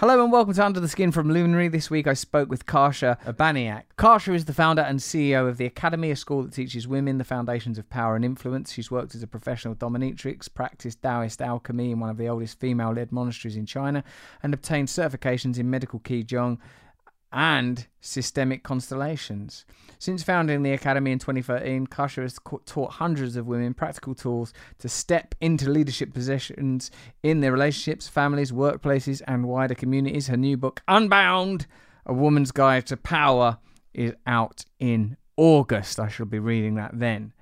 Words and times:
Hello 0.00 0.24
and 0.24 0.32
welcome 0.32 0.52
to 0.52 0.64
Under 0.64 0.80
the 0.80 0.88
Skin 0.88 1.12
from 1.12 1.30
Luminary. 1.30 1.68
This 1.68 1.88
week 1.88 2.08
I 2.08 2.14
spoke 2.14 2.50
with 2.50 2.66
Kasia 2.66 3.16
Urbaniak. 3.26 3.84
Karsha 3.96 4.34
is 4.34 4.46
the 4.46 4.52
founder 4.52 4.82
and 4.82 4.98
CEO 4.98 5.48
of 5.48 5.56
the 5.56 5.66
Academy, 5.66 6.10
a 6.10 6.16
school 6.16 6.42
that 6.42 6.52
teaches 6.52 6.88
women 6.88 7.18
the 7.18 7.22
foundations 7.22 7.78
of 7.78 7.88
power 7.88 8.16
and 8.16 8.24
influence. 8.24 8.72
She's 8.72 8.90
worked 8.90 9.14
as 9.14 9.22
a 9.22 9.28
professional 9.28 9.76
dominatrix, 9.76 10.52
practiced 10.52 11.00
Taoist 11.00 11.40
alchemy 11.40 11.92
in 11.92 12.00
one 12.00 12.10
of 12.10 12.16
the 12.16 12.26
oldest 12.26 12.58
female 12.58 12.90
led 12.90 13.12
monasteries 13.12 13.56
in 13.56 13.66
China, 13.66 14.02
and 14.42 14.52
obtained 14.52 14.88
certifications 14.88 15.60
in 15.60 15.70
medical 15.70 16.00
Qigong 16.00 16.58
and 17.34 17.88
systemic 18.00 18.62
constellations. 18.62 19.66
Since 19.98 20.22
founding 20.22 20.62
the 20.62 20.72
Academy 20.72 21.10
in 21.10 21.18
2013, 21.18 21.88
Kasia 21.88 22.22
has 22.22 22.38
taught 22.64 22.92
hundreds 22.92 23.36
of 23.36 23.46
women 23.46 23.74
practical 23.74 24.14
tools 24.14 24.52
to 24.78 24.88
step 24.88 25.34
into 25.40 25.68
leadership 25.68 26.14
positions 26.14 26.90
in 27.22 27.40
their 27.40 27.52
relationships, 27.52 28.06
families, 28.06 28.52
workplaces, 28.52 29.20
and 29.26 29.48
wider 29.48 29.74
communities. 29.74 30.28
Her 30.28 30.36
new 30.36 30.56
book, 30.56 30.82
Unbound 30.86 31.66
A 32.06 32.14
Woman's 32.14 32.52
Guide 32.52 32.86
to 32.86 32.96
Power, 32.96 33.58
is 33.92 34.14
out 34.26 34.64
in 34.78 35.16
August. 35.36 35.98
I 35.98 36.08
shall 36.08 36.26
be 36.26 36.38
reading 36.38 36.76
that 36.76 36.92
then. 36.94 37.32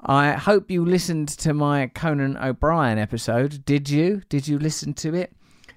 I 0.00 0.32
hope 0.32 0.70
you 0.70 0.84
listened 0.84 1.28
to 1.28 1.54
my 1.54 1.86
Conan 1.88 2.36
O'Brien 2.36 2.98
episode. 2.98 3.64
Did 3.64 3.88
you? 3.88 4.22
Did 4.28 4.46
you 4.46 4.58
listen 4.58 4.92
to 4.94 5.14
it? 5.14 5.32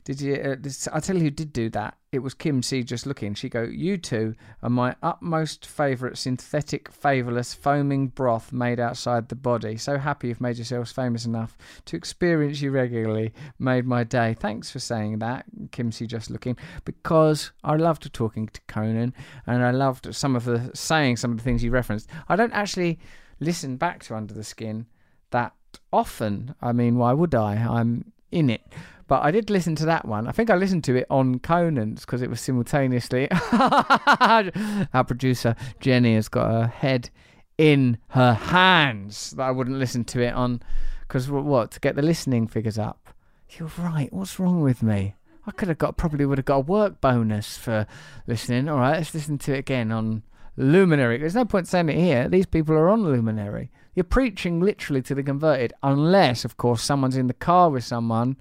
Did 0.10 0.22
you? 0.22 0.34
Uh, 0.34 0.56
I 0.92 1.00
tell 1.02 1.18
you 1.18 1.26
who 1.26 1.30
did 1.30 1.54
do 1.54 1.70
that. 1.70 1.96
It 2.12 2.20
was 2.20 2.34
Kim 2.34 2.64
C. 2.64 2.82
Just 2.82 3.06
looking. 3.06 3.36
She 3.36 3.48
go, 3.48 3.62
"You 3.62 3.96
two 3.96 4.34
are 4.64 4.70
my 4.72 4.96
utmost 5.04 5.68
favourite 5.68 6.18
synthetic, 6.18 6.92
flavourless, 6.92 7.54
foaming 7.54 8.08
broth 8.08 8.52
made 8.52 8.80
outside 8.80 9.30
the 9.30 9.36
body. 9.36 9.78
So 9.78 10.00
happy 10.00 10.30
you've 10.30 10.42
made 10.42 10.58
yourselves 10.58 10.92
famous 10.92 11.26
enough 11.26 11.56
to 11.86 11.96
experience 11.96 12.60
you 12.60 12.72
regularly. 12.72 13.34
Made 13.60 13.86
my 13.86 14.04
day. 14.04 14.34
Thanks 14.34 14.72
for 14.72 14.80
saying 14.80 15.20
that, 15.20 15.46
Kim 15.70 15.92
C. 15.92 16.08
Just 16.08 16.32
looking, 16.32 16.58
because 16.86 17.52
I 17.64 17.76
loved 17.76 18.12
talking 18.12 18.48
to 18.48 18.62
Conan, 18.68 19.14
and 19.46 19.64
I 19.64 19.70
loved 19.70 20.16
some 20.16 20.36
of 20.36 20.46
the 20.46 20.72
saying 20.74 21.18
some 21.18 21.34
of 21.34 21.38
the 21.38 21.44
things 21.44 21.64
you 21.64 21.70
referenced. 21.70 22.10
I 22.28 22.36
don't 22.36 22.54
actually 22.54 22.98
listen 23.40 23.78
back 23.78 24.02
to 24.06 24.16
Under 24.16 24.34
the 24.34 24.44
Skin 24.44 24.88
that 25.30 25.54
often. 25.94 26.56
I 26.64 26.72
mean, 26.72 26.98
why 26.98 27.14
would 27.14 27.36
I? 27.36 27.58
I'm 27.58 28.12
in 28.32 28.50
it. 28.50 28.64
But 29.10 29.24
I 29.24 29.32
did 29.32 29.50
listen 29.50 29.76
to 29.78 29.86
that 29.88 30.06
one. 30.06 30.28
I 30.28 30.32
think 30.32 30.52
I 30.52 30.56
listened 30.56 30.84
to 30.84 30.96
it 30.96 31.08
on 31.10 31.40
Conan's 31.40 32.02
because 32.02 32.22
it 32.22 32.30
was 32.30 32.40
simultaneously. 32.40 33.28
Our 33.52 35.04
producer 35.04 35.56
Jenny 35.80 36.14
has 36.14 36.30
got 36.30 36.52
her 36.52 36.68
head 36.68 37.10
in 37.58 37.98
her 38.10 38.34
hands 38.34 39.32
that 39.32 39.44
I 39.44 39.52
wouldn't 39.52 39.80
listen 39.80 40.06
to 40.06 40.22
it 40.22 40.36
on 40.36 40.62
because 41.08 41.28
what 41.28 41.72
to 41.72 41.80
get 41.80 41.96
the 41.96 42.04
listening 42.04 42.48
figures 42.48 42.78
up. 42.78 43.10
You're 43.58 43.72
right. 43.80 44.14
What's 44.14 44.40
wrong 44.40 44.62
with 44.62 44.84
me? 44.84 45.16
I 45.48 45.52
could 45.52 45.70
have 45.70 45.80
got 45.80 45.98
probably 45.98 46.28
would 46.28 46.38
have 46.38 46.46
got 46.46 46.58
a 46.58 46.60
work 46.60 47.02
bonus 47.02 47.58
for 47.58 47.88
listening. 48.28 48.70
All 48.70 48.78
right, 48.78 48.98
let's 48.98 49.16
listen 49.16 49.40
to 49.40 49.56
it 49.56 49.60
again 49.60 49.92
on 49.92 50.22
Luminary. 50.56 51.18
There's 51.18 51.34
no 51.34 51.46
point 51.46 51.68
saying 51.68 51.90
it 51.90 51.98
here. 51.98 52.30
These 52.30 52.46
people 52.46 52.76
are 52.76 52.90
on 52.90 53.04
Luminary. 53.04 53.72
You're 53.96 54.04
preaching 54.04 54.60
literally 54.60 55.02
to 55.02 55.16
the 55.16 55.24
converted, 55.24 55.74
unless, 55.82 56.46
of 56.46 56.58
course, 56.58 56.84
someone's 56.84 57.18
in 57.18 57.26
the 57.26 57.34
car 57.34 57.72
with 57.72 57.84
someone 57.84 58.38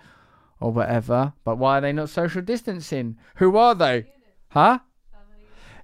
or 0.60 0.72
whatever. 0.72 1.32
But 1.44 1.58
why 1.58 1.78
are 1.78 1.80
they 1.80 1.92
not 1.92 2.10
social 2.10 2.42
distancing? 2.42 3.16
Who 3.36 3.56
are 3.56 3.74
they? 3.74 4.06
Huh? 4.50 4.80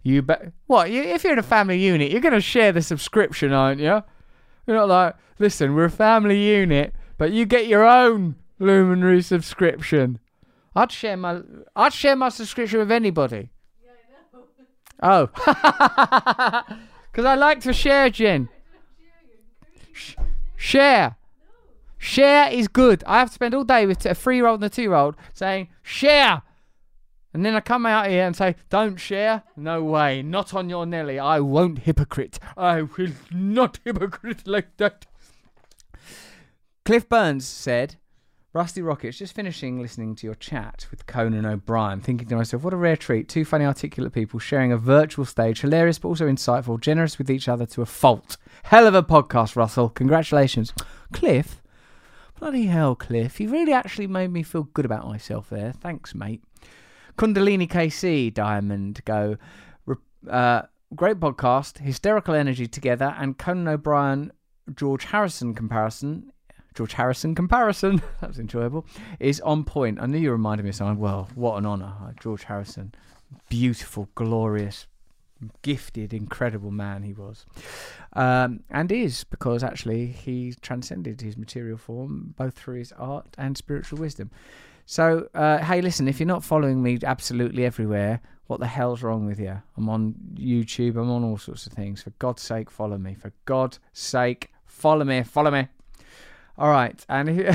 You 0.02 0.22
bet. 0.22 0.52
What? 0.66 0.90
You, 0.90 1.02
if 1.02 1.24
you're 1.24 1.32
in 1.32 1.38
a 1.38 1.42
family 1.42 1.78
unit, 1.78 2.10
you're 2.12 2.20
going 2.20 2.34
to 2.34 2.40
share 2.40 2.72
the 2.72 2.82
subscription, 2.82 3.52
aren't 3.52 3.80
you? 3.80 4.02
You're 4.66 4.76
not 4.76 4.88
like, 4.88 5.14
listen, 5.38 5.74
we're 5.74 5.84
a 5.84 5.90
family 5.90 6.42
unit, 6.42 6.94
but 7.18 7.32
you 7.32 7.46
get 7.46 7.66
your 7.66 7.84
own 7.84 8.36
Luminary 8.58 9.22
subscription. 9.22 10.18
I'd 10.76 10.92
share 10.92 11.16
my, 11.16 11.40
I'd 11.74 11.92
share 11.92 12.16
my 12.16 12.28
subscription 12.28 12.80
with 12.80 12.92
anybody. 12.92 13.50
Oh, 15.02 15.26
because 15.36 17.24
I 17.24 17.34
like 17.34 17.60
to 17.60 17.72
share, 17.72 18.08
Jen. 18.10 18.48
Sh- 19.92 20.14
share. 20.56 21.16
Share 22.04 22.52
is 22.52 22.68
good. 22.68 23.02
I 23.06 23.20
have 23.20 23.28
to 23.28 23.34
spend 23.34 23.54
all 23.54 23.64
day 23.64 23.86
with 23.86 24.04
a 24.04 24.14
three 24.14 24.36
year 24.36 24.46
old 24.46 24.62
and 24.62 24.66
a 24.66 24.68
two 24.68 24.82
year 24.82 24.92
old 24.92 25.16
saying, 25.32 25.68
share. 25.82 26.42
And 27.32 27.46
then 27.46 27.54
I 27.54 27.60
come 27.60 27.86
out 27.86 28.10
here 28.10 28.26
and 28.26 28.36
say, 28.36 28.56
don't 28.68 28.96
share. 28.96 29.42
No 29.56 29.82
way. 29.82 30.20
Not 30.20 30.52
on 30.52 30.68
your 30.68 30.84
Nelly. 30.84 31.18
I 31.18 31.40
won't 31.40 31.78
hypocrite. 31.78 32.38
I 32.58 32.82
will 32.82 33.12
not 33.32 33.78
hypocrite 33.84 34.46
like 34.46 34.76
that. 34.76 35.06
Cliff 36.84 37.08
Burns 37.08 37.46
said, 37.46 37.96
Rusty 38.52 38.82
Rockets, 38.82 39.16
just 39.16 39.34
finishing 39.34 39.80
listening 39.80 40.14
to 40.16 40.26
your 40.26 40.34
chat 40.34 40.86
with 40.90 41.06
Conan 41.06 41.46
O'Brien, 41.46 42.02
thinking 42.02 42.28
to 42.28 42.36
myself, 42.36 42.64
what 42.64 42.74
a 42.74 42.76
rare 42.76 42.98
treat. 42.98 43.30
Two 43.30 43.46
funny, 43.46 43.64
articulate 43.64 44.12
people 44.12 44.38
sharing 44.38 44.72
a 44.72 44.76
virtual 44.76 45.24
stage, 45.24 45.62
hilarious 45.62 45.98
but 45.98 46.08
also 46.08 46.28
insightful, 46.28 46.78
generous 46.78 47.16
with 47.16 47.30
each 47.30 47.48
other 47.48 47.64
to 47.64 47.80
a 47.80 47.86
fault. 47.86 48.36
Hell 48.64 48.86
of 48.86 48.94
a 48.94 49.02
podcast, 49.02 49.56
Russell. 49.56 49.88
Congratulations. 49.88 50.74
Cliff, 51.10 51.62
Bloody 52.38 52.66
hell, 52.66 52.94
Cliff. 52.94 53.40
You 53.40 53.48
really 53.48 53.72
actually 53.72 54.06
made 54.06 54.30
me 54.30 54.42
feel 54.42 54.64
good 54.64 54.84
about 54.84 55.06
myself 55.06 55.50
there. 55.50 55.72
Thanks, 55.72 56.14
mate. 56.14 56.42
Kundalini 57.16 57.68
KC, 57.68 58.34
Diamond, 58.34 59.00
go. 59.04 59.36
Uh, 60.28 60.62
great 60.96 61.20
podcast, 61.20 61.78
hysterical 61.78 62.34
energy 62.34 62.66
together, 62.66 63.14
and 63.18 63.38
Conan 63.38 63.68
O'Brien, 63.68 64.32
George 64.74 65.04
Harrison 65.04 65.54
comparison. 65.54 66.32
George 66.74 66.94
Harrison 66.94 67.36
comparison, 67.36 68.02
that 68.20 68.28
was 68.28 68.38
enjoyable, 68.38 68.84
is 69.20 69.40
on 69.42 69.62
point. 69.62 70.00
I 70.00 70.06
knew 70.06 70.18
you 70.18 70.32
reminded 70.32 70.64
me 70.64 70.70
of 70.70 70.74
someone. 70.74 70.98
Well, 70.98 71.28
what 71.36 71.56
an 71.56 71.66
honour. 71.66 72.14
George 72.20 72.44
Harrison. 72.44 72.94
Beautiful, 73.48 74.08
glorious, 74.16 74.86
gifted, 75.62 76.12
incredible 76.12 76.70
man 76.70 77.02
he 77.02 77.12
was, 77.12 77.46
um, 78.14 78.60
and 78.70 78.90
is 78.90 79.24
because 79.24 79.62
actually 79.62 80.06
he 80.06 80.54
transcended 80.60 81.20
his 81.20 81.36
material 81.36 81.78
form 81.78 82.34
both 82.36 82.54
through 82.54 82.78
his 82.78 82.92
art 82.92 83.34
and 83.38 83.56
spiritual 83.56 83.98
wisdom. 83.98 84.30
So, 84.86 85.28
uh, 85.34 85.58
hey, 85.58 85.80
listen, 85.80 86.08
if 86.08 86.20
you're 86.20 86.26
not 86.26 86.44
following 86.44 86.82
me 86.82 86.98
absolutely 87.02 87.64
everywhere, 87.64 88.20
what 88.46 88.60
the 88.60 88.66
hell's 88.66 89.02
wrong 89.02 89.24
with 89.24 89.40
you? 89.40 89.62
I'm 89.76 89.88
on 89.88 90.14
YouTube, 90.34 90.96
I'm 90.96 91.10
on 91.10 91.24
all 91.24 91.38
sorts 91.38 91.66
of 91.66 91.72
things. 91.72 92.02
For 92.02 92.10
God's 92.18 92.42
sake, 92.42 92.70
follow 92.70 92.98
me. 92.98 93.14
For 93.14 93.32
God's 93.46 93.80
sake, 93.92 94.50
follow 94.66 95.04
me, 95.04 95.22
follow 95.22 95.50
me. 95.50 95.68
All 96.56 96.68
right, 96.70 97.04
and 97.08 97.48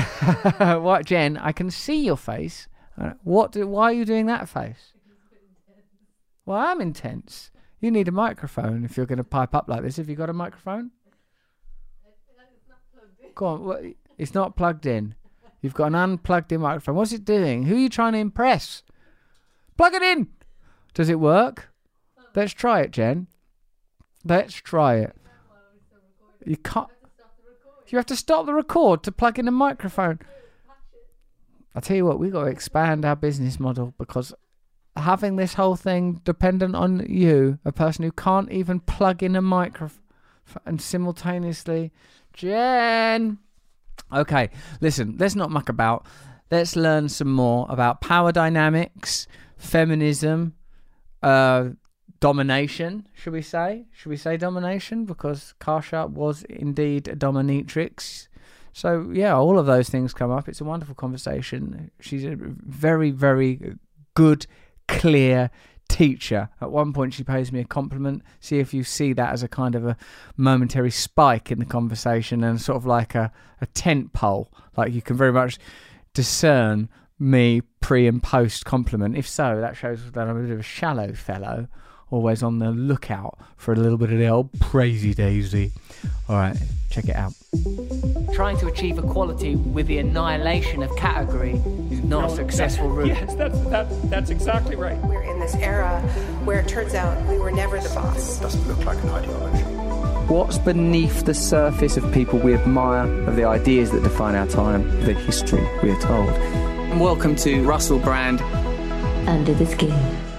what, 0.82 1.06
Jen? 1.06 1.36
I 1.38 1.52
can 1.52 1.70
see 1.70 2.04
your 2.04 2.18
face. 2.18 2.68
Uh, 3.00 3.12
what? 3.22 3.52
Do, 3.52 3.66
why 3.66 3.84
are 3.84 3.92
you 3.92 4.04
doing 4.04 4.26
that 4.26 4.48
face? 4.48 4.92
Well, 6.44 6.58
I'm 6.58 6.80
intense. 6.80 7.50
You 7.80 7.90
need 7.90 8.08
a 8.08 8.12
microphone 8.12 8.84
if 8.84 8.96
you're 8.96 9.06
going 9.06 9.18
to 9.18 9.24
pipe 9.24 9.54
up 9.54 9.68
like 9.68 9.82
this. 9.82 9.96
Have 9.96 10.08
you 10.08 10.16
got 10.16 10.30
a 10.30 10.34
microphone? 10.34 10.90
Go 13.34 13.46
on. 13.46 13.94
It's 14.18 14.34
not 14.34 14.56
plugged 14.56 14.84
in. 14.86 15.14
You've 15.62 15.74
got 15.74 15.86
an 15.86 15.94
unplugged 15.94 16.52
in 16.52 16.60
microphone. 16.60 16.94
What's 16.94 17.12
it 17.12 17.24
doing? 17.24 17.64
Who 17.64 17.76
are 17.76 17.78
you 17.78 17.88
trying 17.88 18.12
to 18.12 18.18
impress? 18.18 18.82
Plug 19.76 19.94
it 19.94 20.02
in. 20.02 20.28
Does 20.94 21.08
it 21.08 21.20
work? 21.20 21.70
Let's 22.34 22.52
try 22.52 22.80
it, 22.80 22.90
Jen. 22.90 23.28
Let's 24.24 24.54
try 24.54 24.96
it. 24.96 25.16
You 26.44 26.56
can't. 26.56 26.88
You 27.88 27.98
have 27.98 28.06
to 28.06 28.16
stop 28.16 28.46
the 28.46 28.54
record 28.54 29.02
to 29.02 29.12
plug 29.12 29.38
in 29.38 29.48
a 29.48 29.52
microphone. 29.52 30.20
I 31.74 31.80
tell 31.80 31.96
you 31.96 32.04
what, 32.04 32.18
we've 32.18 32.32
got 32.32 32.44
to 32.44 32.50
expand 32.50 33.04
our 33.04 33.16
business 33.16 33.58
model 33.58 33.94
because 33.98 34.32
having 34.96 35.36
this 35.36 35.54
whole 35.54 35.76
thing 35.76 36.20
dependent 36.24 36.74
on 36.74 37.06
you, 37.08 37.58
a 37.64 37.72
person 37.72 38.04
who 38.04 38.12
can't 38.12 38.50
even 38.50 38.80
plug 38.80 39.22
in 39.22 39.36
a 39.36 39.42
microphone 39.42 39.98
and 40.66 40.80
simultaneously, 40.80 41.92
Jen. 42.32 43.38
Okay, 44.12 44.50
listen, 44.80 45.16
let's 45.18 45.36
not 45.36 45.50
muck 45.50 45.68
about. 45.68 46.06
Let's 46.50 46.74
learn 46.74 47.08
some 47.08 47.32
more 47.32 47.66
about 47.68 48.00
power 48.00 48.32
dynamics, 48.32 49.28
feminism, 49.56 50.54
uh, 51.22 51.70
domination, 52.18 53.08
should 53.14 53.32
we 53.32 53.42
say? 53.42 53.86
Should 53.92 54.10
we 54.10 54.16
say 54.16 54.36
domination? 54.36 55.04
Because 55.04 55.54
Kasia 55.60 56.06
was 56.06 56.42
indeed 56.44 57.08
a 57.08 57.16
dominatrix. 57.16 58.28
So, 58.72 59.10
yeah, 59.12 59.34
all 59.34 59.58
of 59.58 59.66
those 59.66 59.88
things 59.88 60.14
come 60.14 60.30
up. 60.30 60.48
It's 60.48 60.60
a 60.60 60.64
wonderful 60.64 60.94
conversation. 60.94 61.90
She's 62.00 62.24
a 62.24 62.36
very, 62.36 63.10
very 63.10 63.76
good 64.14 64.46
clear 64.98 65.50
teacher. 65.88 66.48
At 66.60 66.70
one 66.70 66.92
point, 66.92 67.14
she 67.14 67.24
pays 67.24 67.52
me 67.52 67.60
a 67.60 67.64
compliment. 67.64 68.22
See 68.40 68.58
if 68.58 68.72
you 68.72 68.84
see 68.84 69.12
that 69.14 69.32
as 69.32 69.42
a 69.42 69.48
kind 69.48 69.74
of 69.74 69.86
a 69.86 69.96
momentary 70.36 70.90
spike 70.90 71.50
in 71.50 71.58
the 71.58 71.64
conversation 71.64 72.44
and 72.44 72.60
sort 72.60 72.76
of 72.76 72.86
like 72.86 73.14
a, 73.14 73.32
a 73.60 73.66
tent 73.66 74.12
pole. 74.12 74.52
Like 74.76 74.92
you 74.92 75.02
can 75.02 75.16
very 75.16 75.32
much 75.32 75.58
discern 76.14 76.88
me 77.18 77.62
pre 77.80 78.06
and 78.06 78.22
post 78.22 78.64
compliment. 78.64 79.16
If 79.16 79.28
so, 79.28 79.60
that 79.60 79.76
shows 79.76 80.10
that 80.12 80.28
I'm 80.28 80.36
a 80.36 80.42
bit 80.42 80.50
of 80.50 80.60
a 80.60 80.62
shallow 80.62 81.12
fellow 81.12 81.68
always 82.10 82.42
on 82.42 82.58
the 82.58 82.70
lookout 82.70 83.38
for 83.56 83.72
a 83.72 83.76
little 83.76 83.98
bit 83.98 84.12
of 84.12 84.18
the 84.18 84.28
old 84.28 84.50
crazy 84.60 85.14
daisy. 85.14 85.72
All 86.28 86.36
right, 86.36 86.56
check 86.90 87.06
it 87.06 87.16
out. 87.16 87.32
Trying 88.34 88.58
to 88.58 88.66
achieve 88.66 88.98
equality 88.98 89.56
with 89.56 89.86
the 89.86 89.98
annihilation 89.98 90.82
of 90.82 90.94
category 90.96 91.52
is 91.90 92.02
not 92.02 92.20
no, 92.20 92.26
a 92.26 92.36
successful 92.36 92.88
route. 92.88 93.08
Yes, 93.08 93.34
that's, 93.34 93.58
that, 93.68 94.10
that's 94.10 94.30
exactly 94.30 94.76
right. 94.76 94.96
We're 94.98 95.22
in 95.22 95.40
this 95.40 95.54
era 95.56 96.00
where 96.44 96.60
it 96.60 96.68
turns 96.68 96.94
out 96.94 97.20
we 97.28 97.38
were 97.38 97.50
never 97.50 97.78
the 97.78 97.88
boss. 97.90 98.38
It 98.38 98.42
doesn't 98.42 98.68
look 98.68 98.84
like 98.84 99.02
an 99.02 99.10
ideology. 99.10 99.64
What's 100.32 100.58
beneath 100.58 101.24
the 101.24 101.34
surface 101.34 101.96
of 101.96 102.12
people 102.12 102.38
we 102.38 102.54
admire, 102.54 103.04
of 103.28 103.34
the 103.34 103.44
ideas 103.44 103.90
that 103.90 104.04
define 104.04 104.36
our 104.36 104.46
time, 104.46 104.88
the 105.04 105.12
history 105.12 105.66
we 105.82 105.90
are 105.90 106.00
told? 106.00 106.30
Welcome 107.00 107.34
to 107.36 107.64
Russell 107.64 107.98
Brand. 107.98 108.40
Under 109.28 109.54
the 109.54 109.66
Skin. 109.66 110.29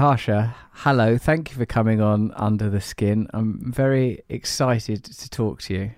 Kasia, 0.00 0.54
hello. 0.72 1.18
Thank 1.18 1.50
you 1.50 1.58
for 1.58 1.66
coming 1.66 2.00
on 2.00 2.32
Under 2.34 2.70
the 2.70 2.80
Skin. 2.80 3.28
I'm 3.34 3.70
very 3.70 4.22
excited 4.30 5.04
to 5.04 5.28
talk 5.28 5.60
to 5.64 5.74
you. 5.74 5.90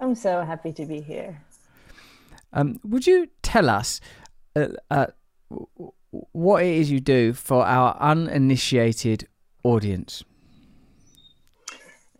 I'm 0.00 0.14
so 0.14 0.40
happy 0.40 0.72
to 0.72 0.86
be 0.86 1.02
here. 1.02 1.42
Um, 2.54 2.80
would 2.82 3.06
you 3.06 3.28
tell 3.42 3.68
us 3.68 4.00
uh, 4.56 4.68
uh, 4.90 5.08
what 6.08 6.62
it 6.64 6.70
is 6.70 6.90
you 6.90 7.00
do 7.00 7.34
for 7.34 7.66
our 7.66 7.98
uninitiated 8.00 9.28
audience? 9.62 10.24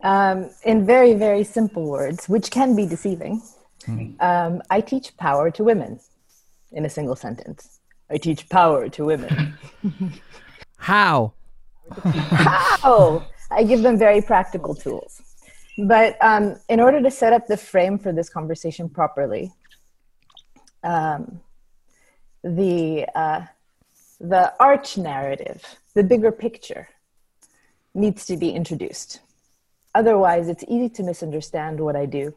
Um, 0.03 0.51
in 0.63 0.85
very, 0.85 1.15
very 1.15 1.43
simple 1.43 1.89
words, 1.89 2.29
which 2.29 2.51
can 2.51 2.77
be 2.77 2.85
deceiving, 2.85 3.41
mm. 3.87 4.21
um, 4.21 4.61
I 4.69 4.83
teach 4.83 5.17
power 5.17 5.51
to 5.53 5.65
women 5.65 6.01
in 6.71 6.85
a 6.85 6.91
single 6.91 7.17
sentence. 7.17 7.81
I 8.11 8.19
teach 8.19 8.47
power 8.51 8.91
to 8.91 9.05
women. 9.07 9.57
How? 10.83 11.33
How? 12.03 13.25
I 13.53 13.63
give 13.63 13.83
them 13.83 13.97
very 13.97 14.21
practical 14.21 14.75
tools. 14.75 15.23
But 15.79 16.17
um, 16.21 16.57
in 16.69 16.81
order 16.81 17.01
to 17.01 17.09
set 17.11 17.33
up 17.33 17.47
the 17.47 17.57
frame 17.57 17.99
for 17.99 18.13
this 18.13 18.29
conversation 18.29 18.89
properly, 18.89 19.53
um, 20.83 21.41
the 22.43 23.07
uh, 23.15 23.43
the 24.19 24.53
arch 24.59 24.99
narrative, 24.99 25.63
the 25.95 26.03
bigger 26.03 26.33
picture, 26.33 26.89
needs 27.95 28.27
to 28.27 28.37
be 28.37 28.51
introduced. 28.51 29.21
Otherwise, 29.95 30.49
it's 30.49 30.65
easy 30.67 30.89
to 30.89 31.05
misunderstand 31.05 31.79
what 31.79 31.95
I 31.95 32.07
do 32.07 32.35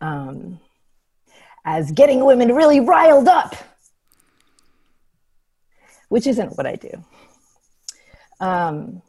um, 0.00 0.60
as 1.66 1.92
getting 1.92 2.24
women 2.24 2.54
really 2.54 2.80
riled 2.80 3.28
up, 3.28 3.54
which 6.08 6.26
isn't 6.26 6.56
what 6.56 6.66
I 6.66 6.76
do. 6.76 7.04
Um, 8.40 9.02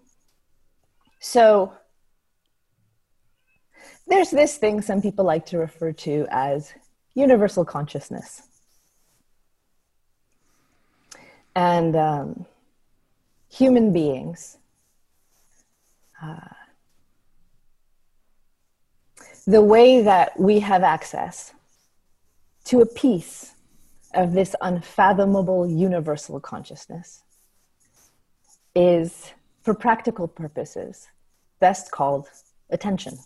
so 1.19 1.73
there's 4.07 4.29
this 4.29 4.57
thing 4.57 4.81
some 4.81 5.01
people 5.01 5.25
like 5.25 5.45
to 5.47 5.57
refer 5.57 5.91
to 5.91 6.27
as 6.29 6.73
universal 7.15 7.65
consciousness. 7.65 8.43
And 11.55 11.95
um, 11.95 12.45
human 13.49 13.93
beings, 13.93 14.57
uh, 16.21 16.49
the 19.47 19.61
way 19.61 20.01
that 20.01 20.39
we 20.39 20.59
have 20.59 20.83
access 20.83 21.53
to 22.65 22.81
a 22.81 22.85
piece 22.85 23.53
of 24.13 24.33
this 24.33 24.55
unfathomable 24.61 25.67
universal 25.67 26.39
consciousness 26.39 27.24
is, 28.75 29.31
for 29.63 29.73
practical 29.73 30.27
purposes, 30.27 31.07
best 31.59 31.91
called 31.91 32.29
attention. 32.69 33.17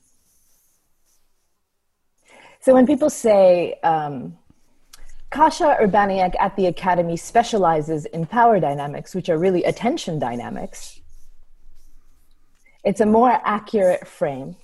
So 2.61 2.73
when 2.73 2.85
people 2.85 3.09
say, 3.09 3.79
um, 3.83 4.37
Kasia 5.31 5.77
Urbaniak 5.79 6.33
at 6.39 6.55
the 6.55 6.65
Academy 6.65 7.15
specializes 7.15 8.05
in 8.05 8.25
power 8.25 8.59
dynamics, 8.59 9.13
which 9.13 9.29
are 9.29 9.37
really 9.37 9.63
attention 9.63 10.19
dynamics, 10.19 11.01
it's 12.83 13.01
a 13.01 13.05
more 13.05 13.39
accurate 13.43 14.07
frame 14.07 14.55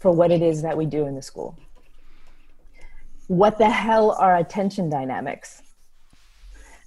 for 0.00 0.10
what 0.10 0.30
it 0.30 0.42
is 0.42 0.62
that 0.62 0.76
we 0.76 0.86
do 0.86 1.06
in 1.06 1.14
the 1.14 1.22
school. 1.22 1.58
What 3.28 3.58
the 3.58 3.70
hell 3.70 4.12
are 4.12 4.36
attention 4.36 4.90
dynamics? 4.90 5.62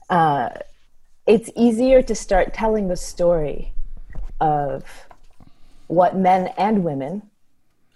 Uh, 0.10 0.50
it's 1.28 1.50
easier 1.56 2.02
to 2.04 2.16
start 2.16 2.54
telling 2.54 2.88
the 2.88 2.96
story 2.96 3.74
of 4.40 4.84
what 5.88 6.16
men 6.16 6.48
and 6.58 6.84
women 6.84 7.22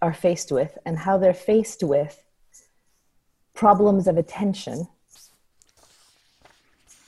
are 0.02 0.14
faced 0.14 0.52
with 0.52 0.78
and 0.86 0.98
how 0.98 1.18
they're 1.18 1.34
faced 1.34 1.84
with 1.84 2.24
problems 3.54 4.08
of 4.08 4.18
attention 4.18 4.88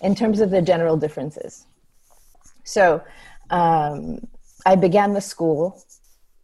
in 0.01 0.15
terms 0.15 0.41
of 0.41 0.49
the 0.49 0.61
general 0.61 0.97
differences. 0.97 1.65
So 2.63 3.01
um, 3.49 4.27
I 4.65 4.75
began 4.75 5.13
the 5.13 5.21
school 5.21 5.83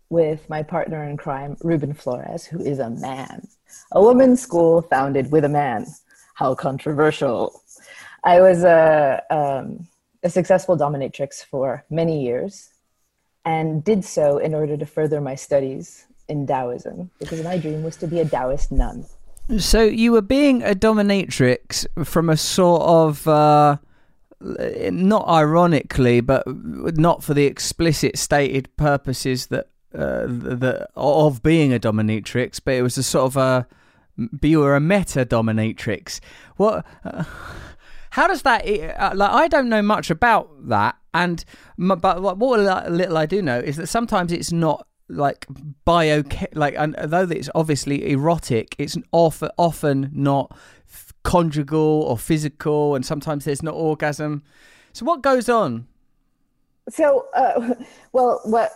with 0.09 0.49
my 0.49 0.63
partner 0.63 1.03
in 1.03 1.17
crime, 1.17 1.57
Ruben 1.61 1.93
Flores, 1.93 2.45
who 2.45 2.61
is 2.61 2.79
a 2.79 2.89
man. 2.89 3.47
A 3.91 4.01
woman's 4.01 4.41
school 4.41 4.81
founded 4.83 5.31
with 5.31 5.43
a 5.43 5.49
man. 5.49 5.85
How 6.35 6.55
controversial. 6.55 7.61
I 8.27 8.41
was 8.41 8.65
a, 8.65 9.23
um, 9.29 9.87
a 10.21 10.29
successful 10.29 10.77
dominatrix 10.77 11.45
for 11.45 11.85
many 11.89 12.21
years 12.25 12.69
and 13.45 13.81
did 13.81 14.03
so 14.03 14.37
in 14.37 14.53
order 14.53 14.75
to 14.75 14.85
further 14.85 15.21
my 15.21 15.35
studies 15.35 16.05
in 16.27 16.45
Taoism 16.45 17.09
because 17.19 17.41
my 17.41 17.57
dream 17.57 17.83
was 17.83 17.95
to 17.97 18.07
be 18.07 18.19
a 18.19 18.25
Taoist 18.25 18.69
nun. 18.69 19.05
So 19.57 19.81
you 19.81 20.11
were 20.11 20.21
being 20.21 20.61
a 20.61 20.75
dominatrix 20.75 21.87
from 22.05 22.29
a 22.29 22.35
sort 22.35 22.81
of 22.81 23.25
uh, 23.29 23.77
not 24.41 25.25
ironically, 25.29 26.19
but 26.19 26.43
not 26.97 27.23
for 27.23 27.33
the 27.33 27.45
explicit 27.45 28.17
stated 28.17 28.75
purposes 28.75 29.47
that 29.47 29.69
uh, 29.95 30.27
the 30.27 30.89
of 30.97 31.41
being 31.41 31.73
a 31.73 31.79
dominatrix, 31.79 32.59
but 32.61 32.73
it 32.73 32.81
was 32.81 32.97
a 32.97 33.03
sort 33.03 33.23
of 33.23 33.37
a 33.37 33.67
you 34.41 34.59
were 34.59 34.75
a 34.75 34.81
meta 34.81 35.25
dominatrix. 35.25 36.19
What? 36.57 36.85
Uh, 37.05 37.23
how 38.17 38.25
does 38.25 38.41
that? 38.41 38.67
Uh, 38.67 39.11
like, 39.13 39.29
I 39.29 39.47
don't 39.47 39.69
know 39.69 39.83
much 39.83 40.09
about 40.09 40.49
that, 40.69 40.95
and 41.13 41.45
but 41.77 42.21
what 42.21 42.39
little 42.39 43.17
I 43.17 43.27
do 43.27 43.43
know 43.43 43.59
is 43.59 43.75
that 43.77 43.85
sometimes 43.87 44.31
it's 44.31 44.51
not 44.51 44.87
like 45.07 45.45
bio 45.85 46.23
like 46.53 46.75
and 46.77 46.93
though 46.95 47.21
it's 47.29 47.49
obviously 47.55 48.11
erotic 48.11 48.75
it's 48.77 48.97
often 49.13 49.49
often 49.57 50.09
not 50.11 50.51
conjugal 51.23 52.01
or 52.01 52.17
physical 52.17 52.93
and 52.93 53.05
sometimes 53.05 53.45
there's 53.45 53.63
not 53.63 53.73
orgasm 53.73 54.43
so 54.91 55.05
what 55.05 55.21
goes 55.21 55.47
on 55.47 55.87
so 56.89 57.25
uh, 57.35 57.73
well 58.11 58.41
what 58.43 58.73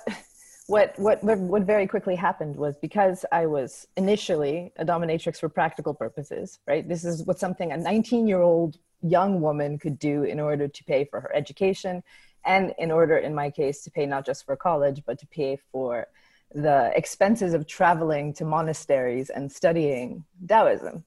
what 0.68 0.98
what 1.00 1.22
what 1.24 1.64
very 1.64 1.86
quickly 1.86 2.16
happened 2.16 2.56
was 2.56 2.78
because 2.78 3.26
I 3.34 3.46
was 3.46 3.88
initially 3.98 4.72
a 4.78 4.86
dominatrix 4.86 5.38
for 5.38 5.50
practical 5.50 5.94
purposes, 5.94 6.60
right? 6.66 6.88
This 6.88 7.04
is 7.04 7.26
what 7.26 7.40
something 7.40 7.74
a 7.74 7.78
19 7.78 8.26
year 8.26 8.42
old 8.42 8.78
young 9.02 9.42
woman 9.42 9.78
could 9.78 10.00
do 10.00 10.24
in 10.24 10.40
order 10.40 10.68
to 10.68 10.84
pay 10.84 11.06
for 11.06 11.22
her 11.22 11.36
education, 11.36 12.04
and 12.46 12.74
in 12.78 12.92
order, 12.92 13.18
in 13.18 13.36
my 13.36 13.50
case, 13.50 13.84
to 13.84 13.92
pay 13.92 14.06
not 14.06 14.26
just 14.26 14.46
for 14.46 14.56
college 14.56 15.04
but 15.06 15.20
to 15.20 15.28
pay 15.28 15.58
for 15.72 16.08
the 16.54 16.92
expenses 16.96 17.54
of 17.54 17.66
traveling 17.66 18.34
to 18.34 18.46
monasteries 18.46 19.30
and 19.30 19.52
studying 19.52 20.26
Taoism. 20.48 21.04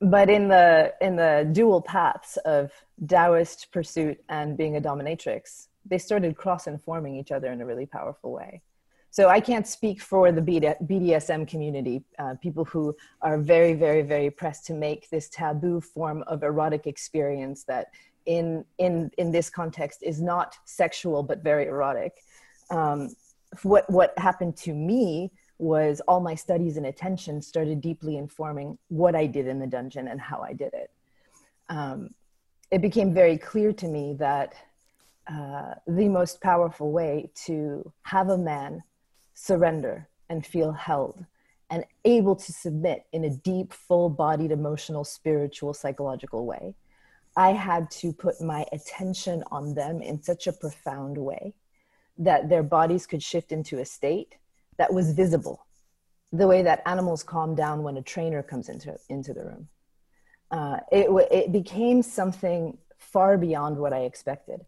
But 0.00 0.28
in 0.28 0.48
the 0.48 0.92
in 1.00 1.16
the 1.16 1.48
dual 1.50 1.80
paths 1.80 2.36
of 2.38 2.70
Taoist 3.06 3.72
pursuit 3.72 4.22
and 4.28 4.56
being 4.56 4.76
a 4.76 4.80
dominatrix, 4.80 5.68
they 5.86 5.98
started 5.98 6.36
cross 6.36 6.66
informing 6.66 7.16
each 7.16 7.32
other 7.32 7.50
in 7.52 7.60
a 7.60 7.66
really 7.66 7.86
powerful 7.86 8.32
way. 8.32 8.60
So 9.14 9.28
I 9.28 9.38
can't 9.38 9.64
speak 9.64 10.02
for 10.02 10.32
the 10.32 10.40
BDSM 10.40 11.46
community, 11.46 12.02
uh, 12.18 12.34
people 12.42 12.64
who 12.64 12.96
are 13.22 13.38
very, 13.38 13.72
very, 13.72 14.02
very 14.02 14.28
pressed 14.28 14.66
to 14.66 14.74
make 14.74 15.08
this 15.08 15.28
taboo 15.28 15.80
form 15.80 16.24
of 16.26 16.42
erotic 16.42 16.88
experience 16.88 17.62
that 17.68 17.92
in, 18.26 18.64
in, 18.78 19.12
in 19.16 19.30
this 19.30 19.48
context 19.48 20.02
is 20.02 20.20
not 20.20 20.56
sexual 20.64 21.22
but 21.22 21.44
very 21.44 21.66
erotic. 21.66 22.24
Um, 22.70 23.14
what, 23.62 23.88
what 23.88 24.18
happened 24.18 24.56
to 24.56 24.74
me 24.74 25.30
was 25.58 26.02
all 26.08 26.18
my 26.18 26.34
studies 26.34 26.76
and 26.76 26.86
attention 26.86 27.40
started 27.40 27.80
deeply 27.80 28.16
informing 28.16 28.78
what 28.88 29.14
I 29.14 29.26
did 29.26 29.46
in 29.46 29.60
the 29.60 29.68
dungeon 29.68 30.08
and 30.08 30.20
how 30.20 30.40
I 30.40 30.54
did 30.54 30.74
it. 30.74 30.90
Um, 31.68 32.10
it 32.72 32.82
became 32.82 33.14
very 33.14 33.38
clear 33.38 33.72
to 33.74 33.86
me 33.86 34.16
that 34.18 34.54
uh, 35.28 35.74
the 35.86 36.08
most 36.08 36.40
powerful 36.40 36.90
way 36.90 37.30
to 37.46 37.92
have 38.02 38.30
a 38.30 38.36
man 38.36 38.82
surrender 39.34 40.08
and 40.28 40.46
feel 40.46 40.72
held 40.72 41.24
and 41.70 41.84
able 42.04 42.36
to 42.36 42.52
submit 42.52 43.04
in 43.12 43.24
a 43.24 43.30
deep, 43.30 43.72
full 43.72 44.08
bodied, 44.08 44.52
emotional, 44.52 45.04
spiritual, 45.04 45.74
psychological 45.74 46.46
way 46.46 46.74
I 47.36 47.52
had 47.52 47.90
to 47.92 48.12
put 48.12 48.40
my 48.40 48.64
attention 48.72 49.42
on 49.50 49.74
them 49.74 50.00
in 50.00 50.22
such 50.22 50.46
a 50.46 50.52
profound 50.52 51.18
way 51.18 51.54
that 52.18 52.48
their 52.48 52.62
bodies 52.62 53.06
could 53.06 53.22
shift 53.22 53.50
into 53.50 53.80
a 53.80 53.84
state 53.84 54.36
that 54.78 54.92
was 54.92 55.12
visible, 55.12 55.66
the 56.32 56.46
way 56.46 56.62
that 56.62 56.82
animals 56.86 57.22
calm 57.24 57.54
down 57.54 57.82
when 57.82 57.96
a 57.96 58.02
trainer 58.02 58.42
comes 58.42 58.68
into, 58.68 58.96
into 59.08 59.32
the 59.32 59.44
room. 59.44 59.68
Uh, 60.50 60.78
it, 60.92 61.08
it 61.32 61.52
became 61.52 62.02
something 62.02 62.78
far 62.98 63.36
beyond 63.36 63.76
what 63.76 63.92
I 63.92 64.00
expected. 64.00 64.64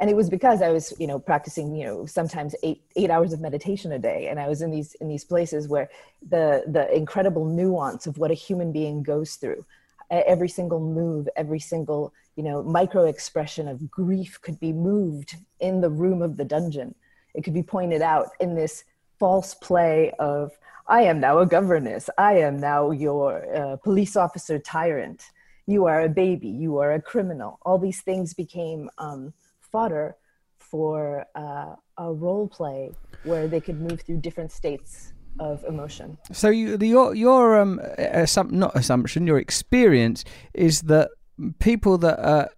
And 0.00 0.08
it 0.08 0.16
was 0.16 0.30
because 0.30 0.62
I 0.62 0.70
was, 0.70 0.94
you 0.98 1.06
know, 1.06 1.18
practicing, 1.18 1.76
you 1.76 1.84
know, 1.84 2.06
sometimes 2.06 2.54
eight 2.62 2.82
eight 2.96 3.10
hours 3.10 3.34
of 3.34 3.40
meditation 3.40 3.92
a 3.92 3.98
day, 3.98 4.28
and 4.28 4.40
I 4.40 4.48
was 4.48 4.62
in 4.62 4.70
these 4.70 4.94
in 4.94 5.08
these 5.08 5.24
places 5.24 5.68
where 5.68 5.90
the 6.26 6.64
the 6.66 6.92
incredible 6.94 7.44
nuance 7.44 8.06
of 8.06 8.16
what 8.16 8.30
a 8.30 8.34
human 8.34 8.72
being 8.72 9.02
goes 9.02 9.34
through, 9.34 9.64
every 10.10 10.48
single 10.48 10.80
move, 10.80 11.28
every 11.36 11.60
single 11.60 12.14
you 12.34 12.42
know 12.42 12.62
micro 12.62 13.04
expression 13.04 13.68
of 13.68 13.90
grief 13.90 14.40
could 14.40 14.58
be 14.58 14.72
moved 14.72 15.36
in 15.60 15.82
the 15.82 15.90
room 15.90 16.22
of 16.22 16.38
the 16.38 16.46
dungeon. 16.46 16.94
It 17.34 17.44
could 17.44 17.54
be 17.54 17.62
pointed 17.62 18.00
out 18.00 18.30
in 18.40 18.54
this 18.54 18.84
false 19.18 19.52
play 19.54 20.12
of 20.18 20.50
I 20.88 21.02
am 21.02 21.20
now 21.20 21.38
a 21.38 21.46
governess. 21.46 22.08
I 22.16 22.38
am 22.38 22.58
now 22.58 22.90
your 22.90 23.54
uh, 23.54 23.76
police 23.76 24.16
officer 24.16 24.58
tyrant. 24.58 25.22
You 25.66 25.84
are 25.84 26.00
a 26.00 26.08
baby. 26.08 26.48
You 26.48 26.78
are 26.78 26.92
a 26.94 27.02
criminal. 27.02 27.58
All 27.62 27.78
these 27.78 28.00
things 28.00 28.34
became 28.34 28.90
um, 28.98 29.32
fodder 29.72 30.16
for 30.58 31.24
uh, 31.34 31.74
a 31.98 32.12
role 32.12 32.48
play 32.48 32.90
where 33.24 33.48
they 33.48 33.60
could 33.60 33.80
move 33.80 34.00
through 34.02 34.18
different 34.18 34.52
states 34.52 35.12
of 35.38 35.64
emotion. 35.64 36.18
So 36.32 36.48
you, 36.48 36.76
the, 36.76 36.88
your 36.88 37.14
your 37.14 37.58
um 37.60 37.80
assum- 37.98 38.50
not 38.50 38.76
assumption, 38.76 39.26
your 39.26 39.38
experience 39.38 40.24
is 40.54 40.82
that 40.82 41.10
people 41.58 41.98
that 41.98 42.18
are 42.18 42.50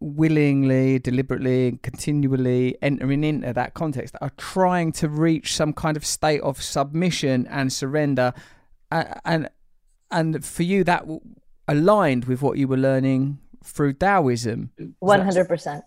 willingly, 0.00 0.98
deliberately, 0.98 1.78
continually 1.82 2.76
entering 2.80 3.24
into 3.24 3.52
that 3.52 3.74
context 3.74 4.14
are 4.20 4.32
trying 4.36 4.92
to 4.92 5.08
reach 5.08 5.54
some 5.54 5.72
kind 5.72 5.96
of 5.96 6.04
state 6.04 6.40
of 6.40 6.62
submission 6.62 7.46
and 7.48 7.72
surrender, 7.72 8.32
and 8.90 9.20
and, 9.24 9.50
and 10.10 10.44
for 10.44 10.62
you 10.62 10.84
that 10.84 11.04
aligned 11.68 12.24
with 12.26 12.42
what 12.42 12.56
you 12.58 12.68
were 12.68 12.76
learning 12.76 13.38
through 13.64 13.92
Taoism. 13.94 14.70
One 15.00 15.20
hundred 15.20 15.48
percent. 15.48 15.84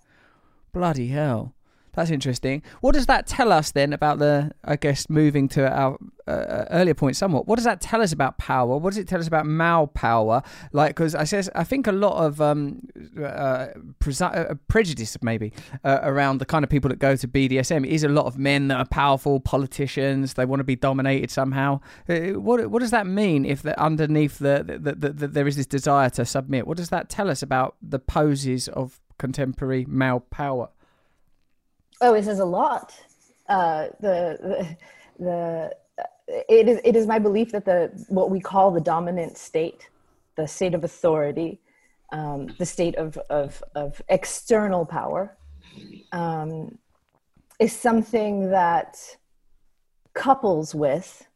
Bloody 0.75 1.07
hell. 1.07 1.53
That's 1.93 2.09
interesting. 2.09 2.61
What 2.81 2.95
does 2.95 3.05
that 3.05 3.27
tell 3.27 3.53
us 3.53 3.71
then 3.71 3.93
about 3.93 4.19
the, 4.19 4.51
I 4.65 4.75
guess, 4.75 5.09
moving 5.09 5.47
to 5.47 5.71
our 5.71 5.97
uh, 6.27 6.31
uh, 6.31 6.65
earlier 6.69 6.93
point 6.93 7.15
somewhat? 7.15 7.47
What 7.47 7.55
does 7.55 7.63
that 7.63 7.79
tell 7.79 8.01
us 8.01 8.11
about 8.11 8.37
power? 8.37 8.75
What 8.75 8.89
does 8.89 8.97
it 8.97 9.07
tell 9.07 9.21
us 9.21 9.27
about 9.27 9.45
male 9.45 9.87
power? 9.87 10.43
Like, 10.73 10.89
because 10.89 11.15
I 11.15 11.23
says 11.23 11.49
I 11.55 11.63
think 11.63 11.87
a 11.87 11.93
lot 11.93 12.21
of 12.21 12.41
um, 12.41 12.81
uh, 13.17 13.67
uh, 14.19 14.55
prejudice 14.67 15.17
maybe 15.21 15.53
uh, 15.85 15.99
around 16.03 16.39
the 16.39 16.45
kind 16.45 16.65
of 16.65 16.69
people 16.69 16.89
that 16.89 16.99
go 16.99 17.15
to 17.15 17.25
BDSM 17.25 17.87
is 17.87 18.03
a 18.03 18.09
lot 18.09 18.25
of 18.25 18.37
men 18.37 18.67
that 18.67 18.77
are 18.77 18.87
powerful 18.87 19.39
politicians. 19.39 20.33
They 20.33 20.43
want 20.43 20.59
to 20.59 20.65
be 20.65 20.75
dominated 20.75 21.31
somehow. 21.31 21.79
Uh, 22.09 22.37
what 22.37 22.69
what 22.69 22.79
does 22.79 22.91
that 22.91 23.07
mean 23.07 23.45
if 23.45 23.61
the, 23.61 23.81
underneath 23.81 24.39
the, 24.39 24.65
the, 24.67 24.93
the, 24.93 25.09
the 25.13 25.27
there 25.29 25.47
is 25.47 25.55
this 25.55 25.67
desire 25.67 26.09
to 26.09 26.25
submit? 26.25 26.67
What 26.67 26.75
does 26.75 26.89
that 26.89 27.09
tell 27.09 27.29
us 27.29 27.41
about 27.41 27.77
the 27.81 27.99
poses 27.99 28.67
of 28.67 28.99
contemporary 29.17 29.85
male 29.85 30.19
power? 30.19 30.69
Oh, 32.01 32.13
it 32.13 32.25
says 32.25 32.39
a 32.39 32.45
lot. 32.45 32.93
Uh, 33.47 33.87
the, 33.99 34.77
the, 35.17 35.23
the 35.23 35.75
it 36.27 36.67
is 36.67 36.79
it 36.83 36.95
is 36.95 37.07
my 37.07 37.19
belief 37.19 37.51
that 37.51 37.65
the 37.65 37.91
what 38.09 38.29
we 38.29 38.39
call 38.39 38.71
the 38.71 38.81
dominant 38.81 39.37
state, 39.37 39.87
the 40.35 40.47
state 40.47 40.73
of 40.73 40.83
authority, 40.83 41.59
um, 42.11 42.47
the 42.57 42.65
state 42.65 42.95
of 42.95 43.17
of 43.29 43.63
of 43.75 44.01
external 44.09 44.85
power, 44.85 45.37
um, 46.11 46.77
is 47.59 47.73
something 47.73 48.49
that 48.49 48.97
couples 50.13 50.73
with 50.73 51.27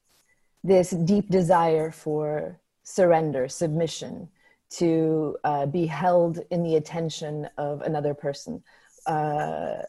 this 0.63 0.89
deep 0.89 1.29
desire 1.29 1.91
for 1.91 2.59
surrender, 2.83 3.47
submission, 3.47 4.27
to 4.71 5.35
uh, 5.43 5.65
be 5.65 5.85
held 5.85 6.39
in 6.51 6.63
the 6.63 6.75
attention 6.75 7.49
of 7.57 7.81
another 7.81 8.13
person. 8.13 8.63
Uh, 9.05 9.81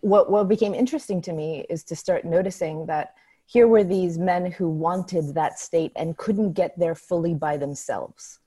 what 0.00 0.30
what 0.30 0.48
became 0.48 0.74
interesting 0.74 1.20
to 1.22 1.32
me 1.32 1.64
is 1.70 1.82
to 1.84 1.96
start 1.96 2.24
noticing 2.24 2.86
that 2.86 3.14
here 3.46 3.66
were 3.66 3.84
these 3.84 4.18
men 4.18 4.52
who 4.52 4.68
wanted 4.68 5.34
that 5.34 5.58
state 5.58 5.92
and 5.96 6.18
couldn't 6.18 6.52
get 6.52 6.78
there 6.78 6.94
fully 6.94 7.34
by 7.34 7.56
themselves. 7.56 8.40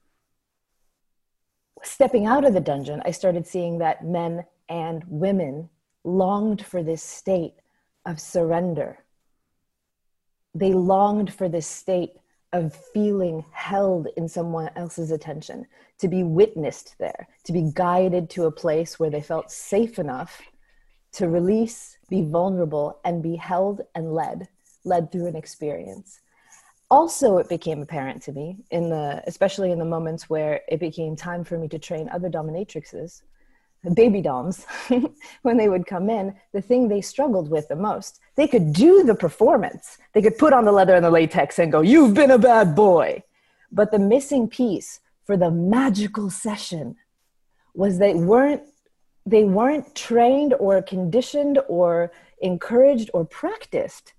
Stepping 1.82 2.28
out 2.28 2.46
of 2.46 2.54
the 2.54 2.60
dungeon, 2.60 3.02
I 3.04 3.10
started 3.10 3.48
seeing 3.48 3.80
that 3.80 4.06
men 4.06 4.46
and 4.70 5.04
women 5.08 5.70
longed 6.04 6.64
for 6.64 6.84
this 6.84 7.02
state 7.02 7.56
of 8.06 8.20
surrender. 8.20 9.00
They 10.54 10.74
longed 10.74 11.34
for 11.34 11.50
this 11.50 11.66
state 11.66 12.12
of 12.54 12.76
feeling 12.94 13.46
held 13.52 14.08
in 14.18 14.28
someone 14.28 14.70
else's 14.76 15.12
attention, 15.12 15.66
to 16.00 16.08
be 16.08 16.24
witnessed 16.24 16.96
there, 17.00 17.28
to 17.46 17.54
be 17.54 17.72
guided 17.74 18.30
to 18.32 18.46
a 18.46 18.52
place 18.52 19.00
where 19.00 19.10
they 19.10 19.22
felt 19.22 19.52
safe 19.52 20.00
enough 20.00 20.42
to 21.14 21.28
release, 21.28 21.98
be 22.10 22.24
vulnerable, 22.24 23.00
and 23.06 23.24
be 23.24 23.36
held 23.36 23.82
and 23.96 24.14
led, 24.14 24.48
led 24.84 25.12
through 25.12 25.28
an 25.28 25.36
experience. 25.36 26.22
Also, 26.90 27.38
it 27.38 27.48
became 27.48 27.82
apparent 27.82 28.22
to 28.22 28.34
me 28.34 28.58
in 28.72 28.90
the, 28.90 29.24
especially 29.28 29.72
in 29.72 29.80
the 29.80 29.86
moments 29.86 30.30
where 30.30 30.62
it 30.68 30.80
became 30.80 31.16
time 31.16 31.44
for 31.44 31.58
me 31.58 31.68
to 31.70 31.80
train 31.80 32.10
other 32.10 32.30
dominatrixes, 32.30 33.22
baby 33.90 34.22
doms, 34.22 34.66
when 35.42 35.58
they 35.58 35.68
would 35.68 35.88
come 35.88 36.10
in, 36.10 36.36
the 36.54 36.62
thing 36.62 36.88
they 36.88 37.02
struggled 37.02 37.50
with 37.50 37.68
the 37.68 37.76
most, 37.76 38.20
they 38.36 38.48
could 38.48 38.74
do 38.74 39.04
the 39.04 39.16
performance. 39.16 39.98
They 40.14 40.22
could 40.22 40.38
put 40.38 40.54
on 40.54 40.66
the 40.66 40.72
leather 40.72 40.96
and 40.96 41.04
the 41.04 41.10
latex 41.10 41.58
and 41.58 41.72
go, 41.72 41.82
You've 41.82 42.14
been 42.14 42.32
a 42.32 42.38
bad 42.38 42.76
boy. 42.76 43.24
But 43.72 43.92
the 43.92 44.00
missing 44.00 44.48
piece 44.48 45.00
for 45.24 45.38
the 45.38 45.50
magical 45.50 46.30
session 46.30 46.96
was 47.74 47.98
they 47.98 48.14
weren't 48.14 48.64
they 49.26 49.44
weren't 49.44 49.94
trained 49.96 50.54
or 50.56 50.82
conditioned 50.82 51.60
or 51.68 52.12
encouraged 52.42 53.10
or 53.14 53.24
practiced 53.24 54.14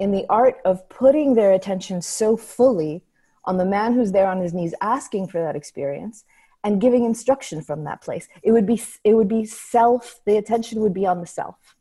in 0.00 0.10
the 0.10 0.26
art 0.28 0.56
of 0.64 0.88
putting 0.88 1.34
their 1.34 1.52
attention 1.52 2.02
so 2.02 2.36
fully 2.36 3.02
on 3.44 3.56
the 3.56 3.64
man 3.64 3.94
who's 3.94 4.12
there 4.12 4.26
on 4.26 4.40
his 4.40 4.52
knees 4.52 4.74
asking 4.80 5.28
for 5.28 5.40
that 5.40 5.56
experience 5.56 6.24
and 6.64 6.80
giving 6.80 7.04
instruction 7.04 7.62
from 7.62 7.84
that 7.84 8.00
place 8.02 8.28
it 8.42 8.52
would 8.52 8.66
be 8.66 8.80
it 9.04 9.14
would 9.14 9.28
be 9.28 9.44
self 9.44 10.20
the 10.24 10.36
attention 10.36 10.80
would 10.80 10.94
be 10.94 11.06
on 11.06 11.20
the 11.20 11.26
self 11.26 11.76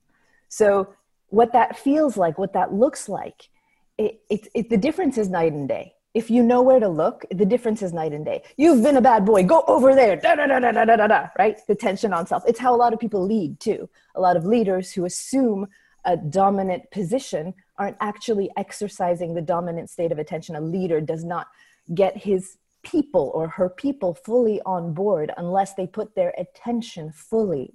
so 0.50 0.94
what 1.30 1.52
that 1.54 1.78
feels 1.78 2.18
like 2.18 2.38
what 2.38 2.54
that 2.54 2.74
looks 2.74 3.10
like 3.10 3.50
it, 3.98 4.22
it, 4.30 4.48
it 4.54 4.70
the 4.70 4.78
difference 4.78 5.18
is 5.18 5.30
night 5.30 5.54
and 5.54 5.68
day 5.68 5.94
if 6.18 6.32
you 6.32 6.42
know 6.42 6.64
where 6.64 6.80
to 6.80 6.88
look, 6.88 7.26
the 7.30 7.46
difference 7.46 7.84
is 7.84 7.94
night 7.94 8.12
and 8.12 8.26
day. 8.26 8.42
You've 8.58 8.82
been 8.82 8.98
a 8.98 9.02
bad 9.02 9.24
boy, 9.24 9.44
go 9.44 9.64
over 9.68 9.94
there, 9.94 10.16
da 10.16 10.34
da 10.34 10.48
da 10.48 10.58
da 10.58 10.72
da 10.72 10.96
da 10.96 11.06
da, 11.06 11.28
right? 11.38 11.60
The 11.68 11.76
tension 11.76 12.12
on 12.12 12.26
self. 12.26 12.44
It's 12.48 12.58
how 12.58 12.74
a 12.74 12.76
lot 12.76 12.92
of 12.92 13.00
people 13.00 13.24
lead 13.24 13.60
too. 13.60 13.88
A 14.16 14.20
lot 14.20 14.36
of 14.36 14.44
leaders 14.44 14.92
who 14.92 15.06
assume 15.06 15.68
a 16.06 16.18
dominant 16.18 16.90
position 16.90 17.54
aren't 17.78 17.98
actually 18.00 18.50
exercising 18.58 19.36
the 19.36 19.44
dominant 19.44 19.92
state 19.92 20.12
of 20.12 20.18
attention. 20.18 20.56
A 20.56 20.62
leader 20.62 21.02
does 21.02 21.24
not 21.24 21.50
get 21.94 22.18
his 22.18 22.58
people 22.84 23.32
or 23.34 23.48
her 23.48 23.70
people 23.70 24.14
fully 24.14 24.62
on 24.66 24.94
board 24.94 25.32
unless 25.38 25.74
they 25.74 25.88
put 25.88 26.16
their 26.16 26.34
attention 26.38 27.12
fully 27.12 27.74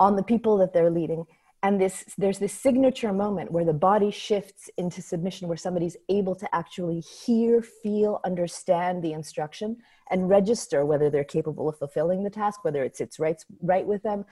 on 0.00 0.16
the 0.16 0.22
people 0.22 0.56
that 0.58 0.72
they're 0.72 0.90
leading. 0.90 1.24
And 1.62 1.80
this 1.80 2.04
there's 2.16 2.38
this 2.38 2.52
signature 2.52 3.12
moment 3.12 3.50
where 3.50 3.64
the 3.64 3.72
body 3.72 4.12
shifts 4.12 4.70
into 4.76 5.02
submission 5.02 5.48
where 5.48 5.56
somebody's 5.56 5.96
able 6.08 6.36
to 6.36 6.54
actually 6.54 7.00
hear 7.00 7.62
feel 7.62 8.20
understand 8.24 9.02
the 9.02 9.12
instruction 9.12 9.76
and 10.10 10.28
register 10.28 10.86
whether 10.86 11.10
they're 11.10 11.24
capable 11.24 11.68
of 11.68 11.76
fulfilling 11.76 12.22
the 12.22 12.30
task 12.30 12.64
whether 12.64 12.84
it 12.84 12.96
sits 12.96 13.18
right 13.18 13.44
right 13.60 13.86
with 13.86 14.02
them. 14.04 14.24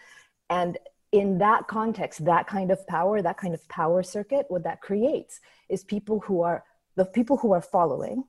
And 0.50 0.78
in 1.10 1.38
that 1.38 1.66
context 1.66 2.24
that 2.24 2.46
kind 2.46 2.70
of 2.70 2.86
power 2.86 3.20
that 3.20 3.38
kind 3.38 3.54
of 3.54 3.68
power 3.68 4.04
circuit 4.04 4.46
what 4.48 4.62
that 4.62 4.80
creates 4.80 5.40
is 5.68 5.82
people 5.82 6.20
who 6.20 6.42
are 6.42 6.62
the 6.94 7.04
people 7.06 7.36
who 7.36 7.52
are 7.52 7.60
following 7.60 8.22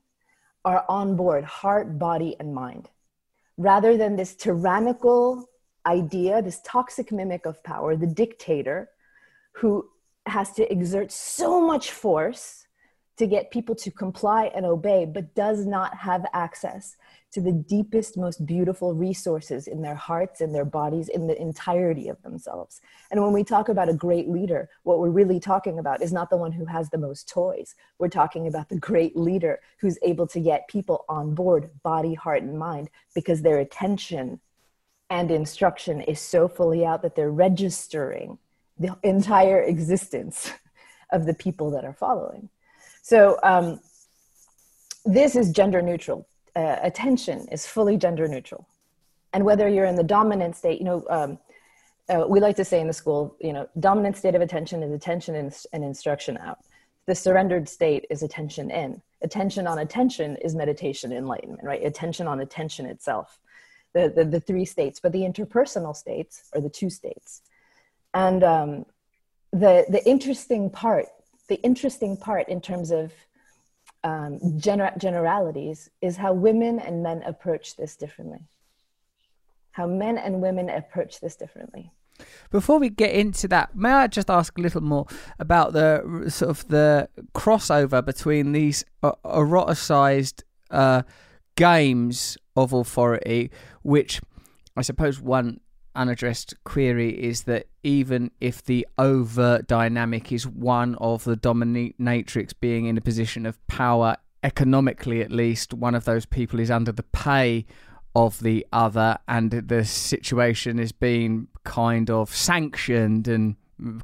are 0.68 0.84
on 0.86 1.16
board 1.16 1.44
heart 1.44 1.98
body 1.98 2.36
and 2.38 2.54
mind. 2.54 2.90
Rather 3.56 3.96
than 3.96 4.16
this 4.16 4.34
tyrannical 4.34 5.48
idea, 5.86 6.42
this 6.42 6.60
toxic 6.62 7.10
mimic 7.10 7.46
of 7.46 7.64
power, 7.64 7.96
the 7.96 8.12
dictator, 8.22 8.90
who 9.52 9.88
has 10.26 10.52
to 10.52 10.70
exert 10.70 11.10
so 11.10 11.50
much 11.72 11.90
force 11.90 12.66
to 13.16 13.26
get 13.26 13.50
people 13.50 13.74
to 13.74 13.90
comply 13.90 14.42
and 14.54 14.66
obey, 14.66 15.06
but 15.06 15.34
does 15.34 15.64
not 15.64 15.96
have 15.96 16.26
access 16.34 16.96
to 17.30 17.40
the 17.40 17.52
deepest, 17.52 18.16
most 18.16 18.46
beautiful 18.46 18.94
resources 18.94 19.66
in 19.66 19.82
their 19.82 19.94
hearts, 19.94 20.40
and 20.40 20.54
their 20.54 20.64
bodies, 20.64 21.08
in 21.08 21.26
the 21.26 21.40
entirety 21.40 22.08
of 22.08 22.20
themselves. 22.22 22.80
And 23.10 23.22
when 23.22 23.32
we 23.32 23.44
talk 23.44 23.68
about 23.68 23.88
a 23.88 23.94
great 23.94 24.28
leader, 24.28 24.70
what 24.82 24.98
we're 24.98 25.10
really 25.10 25.38
talking 25.38 25.78
about 25.78 26.02
is 26.02 26.12
not 26.12 26.30
the 26.30 26.36
one 26.36 26.52
who 26.52 26.64
has 26.64 26.88
the 26.88 26.98
most 26.98 27.28
toys. 27.28 27.74
We're 27.98 28.08
talking 28.08 28.46
about 28.46 28.68
the 28.68 28.78
great 28.78 29.16
leader 29.16 29.60
who's 29.78 29.98
able 30.02 30.26
to 30.28 30.40
get 30.40 30.68
people 30.68 31.04
on 31.08 31.34
board, 31.34 31.70
body, 31.82 32.14
heart, 32.14 32.42
and 32.42 32.58
mind, 32.58 32.88
because 33.14 33.42
their 33.42 33.58
attention 33.58 34.40
and 35.10 35.30
instruction 35.30 36.00
is 36.02 36.20
so 36.20 36.48
fully 36.48 36.84
out 36.84 37.02
that 37.02 37.14
they're 37.14 37.30
registering 37.30 38.38
the 38.78 38.96
entire 39.02 39.62
existence 39.62 40.52
of 41.12 41.26
the 41.26 41.34
people 41.34 41.70
that 41.70 41.84
are 41.84 41.94
following. 41.94 42.48
So 43.02 43.38
um, 43.42 43.80
this 45.04 45.34
is 45.34 45.50
gender 45.50 45.80
neutral. 45.80 46.27
Uh, 46.56 46.76
attention 46.82 47.46
is 47.52 47.66
fully 47.66 47.96
gender 47.96 48.26
neutral. 48.26 48.66
And 49.32 49.44
whether 49.44 49.68
you're 49.68 49.84
in 49.84 49.96
the 49.96 50.02
dominant 50.02 50.56
state, 50.56 50.78
you 50.78 50.84
know, 50.84 51.04
um, 51.10 51.38
uh, 52.08 52.26
we 52.26 52.40
like 52.40 52.56
to 52.56 52.64
say 52.64 52.80
in 52.80 52.86
the 52.86 52.92
school, 52.92 53.36
you 53.40 53.52
know, 53.52 53.68
dominant 53.78 54.16
state 54.16 54.34
of 54.34 54.40
attention 54.40 54.82
is 54.82 54.92
attention 54.92 55.34
and, 55.34 55.84
instruction 55.84 56.38
out. 56.38 56.58
The 57.06 57.14
surrendered 57.14 57.68
state 57.68 58.06
is 58.10 58.22
attention 58.22 58.70
in. 58.70 59.02
Attention 59.22 59.66
on 59.66 59.78
attention 59.78 60.36
is 60.36 60.54
meditation 60.54 61.12
enlightenment, 61.12 61.62
right? 61.62 61.84
Attention 61.84 62.26
on 62.26 62.40
attention 62.40 62.86
itself. 62.86 63.38
The, 63.94 64.12
the, 64.14 64.24
the 64.24 64.40
three 64.40 64.64
states, 64.64 65.00
but 65.00 65.12
the 65.12 65.22
interpersonal 65.22 65.96
states 65.96 66.50
are 66.54 66.60
the 66.60 66.68
two 66.68 66.90
states. 66.90 67.42
And 68.14 68.44
um, 68.44 68.86
the, 69.52 69.86
the 69.88 70.02
interesting 70.06 70.70
part, 70.70 71.06
the 71.48 71.60
interesting 71.62 72.16
part 72.16 72.48
in 72.48 72.60
terms 72.60 72.90
of 72.90 73.12
um, 74.04 74.38
gener- 74.58 74.96
generalities 74.98 75.90
is 76.00 76.16
how 76.16 76.32
women 76.32 76.78
and 76.78 77.02
men 77.02 77.22
approach 77.24 77.76
this 77.76 77.96
differently. 77.96 78.40
How 79.72 79.86
men 79.86 80.18
and 80.18 80.40
women 80.40 80.68
approach 80.70 81.20
this 81.20 81.36
differently. 81.36 81.92
Before 82.50 82.78
we 82.78 82.88
get 82.88 83.12
into 83.12 83.46
that, 83.48 83.76
may 83.76 83.90
I 83.90 84.06
just 84.08 84.30
ask 84.30 84.58
a 84.58 84.60
little 84.60 84.80
more 84.80 85.06
about 85.38 85.72
the 85.72 86.24
sort 86.28 86.50
of 86.50 86.66
the 86.68 87.08
crossover 87.32 88.04
between 88.04 88.52
these 88.52 88.84
uh, 89.02 89.12
eroticized 89.24 90.42
uh, 90.70 91.02
games 91.54 92.36
of 92.56 92.72
authority, 92.72 93.50
which 93.82 94.20
I 94.76 94.82
suppose 94.82 95.20
one 95.20 95.60
unaddressed 95.98 96.54
query 96.64 97.10
is 97.10 97.42
that 97.42 97.66
even 97.82 98.30
if 98.40 98.64
the 98.64 98.86
overt 98.96 99.66
dynamic 99.66 100.32
is 100.32 100.46
one 100.46 100.94
of 100.94 101.24
the 101.24 101.36
dominatrix 101.36 102.52
being 102.60 102.86
in 102.86 102.96
a 102.96 103.00
position 103.02 103.44
of 103.44 103.64
power, 103.66 104.16
economically 104.42 105.20
at 105.20 105.30
least, 105.30 105.74
one 105.74 105.94
of 105.94 106.04
those 106.04 106.24
people 106.24 106.60
is 106.60 106.70
under 106.70 106.92
the 106.92 107.02
pay 107.02 107.66
of 108.14 108.40
the 108.40 108.66
other, 108.72 109.18
and 109.28 109.50
the 109.50 109.84
situation 109.84 110.78
is 110.78 110.92
being 110.92 111.48
kind 111.64 112.08
of 112.10 112.34
sanctioned 112.34 113.28
and 113.28 113.56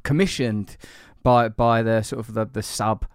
commissioned 0.03 0.77
by 1.23 1.49
by 1.49 1.81
the 1.81 2.01
sort 2.01 2.19
of 2.19 2.33
the, 2.33 2.45
the 2.45 2.61
sub 2.61 3.05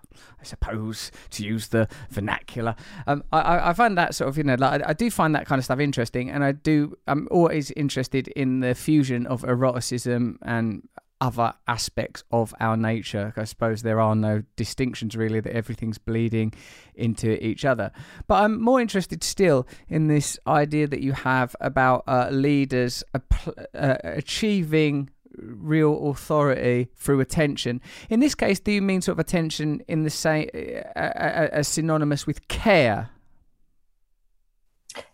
I 0.41 0.45
suppose, 0.45 1.11
to 1.31 1.45
use 1.45 1.69
the 1.69 1.89
vernacular. 2.11 2.75
Um, 3.07 3.25
I, 3.33 3.71
I 3.71 3.73
find 3.73 3.97
that 3.99 4.15
sort 4.15 4.29
of, 4.29 4.39
you 4.39 4.45
know, 4.45 4.55
like, 4.55 4.83
I, 4.83 4.91
I 4.91 4.93
do 4.93 5.11
find 5.11 5.35
that 5.35 5.47
kind 5.47 5.59
of 5.59 5.65
stuff 5.65 5.81
interesting, 5.81 6.31
and 6.31 6.43
I 6.45 6.53
do, 6.53 6.97
I'm 7.07 7.29
always 7.31 7.71
interested 7.73 8.29
in 8.29 8.61
the 8.61 8.75
fusion 8.75 9.27
of 9.27 9.45
eroticism 9.45 10.39
and 10.43 10.89
other 11.23 11.53
aspects 11.69 12.25
of 12.31 12.55
our 12.61 12.79
nature. 12.79 13.35
I 13.37 13.45
suppose 13.45 13.83
there 13.83 14.00
are 14.00 14.17
no 14.17 14.43
distinctions 14.57 15.15
really, 15.15 15.41
that 15.41 15.53
everything's 15.55 15.99
bleeding 15.99 16.55
into 16.95 17.45
each 17.45 17.67
other. 17.67 17.93
But 18.27 18.43
I'm 18.43 18.62
more 18.62 18.81
interested 18.81 19.23
still 19.23 19.67
in 19.89 20.09
this 20.09 20.39
idea 20.47 20.87
that 20.87 21.03
you 21.03 21.12
have 21.12 21.55
about 21.61 22.05
uh, 22.07 22.31
leaders 22.31 23.05
uh, 23.15 23.97
achieving 24.03 25.11
real 25.37 26.10
authority 26.10 26.88
through 26.96 27.20
attention. 27.20 27.80
In 28.08 28.20
this 28.20 28.34
case, 28.34 28.60
do 28.60 28.72
you 28.72 28.82
mean 28.82 29.00
sort 29.00 29.14
of 29.14 29.20
attention 29.20 29.82
in 29.88 30.02
the 30.02 30.10
same 30.10 30.49
as 30.96 31.68
synonymous 31.68 32.26
with 32.26 32.49
care? 32.49 33.10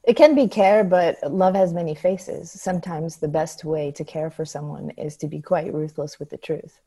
It 0.04 0.16
can 0.16 0.34
be 0.34 0.48
care, 0.48 0.84
but 0.84 1.18
love 1.30 1.54
has 1.54 1.72
many 1.72 1.94
faces. 1.94 2.50
Sometimes 2.50 3.16
the 3.16 3.28
best 3.28 3.64
way 3.64 3.90
to 3.92 4.04
care 4.04 4.30
for 4.30 4.44
someone 4.44 4.90
is 4.96 5.16
to 5.18 5.28
be 5.28 5.40
quite 5.40 5.72
ruthless 5.72 6.18
with 6.18 6.30
the 6.30 6.38
truth, 6.38 6.80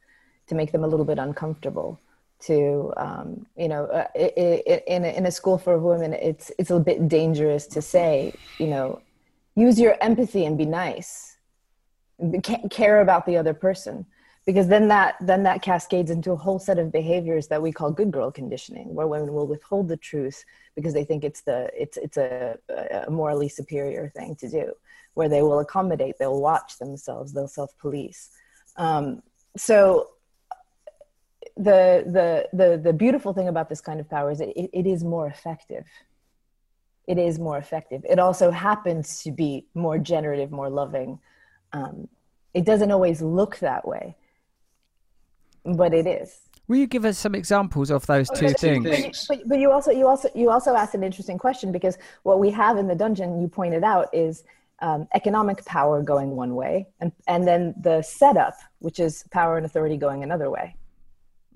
to 0.48 0.56
make 0.56 0.72
them 0.72 0.84
a 0.84 0.88
little 0.88 1.06
bit 1.06 1.20
uncomfortable. 1.20 2.00
To 2.44 2.94
um, 2.96 3.46
you 3.58 3.68
know, 3.68 3.86
uh, 3.88 4.08
in 4.16 5.04
in 5.04 5.26
a 5.26 5.32
school 5.32 5.58
for 5.58 5.78
women, 5.78 6.14
it's 6.14 6.52
it's 6.58 6.72
a 6.72 6.80
bit 6.80 7.10
dangerous 7.10 7.68
to 7.68 7.82
say, 7.82 8.34
you 8.58 8.68
know, 8.68 9.02
use 9.56 9.78
your 9.78 9.98
empathy 10.02 10.46
and 10.46 10.58
be 10.58 10.66
nice 10.66 11.39
care 12.70 13.02
about 13.02 13.26
the 13.26 13.38
other 13.38 13.54
person. 13.54 14.06
Because 14.46 14.68
then 14.68 14.88
that 14.88 15.16
then 15.20 15.44
that 15.44 15.62
cascades 15.62 16.10
into 16.10 16.32
a 16.32 16.36
whole 16.36 16.60
set 16.60 16.80
of 16.80 16.92
behaviors 16.92 17.48
that 17.50 17.62
we 17.62 17.72
call 17.72 17.92
good 17.92 18.10
girl 18.10 18.32
conditioning 18.32 18.96
where 18.96 19.06
women 19.06 19.34
will 19.34 19.46
withhold 19.46 19.88
the 19.88 19.98
truth 19.98 20.44
because 20.76 20.94
they 20.94 21.04
think 21.04 21.24
it's 21.24 21.42
the 21.42 21.70
it's 21.78 21.98
it's 21.98 22.18
a, 22.18 22.58
a 23.06 23.12
morally 23.12 23.50
superior 23.50 24.10
thing 24.16 24.36
to 24.38 24.50
do. 24.50 24.74
Where 25.14 25.30
they 25.30 25.44
will 25.44 25.60
accommodate 25.60 26.16
they'll 26.18 26.42
watch 26.42 26.80
themselves 26.80 27.34
they'll 27.34 27.48
self-police. 27.48 28.30
Um, 28.78 29.22
so 29.58 30.12
the, 31.58 32.04
the 32.08 32.48
the 32.54 32.78
the 32.78 32.94
beautiful 32.94 33.34
thing 33.34 33.50
about 33.50 33.70
this 33.70 33.82
kind 33.82 34.00
of 34.00 34.10
power 34.10 34.32
is 34.32 34.40
it, 34.40 34.54
it 34.56 34.88
is 34.88 35.04
more 35.04 35.28
effective. 35.28 35.86
It 37.08 37.18
is 37.18 37.38
more 37.38 37.58
effective. 37.58 38.06
It 38.10 38.20
also 38.20 38.50
happens 38.52 39.22
to 39.24 39.32
be 39.32 39.68
more 39.74 39.98
generative 40.00 40.52
more 40.52 40.70
loving 40.70 41.20
um, 41.74 42.08
it 42.54 42.66
doesn't 42.66 42.92
always 42.92 43.22
look 43.22 43.58
that 43.60 43.88
way, 43.88 44.16
but 45.64 45.94
it 45.94 46.08
is. 46.08 46.40
Will 46.68 46.78
you 46.78 46.88
give 46.88 47.04
us 47.04 47.18
some 47.18 47.34
examples 47.34 47.90
of 47.90 48.06
those 48.06 48.30
two 48.30 48.50
things? 48.50 49.26
But, 49.28 49.38
but, 49.40 49.50
but, 49.50 49.60
you 49.60 49.72
also 49.72 49.92
you 49.92 50.08
also 50.08 50.30
you 50.36 50.52
also 50.52 50.76
asked 50.76 50.94
an 50.94 51.04
interesting 51.04 51.40
question 51.40 51.72
because 51.72 51.98
what 52.22 52.40
we 52.40 52.52
have 52.52 52.78
in 52.78 52.88
the 52.88 52.94
dungeon, 52.94 53.42
you 53.42 53.48
pointed 53.48 53.84
out, 53.84 54.08
is 54.14 54.44
um, 54.82 55.08
economic 55.16 55.66
power 55.66 56.04
going 56.04 56.36
one 56.36 56.54
way, 56.54 56.88
and 57.00 57.12
and 57.28 57.48
then 57.48 57.74
the 57.82 58.04
setup, 58.04 58.56
which 58.80 59.00
is 59.00 59.24
power 59.32 59.58
and 59.58 59.66
authority 59.66 59.98
going 59.98 60.22
another 60.22 60.52
way. 60.52 60.76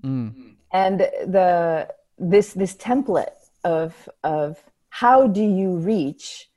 Mm. 0.02 0.56
And 0.72 0.98
the 0.98 1.88
this 2.18 2.52
this 2.52 2.74
template 2.74 3.38
of 3.62 4.08
of 4.24 4.58
how 4.88 5.28
do 5.28 5.42
you 5.42 5.76
reach, 5.76 6.50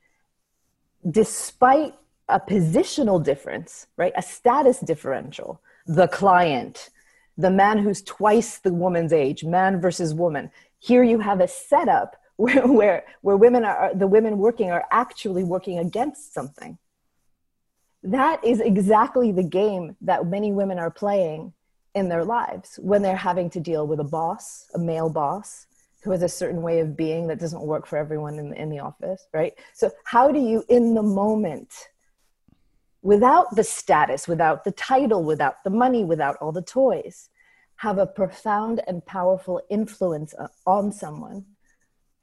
despite 1.10 1.94
a 2.30 2.40
positional 2.40 3.24
difference, 3.24 3.88
right? 3.98 4.14
A 4.16 4.22
status 4.22 4.80
differential. 4.80 5.62
The 5.86 6.08
client, 6.08 6.90
the 7.38 7.52
man 7.52 7.78
who's 7.78 8.02
twice 8.02 8.60
the 8.60 8.74
woman's 8.74 9.14
age, 9.14 9.44
man 9.44 9.80
versus 9.80 10.14
woman. 10.14 10.52
Here 10.80 11.04
you 11.04 11.20
have 11.20 11.40
a 11.40 11.48
setup 11.48 12.16
where, 12.36 12.68
where, 12.68 13.06
where 13.22 13.38
women 13.38 13.66
are, 13.66 13.92
the 13.96 14.08
women 14.08 14.38
working 14.38 14.72
are 14.72 14.86
actually 14.92 15.44
working 15.44 15.80
against 15.80 16.34
something. 16.34 16.78
That 18.04 18.44
is 18.44 18.60
exactly 18.60 19.32
the 19.32 19.44
game 19.44 19.96
that 20.02 20.28
many 20.28 20.52
women 20.52 20.78
are 20.78 20.92
playing 20.92 21.54
in 21.96 22.10
their 22.10 22.24
lives 22.24 22.80
when 22.82 23.02
they're 23.02 23.16
having 23.16 23.50
to 23.50 23.60
deal 23.60 23.88
with 23.88 24.00
a 24.00 24.04
boss, 24.04 24.70
a 24.76 24.80
male 24.80 25.10
boss, 25.10 25.66
who 26.04 26.12
has 26.12 26.22
a 26.22 26.30
certain 26.30 26.62
way 26.62 26.80
of 26.80 26.96
being 26.96 27.28
that 27.28 27.40
doesn't 27.40 27.64
work 27.64 27.88
for 27.88 27.98
everyone 27.98 28.38
in, 28.38 28.54
in 28.54 28.70
the 28.70 28.80
office, 28.80 29.28
right? 29.34 29.54
So, 29.74 29.92
how 30.06 30.32
do 30.32 30.40
you, 30.40 30.64
in 30.70 30.94
the 30.94 31.02
moment, 31.02 31.74
without 33.02 33.56
the 33.56 33.64
status, 33.64 34.28
without 34.28 34.64
the 34.64 34.72
title, 34.72 35.24
without 35.24 35.64
the 35.64 35.70
money, 35.70 36.04
without 36.04 36.36
all 36.42 36.52
the 36.52 36.62
toys, 36.62 37.30
have 37.78 37.98
a 37.98 38.08
profound 38.08 38.82
and 38.88 39.06
powerful 39.06 39.62
influence 39.70 40.34
on 40.66 40.92
someone. 40.92 41.46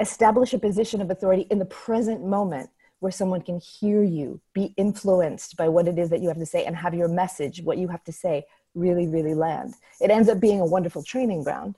Establish 0.00 0.52
a 0.52 0.58
position 0.58 1.00
of 1.00 1.10
authority 1.10 1.46
in 1.50 1.58
the 1.58 1.64
present 1.64 2.24
moment 2.24 2.70
where 2.98 3.12
someone 3.12 3.40
can 3.40 3.60
hear 3.60 4.02
you, 4.02 4.40
be 4.52 4.74
influenced 4.76 5.56
by 5.56 5.68
what 5.68 5.86
it 5.86 5.98
is 5.98 6.10
that 6.10 6.20
you 6.20 6.28
have 6.28 6.38
to 6.38 6.46
say, 6.46 6.64
and 6.64 6.74
have 6.74 6.94
your 6.94 7.08
message, 7.08 7.62
what 7.62 7.78
you 7.78 7.86
have 7.86 8.02
to 8.02 8.12
say, 8.12 8.44
really, 8.74 9.06
really 9.06 9.34
land. 9.34 9.74
It 10.00 10.10
ends 10.10 10.28
up 10.28 10.40
being 10.40 10.60
a 10.60 10.66
wonderful 10.66 11.02
training 11.02 11.44
ground. 11.44 11.76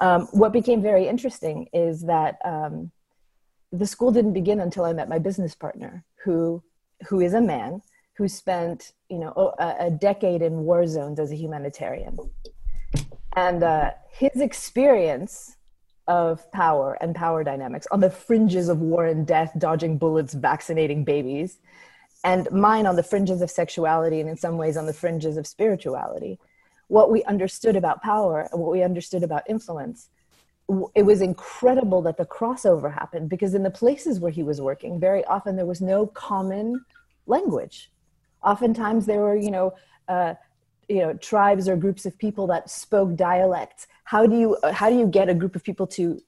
Um, 0.00 0.26
what 0.32 0.52
became 0.52 0.82
very 0.82 1.06
interesting 1.06 1.68
is 1.72 2.02
that 2.02 2.38
um, 2.44 2.90
the 3.70 3.86
school 3.86 4.10
didn't 4.10 4.32
begin 4.32 4.60
until 4.60 4.84
I 4.84 4.92
met 4.92 5.08
my 5.08 5.18
business 5.18 5.54
partner, 5.54 6.04
who 6.24 6.62
who 7.08 7.20
is 7.20 7.34
a 7.34 7.40
man 7.40 7.82
who 8.16 8.28
spent 8.28 8.92
you 9.08 9.18
know 9.18 9.54
a, 9.58 9.90
decade 9.90 10.42
in 10.42 10.64
war 10.64 10.86
zones 10.86 11.18
as 11.18 11.30
a 11.30 11.36
humanitarian. 11.36 12.16
And 13.36 13.62
uh, 13.62 13.90
his 14.10 14.40
experience 14.40 15.56
of 16.06 16.50
power 16.52 16.96
and 17.00 17.14
power 17.14 17.42
dynamics 17.42 17.86
on 17.90 18.00
the 18.00 18.10
fringes 18.10 18.68
of 18.68 18.80
war 18.80 19.06
and 19.06 19.26
death 19.26 19.52
dodging 19.58 19.98
bullets 19.98 20.34
vaccinating 20.34 21.02
babies 21.02 21.58
and 22.22 22.50
mine 22.52 22.86
on 22.86 22.96
the 22.96 23.02
fringes 23.02 23.40
of 23.42 23.50
sexuality 23.50 24.20
and 24.20 24.28
in 24.28 24.36
some 24.36 24.56
ways 24.56 24.76
on 24.76 24.86
the 24.86 24.92
fringes 24.92 25.36
of 25.36 25.46
spirituality. 25.46 26.38
What 26.88 27.10
we 27.10 27.24
understood 27.24 27.74
about 27.74 28.02
power 28.02 28.48
and 28.52 28.60
what 28.60 28.70
we 28.70 28.82
understood 28.82 29.22
about 29.22 29.42
influence 29.48 30.10
it 30.94 31.02
was 31.02 31.20
incredible 31.20 32.00
that 32.02 32.16
the 32.16 32.24
crossover 32.24 32.92
happened 32.92 33.28
because 33.28 33.54
in 33.54 33.62
the 33.62 33.70
places 33.70 34.18
where 34.18 34.30
he 34.30 34.42
was 34.42 34.60
working 34.60 34.98
very 34.98 35.24
often 35.26 35.56
there 35.56 35.66
was 35.66 35.80
no 35.80 36.06
common 36.06 36.84
language 37.26 37.90
oftentimes 38.44 39.06
there 39.06 39.20
were 39.20 39.36
you 39.36 39.50
know 39.50 39.74
uh, 40.08 40.34
you 40.88 40.98
know 40.98 41.14
tribes 41.14 41.68
or 41.68 41.76
groups 41.76 42.04
of 42.06 42.16
people 42.18 42.46
that 42.46 42.70
spoke 42.70 43.16
dialects 43.16 43.86
how 44.04 44.26
do 44.26 44.38
you 44.38 44.56
how 44.72 44.90
do 44.90 44.96
you 44.96 45.06
get 45.06 45.28
a 45.28 45.34
group 45.34 45.56
of 45.56 45.64
people 45.64 45.86
to 45.86 46.20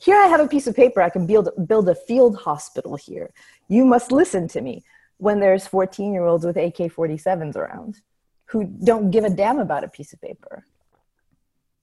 here 0.00 0.16
i 0.16 0.28
have 0.28 0.40
a 0.40 0.46
piece 0.46 0.66
of 0.68 0.76
paper 0.76 1.02
i 1.02 1.10
can 1.10 1.26
build 1.26 1.48
build 1.66 1.88
a 1.88 1.94
field 1.94 2.36
hospital 2.36 2.94
here 2.94 3.30
you 3.68 3.84
must 3.84 4.12
listen 4.12 4.46
to 4.46 4.60
me 4.60 4.84
when 5.18 5.40
there's 5.40 5.66
14 5.66 6.12
year 6.12 6.24
olds 6.24 6.44
with 6.44 6.56
AK 6.56 6.76
47s 6.76 7.56
around 7.56 8.00
who 8.46 8.64
don't 8.64 9.10
give 9.10 9.24
a 9.24 9.30
damn 9.30 9.58
about 9.58 9.84
a 9.84 9.88
piece 9.88 10.12
of 10.12 10.20
paper. 10.20 10.64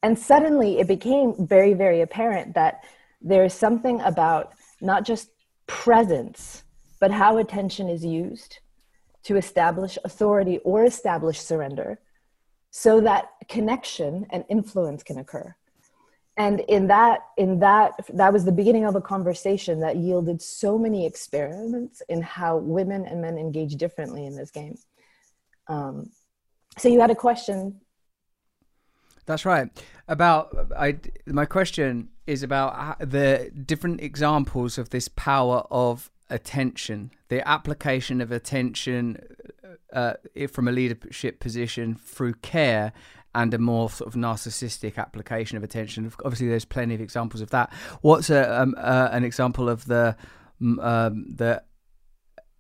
And 0.01 0.17
suddenly 0.17 0.79
it 0.79 0.87
became 0.87 1.47
very, 1.47 1.73
very 1.73 2.01
apparent 2.01 2.53
that 2.55 2.83
there's 3.21 3.53
something 3.53 4.01
about 4.01 4.53
not 4.81 5.05
just 5.05 5.29
presence, 5.67 6.63
but 6.99 7.11
how 7.11 7.37
attention 7.37 7.89
is 7.89 8.03
used 8.03 8.59
to 9.23 9.37
establish 9.37 9.97
authority 10.03 10.59
or 10.59 10.83
establish 10.85 11.39
surrender 11.39 11.99
so 12.71 12.99
that 13.01 13.29
connection 13.47 14.25
and 14.31 14.43
influence 14.49 15.03
can 15.03 15.19
occur. 15.19 15.55
And 16.35 16.61
in 16.61 16.87
that 16.87 17.19
in 17.37 17.59
that 17.59 17.93
that 18.15 18.33
was 18.33 18.43
the 18.43 18.51
beginning 18.51 18.85
of 18.85 18.95
a 18.95 19.01
conversation 19.01 19.79
that 19.81 19.97
yielded 19.97 20.41
so 20.41 20.79
many 20.79 21.05
experiments 21.05 22.01
in 22.09 22.23
how 22.23 22.57
women 22.57 23.05
and 23.05 23.21
men 23.21 23.37
engage 23.37 23.75
differently 23.75 24.25
in 24.25 24.35
this 24.35 24.49
game. 24.49 24.77
Um, 25.67 26.09
so 26.79 26.89
you 26.89 26.99
had 26.99 27.11
a 27.11 27.15
question? 27.15 27.79
That's 29.27 29.45
right. 29.45 29.69
About 30.07 30.71
i 30.75 30.97
my 31.27 31.45
question 31.45 32.09
is 32.25 32.41
about 32.41 32.99
the 32.99 33.51
different 33.65 34.01
examples 34.01 34.77
of 34.77 34.89
this 34.89 35.07
power 35.07 35.65
of 35.69 36.09
attention 36.33 37.11
the 37.29 37.47
application 37.47 38.21
of 38.21 38.31
attention 38.31 39.17
uh, 39.93 40.13
from 40.51 40.67
a 40.67 40.71
leadership 40.71 41.39
position 41.39 41.95
through 41.95 42.33
care 42.35 42.91
and 43.35 43.53
a 43.53 43.57
more 43.57 43.89
sort 43.89 44.07
of 44.07 44.19
narcissistic 44.19 44.97
application 44.97 45.57
of 45.57 45.63
attention. 45.63 46.11
Obviously, 46.23 46.47
there's 46.47 46.65
plenty 46.65 46.93
of 46.93 47.01
examples 47.01 47.41
of 47.41 47.49
that. 47.49 47.73
What's 48.01 48.29
a, 48.29 48.61
um, 48.61 48.75
uh, 48.77 49.09
an 49.11 49.23
example 49.23 49.69
of 49.69 49.85
the 49.85 50.15
um, 50.61 51.25
the 51.35 51.63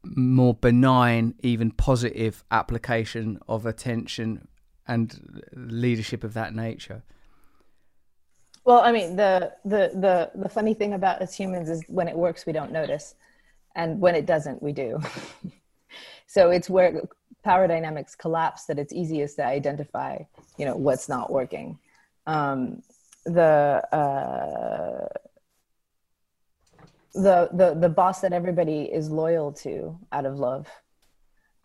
more 0.03 0.53
benign, 0.55 1.35
even 1.41 1.71
positive 1.71 2.43
application 2.51 3.39
of 3.47 3.65
attention 3.65 4.47
and 4.87 5.41
leadership 5.53 6.23
of 6.23 6.33
that 6.33 6.53
nature? 6.53 7.03
Well, 8.65 8.81
I 8.81 8.91
mean, 8.91 9.15
the 9.15 9.53
the 9.63 9.91
the 9.93 10.31
the 10.35 10.49
funny 10.49 10.73
thing 10.73 10.93
about 10.93 11.21
us 11.21 11.35
humans 11.35 11.69
is 11.69 11.83
when 11.87 12.07
it 12.07 12.15
works, 12.15 12.45
we 12.45 12.53
don't 12.53 12.71
notice, 12.71 13.15
and 13.75 13.99
when 13.99 14.15
it 14.15 14.25
doesn't, 14.25 14.61
we 14.61 14.71
do. 14.71 15.01
so 16.27 16.51
it's 16.51 16.69
where 16.69 17.01
power 17.43 17.67
dynamics 17.67 18.15
collapse 18.15 18.65
that 18.65 18.79
it's 18.79 18.93
easiest 18.93 19.35
to 19.35 19.45
identify 19.45 20.17
you 20.57 20.65
know 20.65 20.75
what's 20.75 21.09
not 21.09 21.31
working 21.31 21.77
um, 22.25 22.81
the 23.25 23.83
uh, 23.91 25.07
the 27.13 27.49
the 27.53 27.75
the 27.79 27.89
boss 27.89 28.21
that 28.21 28.33
everybody 28.33 28.83
is 28.83 29.09
loyal 29.09 29.51
to 29.51 29.97
out 30.11 30.25
of 30.25 30.39
love 30.39 30.67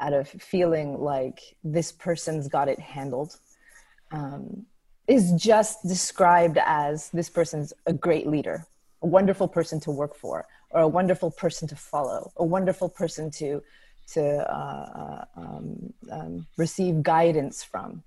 out 0.00 0.12
of 0.12 0.28
feeling 0.28 0.98
like 0.98 1.40
this 1.64 1.90
person's 1.90 2.48
got 2.48 2.68
it 2.68 2.78
handled 2.78 3.36
um, 4.12 4.66
is 5.06 5.32
just 5.32 5.82
described 5.86 6.58
as 6.64 7.08
this 7.10 7.30
person's 7.30 7.72
a 7.86 7.92
great 7.92 8.26
leader 8.26 8.66
a 9.02 9.06
wonderful 9.06 9.48
person 9.48 9.78
to 9.80 9.90
work 9.90 10.14
for 10.14 10.44
or 10.70 10.82
a 10.82 10.88
wonderful 10.88 11.30
person 11.30 11.66
to 11.68 11.76
follow 11.76 12.32
a 12.36 12.44
wonderful 12.44 12.88
person 12.88 13.30
to 13.30 13.62
to 14.08 14.22
uh, 14.50 15.24
um, 15.36 15.92
um, 16.10 16.46
receive 16.56 17.02
guidance 17.02 17.62
from. 17.62 18.02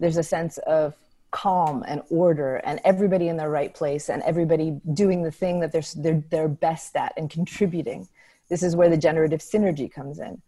There's 0.00 0.16
a 0.16 0.22
sense 0.22 0.58
of 0.58 0.94
calm 1.30 1.84
and 1.86 2.00
order 2.10 2.56
and 2.58 2.80
everybody 2.84 3.28
in 3.28 3.36
their 3.36 3.50
right 3.50 3.74
place 3.74 4.08
and 4.08 4.22
everybody 4.22 4.80
doing 4.94 5.22
the 5.22 5.30
thing 5.30 5.60
that 5.60 5.72
they're, 5.72 5.82
they're, 5.96 6.22
they're 6.30 6.48
best 6.48 6.96
at 6.96 7.12
and 7.16 7.28
contributing. 7.28 8.08
This 8.48 8.62
is 8.62 8.76
where 8.76 8.88
the 8.88 8.96
generative 8.96 9.40
synergy 9.40 9.92
comes 9.92 10.18
in. 10.18 10.40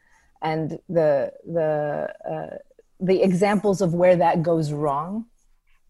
And 0.42 0.78
the, 0.88 1.32
the, 1.44 2.14
uh, 2.24 2.56
the 3.00 3.22
examples 3.22 3.80
of 3.80 3.94
where 3.94 4.16
that 4.16 4.42
goes 4.42 4.72
wrong, 4.72 5.26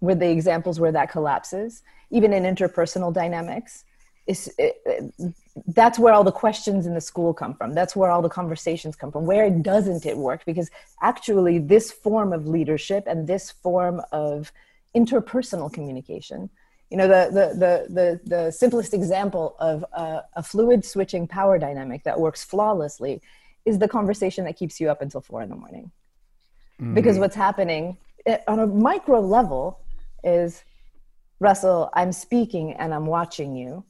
where 0.00 0.14
the 0.14 0.30
examples 0.30 0.80
where 0.80 0.92
that 0.92 1.10
collapses, 1.10 1.82
even 2.10 2.32
in 2.32 2.42
interpersonal 2.42 3.12
dynamics, 3.12 3.84
is 4.26 4.52
it, 4.58 4.80
it, 4.86 5.34
that's 5.68 5.98
where 5.98 6.12
all 6.12 6.24
the 6.24 6.32
questions 6.32 6.86
in 6.86 6.94
the 6.94 7.00
school 7.00 7.32
come 7.32 7.54
from. 7.54 7.72
That's 7.72 7.96
where 7.96 8.10
all 8.10 8.22
the 8.22 8.28
conversations 8.28 8.94
come 8.94 9.10
from. 9.10 9.24
Where 9.24 9.48
doesn't 9.48 10.04
it 10.04 10.16
work? 10.16 10.44
Because 10.44 10.70
actually 11.00 11.58
this 11.58 11.90
form 11.90 12.32
of 12.32 12.46
leadership 12.46 13.04
and 13.06 13.26
this 13.26 13.50
form 13.50 14.02
of 14.12 14.52
interpersonal 14.94 15.72
communication 15.72 16.50
you 16.90 16.96
know 16.96 17.08
the 17.08 17.30
the 17.32 17.46
the 17.58 17.94
the, 17.94 18.20
the 18.36 18.50
simplest 18.50 18.94
example 18.94 19.56
of 19.58 19.84
a, 19.92 20.22
a 20.34 20.42
fluid 20.42 20.84
switching 20.84 21.26
power 21.26 21.58
dynamic 21.58 22.04
that 22.04 22.18
works 22.18 22.44
flawlessly 22.44 23.20
is 23.64 23.78
the 23.78 23.88
conversation 23.88 24.44
that 24.44 24.56
keeps 24.56 24.80
you 24.80 24.88
up 24.88 25.02
until 25.02 25.20
four 25.20 25.42
in 25.42 25.48
the 25.48 25.56
morning. 25.56 25.90
Mm. 26.80 26.94
because 26.94 27.18
what's 27.18 27.34
happening 27.34 27.96
eh, 28.26 28.38
on 28.46 28.60
a 28.60 28.66
micro 28.66 29.20
level 29.20 29.80
is 30.22 30.62
russell 31.40 31.90
i'm 31.94 32.12
speaking 32.12 32.74
and 32.74 32.92
i'm 32.94 33.06
watching 33.06 33.56
you 33.56 33.82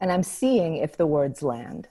and 0.00 0.10
I'm 0.10 0.22
seeing 0.22 0.76
if 0.76 0.96
the 0.96 1.06
words 1.06 1.42
land. 1.42 1.88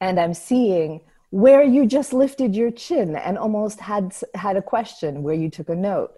And 0.00 0.20
I'm 0.20 0.34
seeing 0.34 1.00
where 1.30 1.62
you 1.62 1.86
just 1.86 2.12
lifted 2.12 2.54
your 2.54 2.70
chin 2.70 3.16
and 3.16 3.36
almost 3.36 3.80
had 3.80 4.14
had 4.34 4.56
a 4.56 4.62
question 4.62 5.22
where 5.22 5.34
you 5.34 5.50
took 5.50 5.68
a 5.68 5.74
note. 5.74 6.12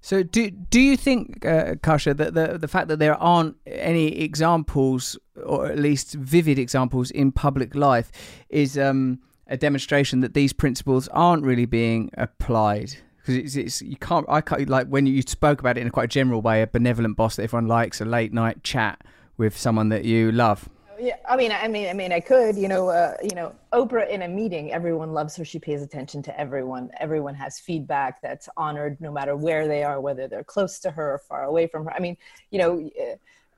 So 0.00 0.22
do 0.22 0.50
do 0.50 0.80
you 0.80 0.96
think, 0.98 1.46
uh, 1.46 1.76
Kasia, 1.82 2.12
that 2.14 2.34
the 2.34 2.58
the 2.58 2.68
fact 2.68 2.88
that 2.88 2.98
there 2.98 3.14
aren't 3.14 3.56
any 3.66 4.20
examples, 4.20 5.18
or 5.44 5.66
at 5.66 5.78
least 5.78 6.14
vivid 6.14 6.58
examples, 6.58 7.10
in 7.10 7.32
public 7.32 7.74
life, 7.74 8.12
is 8.50 8.76
um, 8.76 9.20
a 9.46 9.56
demonstration 9.56 10.20
that 10.20 10.34
these 10.34 10.52
principles 10.52 11.08
aren't 11.08 11.42
really 11.42 11.64
being 11.64 12.10
applied? 12.18 12.96
Because 13.16 13.36
it's, 13.36 13.56
it's 13.56 13.82
you 13.82 13.96
can't 13.96 14.26
I 14.28 14.42
can't 14.42 14.68
like 14.68 14.88
when 14.88 15.06
you 15.06 15.22
spoke 15.22 15.60
about 15.60 15.78
it 15.78 15.80
in 15.80 15.86
a 15.86 15.90
quite 15.90 16.10
general 16.10 16.42
way, 16.42 16.60
a 16.60 16.66
benevolent 16.66 17.16
boss 17.16 17.36
that 17.36 17.44
everyone 17.44 17.66
likes, 17.66 18.02
a 18.02 18.04
late 18.04 18.32
night 18.34 18.62
chat 18.62 19.02
with 19.36 19.56
someone 19.56 19.88
that 19.90 20.04
you 20.04 20.32
love? 20.32 20.68
Yeah, 20.98 21.16
I 21.28 21.36
mean, 21.36 21.50
I 21.50 21.66
mean, 21.66 21.88
I 21.88 21.92
mean, 21.92 22.12
I 22.12 22.20
could, 22.20 22.56
you 22.56 22.68
know, 22.68 22.88
uh, 22.88 23.16
you 23.22 23.34
know, 23.34 23.52
Oprah 23.72 24.08
in 24.08 24.22
a 24.22 24.28
meeting, 24.28 24.72
everyone 24.72 25.12
loves 25.12 25.34
her. 25.36 25.44
She 25.44 25.58
pays 25.58 25.82
attention 25.82 26.22
to 26.22 26.40
everyone. 26.40 26.90
Everyone 27.00 27.34
has 27.34 27.58
feedback 27.58 28.22
that's 28.22 28.48
honored, 28.56 29.00
no 29.00 29.10
matter 29.10 29.34
where 29.34 29.66
they 29.66 29.82
are, 29.82 30.00
whether 30.00 30.28
they're 30.28 30.44
close 30.44 30.78
to 30.80 30.92
her 30.92 31.14
or 31.14 31.18
far 31.18 31.44
away 31.44 31.66
from 31.66 31.84
her. 31.84 31.92
I 31.92 31.98
mean, 31.98 32.16
you 32.50 32.58
know, 32.58 32.90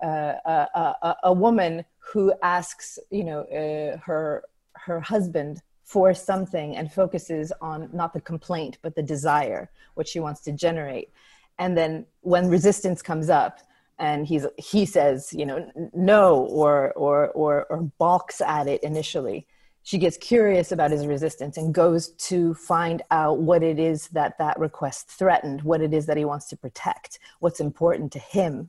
uh, 0.02 0.06
uh, 0.06 0.66
uh, 0.74 0.92
uh 1.02 1.14
a 1.24 1.32
woman 1.32 1.84
who 1.98 2.32
asks, 2.42 2.98
you 3.10 3.24
know, 3.24 3.40
uh, 3.42 3.98
her 3.98 4.44
her 4.74 5.00
husband 5.00 5.60
for 5.84 6.14
something 6.14 6.76
and 6.76 6.90
focuses 6.90 7.52
on 7.60 7.90
not 7.92 8.12
the 8.12 8.20
complaint 8.20 8.78
but 8.82 8.94
the 8.94 9.02
desire, 9.02 9.70
what 9.94 10.08
she 10.08 10.20
wants 10.20 10.40
to 10.40 10.52
generate, 10.52 11.10
and 11.58 11.76
then 11.76 12.06
when 12.22 12.48
resistance 12.48 13.02
comes 13.02 13.28
up, 13.28 13.60
and 13.98 14.26
he's 14.26 14.46
he 14.58 14.84
says 14.84 15.32
you 15.32 15.46
know 15.46 15.70
no 15.94 16.46
or 16.46 16.92
or 16.92 17.30
or 17.30 17.64
or 17.70 17.82
balks 17.98 18.40
at 18.40 18.66
it 18.66 18.82
initially. 18.82 19.46
She 19.82 19.98
gets 19.98 20.16
curious 20.16 20.72
about 20.72 20.90
his 20.90 21.06
resistance 21.06 21.56
and 21.56 21.72
goes 21.72 22.08
to 22.08 22.54
find 22.54 23.02
out 23.12 23.38
what 23.38 23.62
it 23.62 23.78
is 23.78 24.08
that 24.08 24.36
that 24.38 24.58
request 24.58 25.08
threatened 25.08 25.62
what 25.62 25.80
it 25.80 25.94
is 25.94 26.06
that 26.06 26.16
he 26.16 26.24
wants 26.24 26.48
to 26.48 26.56
protect 26.56 27.20
what's 27.38 27.60
important 27.60 28.10
to 28.12 28.18
him 28.18 28.68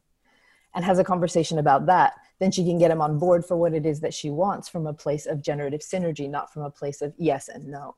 and 0.76 0.86
has 0.86 1.00
a 1.00 1.04
conversation 1.04 1.58
about 1.58 1.88
that. 1.88 2.14
Then 2.38 2.52
she 2.52 2.64
can 2.64 2.78
get 2.78 2.92
him 2.92 3.02
on 3.02 3.18
board 3.18 3.44
for 3.44 3.58
what 3.58 3.74
it 3.74 3.84
is 3.84 4.00
that 4.02 4.14
she 4.14 4.30
wants 4.30 4.70
from 4.70 4.86
a 4.86 4.94
place 4.94 5.26
of 5.26 5.42
generative 5.42 5.82
synergy 5.82 6.30
not 6.30 6.54
from 6.54 6.62
a 6.62 6.70
place 6.70 7.02
of 7.02 7.16
yes 7.18 7.48
and 7.48 7.68
no. 7.68 7.96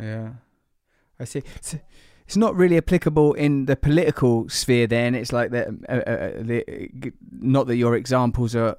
Yeah. 0.00 0.30
I 1.20 1.24
see. 1.24 1.42
So- 1.60 1.78
it's 2.26 2.36
not 2.36 2.56
really 2.56 2.76
applicable 2.76 3.34
in 3.34 3.66
the 3.66 3.76
political 3.76 4.48
sphere. 4.48 4.86
Then 4.86 5.14
it's 5.14 5.32
like 5.32 5.50
that. 5.50 5.68
Uh, 5.88 5.92
uh, 5.92 6.10
uh, 6.10 6.42
the, 6.42 7.12
not 7.40 7.66
that 7.66 7.76
your 7.76 7.94
examples 7.94 8.56
are 8.56 8.76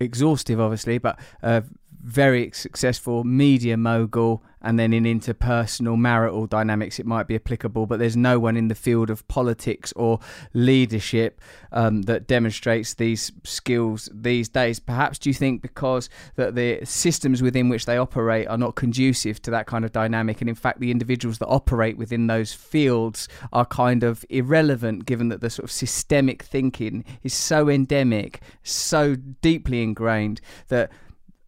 exhaustive, 0.00 0.60
obviously, 0.60 0.98
but 0.98 1.18
uh, 1.42 1.62
very 2.02 2.50
successful 2.52 3.24
media 3.24 3.76
mogul 3.76 4.42
and 4.62 4.78
then 4.78 4.92
in 4.92 5.04
interpersonal 5.04 5.96
marital 5.96 6.46
dynamics 6.46 6.98
it 6.98 7.06
might 7.06 7.26
be 7.26 7.34
applicable 7.34 7.86
but 7.86 7.98
there's 7.98 8.16
no 8.16 8.38
one 8.38 8.56
in 8.56 8.68
the 8.68 8.74
field 8.74 9.10
of 9.10 9.26
politics 9.28 9.92
or 9.96 10.18
leadership 10.52 11.40
um, 11.72 12.02
that 12.02 12.26
demonstrates 12.26 12.94
these 12.94 13.32
skills 13.44 14.08
these 14.12 14.48
days. 14.48 14.80
Perhaps 14.80 15.18
do 15.18 15.30
you 15.30 15.34
think 15.34 15.62
because 15.62 16.08
that 16.36 16.54
the 16.54 16.80
systems 16.84 17.42
within 17.42 17.68
which 17.68 17.86
they 17.86 17.98
operate 17.98 18.46
are 18.48 18.58
not 18.58 18.74
conducive 18.74 19.40
to 19.42 19.50
that 19.50 19.66
kind 19.66 19.84
of 19.84 19.92
dynamic 19.92 20.40
and 20.40 20.48
in 20.48 20.54
fact 20.54 20.80
the 20.80 20.90
individuals 20.90 21.38
that 21.38 21.46
operate 21.46 21.96
within 21.96 22.26
those 22.26 22.52
fields 22.52 23.28
are 23.52 23.66
kind 23.66 24.02
of 24.02 24.24
irrelevant 24.28 25.06
given 25.06 25.28
that 25.28 25.40
the 25.40 25.50
sort 25.50 25.64
of 25.64 25.70
systemic 25.70 26.42
thinking 26.42 27.04
is 27.22 27.34
so 27.34 27.68
endemic 27.68 28.40
so 28.62 29.14
deeply 29.16 29.82
ingrained 29.82 30.40
that 30.68 30.90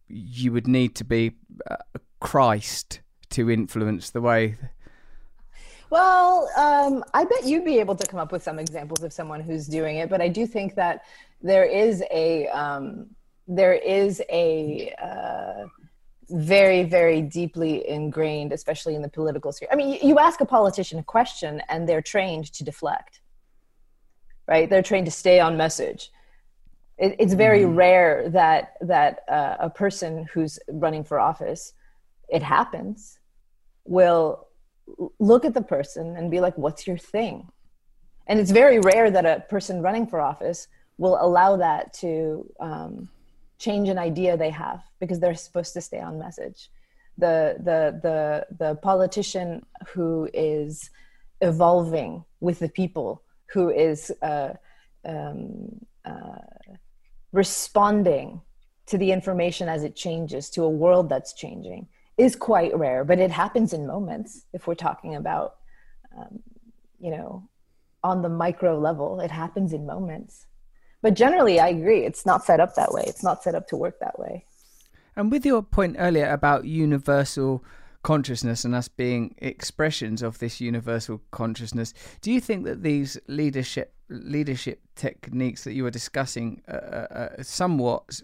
you 0.07 0.51
would 0.51 0.67
need 0.67 0.95
to 0.95 1.03
be 1.03 1.31
uh, 1.69 1.77
Christ 2.21 3.01
to 3.31 3.51
influence 3.51 4.09
the 4.11 4.21
way. 4.21 4.55
Well, 5.89 6.49
um, 6.55 7.03
I 7.13 7.25
bet 7.25 7.45
you'd 7.45 7.65
be 7.65 7.79
able 7.79 7.95
to 7.95 8.07
come 8.07 8.19
up 8.19 8.31
with 8.31 8.41
some 8.41 8.59
examples 8.59 9.03
of 9.03 9.11
someone 9.11 9.41
who's 9.41 9.67
doing 9.67 9.97
it, 9.97 10.09
but 10.09 10.21
I 10.21 10.29
do 10.29 10.47
think 10.47 10.75
that 10.75 11.03
there 11.41 11.65
is 11.65 12.01
a 12.11 12.47
um, 12.47 13.07
there 13.47 13.73
is 13.73 14.21
a 14.31 14.93
uh, 15.03 15.67
very, 16.29 16.83
very 16.83 17.21
deeply 17.21 17.87
ingrained, 17.87 18.53
especially 18.53 18.95
in 18.95 19.01
the 19.01 19.09
political 19.09 19.51
sphere. 19.51 19.67
I 19.71 19.75
mean, 19.75 19.99
you 20.01 20.17
ask 20.17 20.39
a 20.39 20.45
politician 20.45 20.99
a 20.99 21.03
question 21.03 21.61
and 21.67 21.87
they're 21.87 22.01
trained 22.01 22.53
to 22.53 22.63
deflect, 22.63 23.19
right? 24.47 24.69
They're 24.69 24.81
trained 24.81 25.07
to 25.07 25.11
stay 25.11 25.39
on 25.39 25.57
message. 25.57 26.11
It, 26.97 27.15
it's 27.19 27.33
very 27.33 27.61
mm. 27.61 27.75
rare 27.75 28.29
that 28.29 28.75
that 28.81 29.23
uh, 29.27 29.57
a 29.59 29.69
person 29.69 30.27
who's 30.33 30.57
running 30.69 31.03
for 31.03 31.19
office, 31.19 31.73
it 32.31 32.43
happens, 32.43 33.19
will 33.85 34.47
look 35.19 35.45
at 35.45 35.53
the 35.53 35.61
person 35.61 36.15
and 36.15 36.31
be 36.31 36.39
like, 36.39 36.57
"What's 36.57 36.87
your 36.87 36.97
thing?" 36.97 37.49
And 38.27 38.39
it's 38.39 38.51
very 38.51 38.79
rare 38.79 39.11
that 39.11 39.25
a 39.25 39.43
person 39.49 39.81
running 39.81 40.07
for 40.07 40.21
office 40.21 40.67
will 40.97 41.17
allow 41.19 41.57
that 41.57 41.93
to 41.93 42.49
um, 42.59 43.09
change 43.57 43.89
an 43.89 43.97
idea 43.97 44.37
they 44.37 44.49
have 44.49 44.81
because 44.99 45.19
they're 45.19 45.35
supposed 45.35 45.73
to 45.73 45.81
stay 45.81 45.99
on 45.99 46.17
message. 46.17 46.69
The 47.17 47.55
the 47.59 47.99
the 48.01 48.19
the 48.63 48.75
politician 48.75 49.65
who 49.89 50.29
is 50.33 50.89
evolving 51.41 52.23
with 52.39 52.59
the 52.59 52.69
people, 52.69 53.23
who 53.53 53.69
is 53.69 54.11
uh, 54.21 54.53
um, 55.05 55.85
uh, 56.05 56.45
responding 57.31 58.41
to 58.87 58.97
the 58.97 59.11
information 59.11 59.69
as 59.69 59.83
it 59.83 59.95
changes 59.95 60.49
to 60.51 60.63
a 60.63 60.69
world 60.69 61.09
that's 61.09 61.33
changing, 61.33 61.87
is 62.21 62.35
quite 62.35 62.77
rare. 62.77 63.03
But 63.03 63.19
it 63.19 63.31
happens 63.31 63.73
in 63.73 63.87
moments. 63.87 64.45
If 64.53 64.67
we're 64.67 64.75
talking 64.75 65.15
about, 65.15 65.55
um, 66.17 66.39
you 66.99 67.11
know, 67.11 67.49
on 68.03 68.21
the 68.21 68.29
micro 68.29 68.79
level, 68.79 69.19
it 69.19 69.31
happens 69.31 69.73
in 69.73 69.85
moments 69.85 70.45
but 71.01 71.13
generally 71.13 71.59
i 71.59 71.67
agree 71.67 72.05
it's 72.05 72.25
not 72.25 72.43
set 72.43 72.59
up 72.59 72.75
that 72.75 72.91
way 72.91 73.03
it's 73.05 73.23
not 73.23 73.43
set 73.43 73.55
up 73.55 73.67
to 73.67 73.75
work 73.75 73.99
that 73.99 74.17
way 74.19 74.45
and 75.15 75.31
with 75.31 75.45
your 75.45 75.61
point 75.61 75.95
earlier 75.99 76.29
about 76.29 76.65
universal 76.65 77.63
consciousness 78.03 78.65
and 78.65 78.73
us 78.73 78.87
being 78.87 79.35
expressions 79.37 80.21
of 80.21 80.39
this 80.39 80.59
universal 80.59 81.21
consciousness 81.31 81.93
do 82.21 82.31
you 82.31 82.39
think 82.39 82.65
that 82.65 82.81
these 82.81 83.17
leadership 83.27 83.93
leadership 84.09 84.81
techniques 84.95 85.63
that 85.63 85.73
you 85.73 85.83
were 85.83 85.91
discussing 85.91 86.61
uh, 86.67 86.71
uh, 86.71 87.07
uh 87.39 87.43
somewhat 87.43 88.21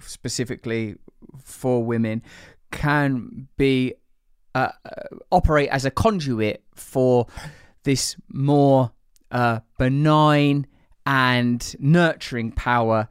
specifically 0.00 0.96
for 1.42 1.82
women 1.82 2.22
can 2.70 3.48
be 3.56 3.94
uh, 4.54 4.70
uh, 4.84 4.90
operate 5.30 5.68
as 5.70 5.84
a 5.84 5.90
conduit 5.90 6.62
for 6.74 7.26
this 7.84 8.16
more 8.28 8.92
uh, 9.30 9.60
benign 9.78 10.66
and 11.06 11.76
nurturing 11.78 12.52
power 12.52 13.08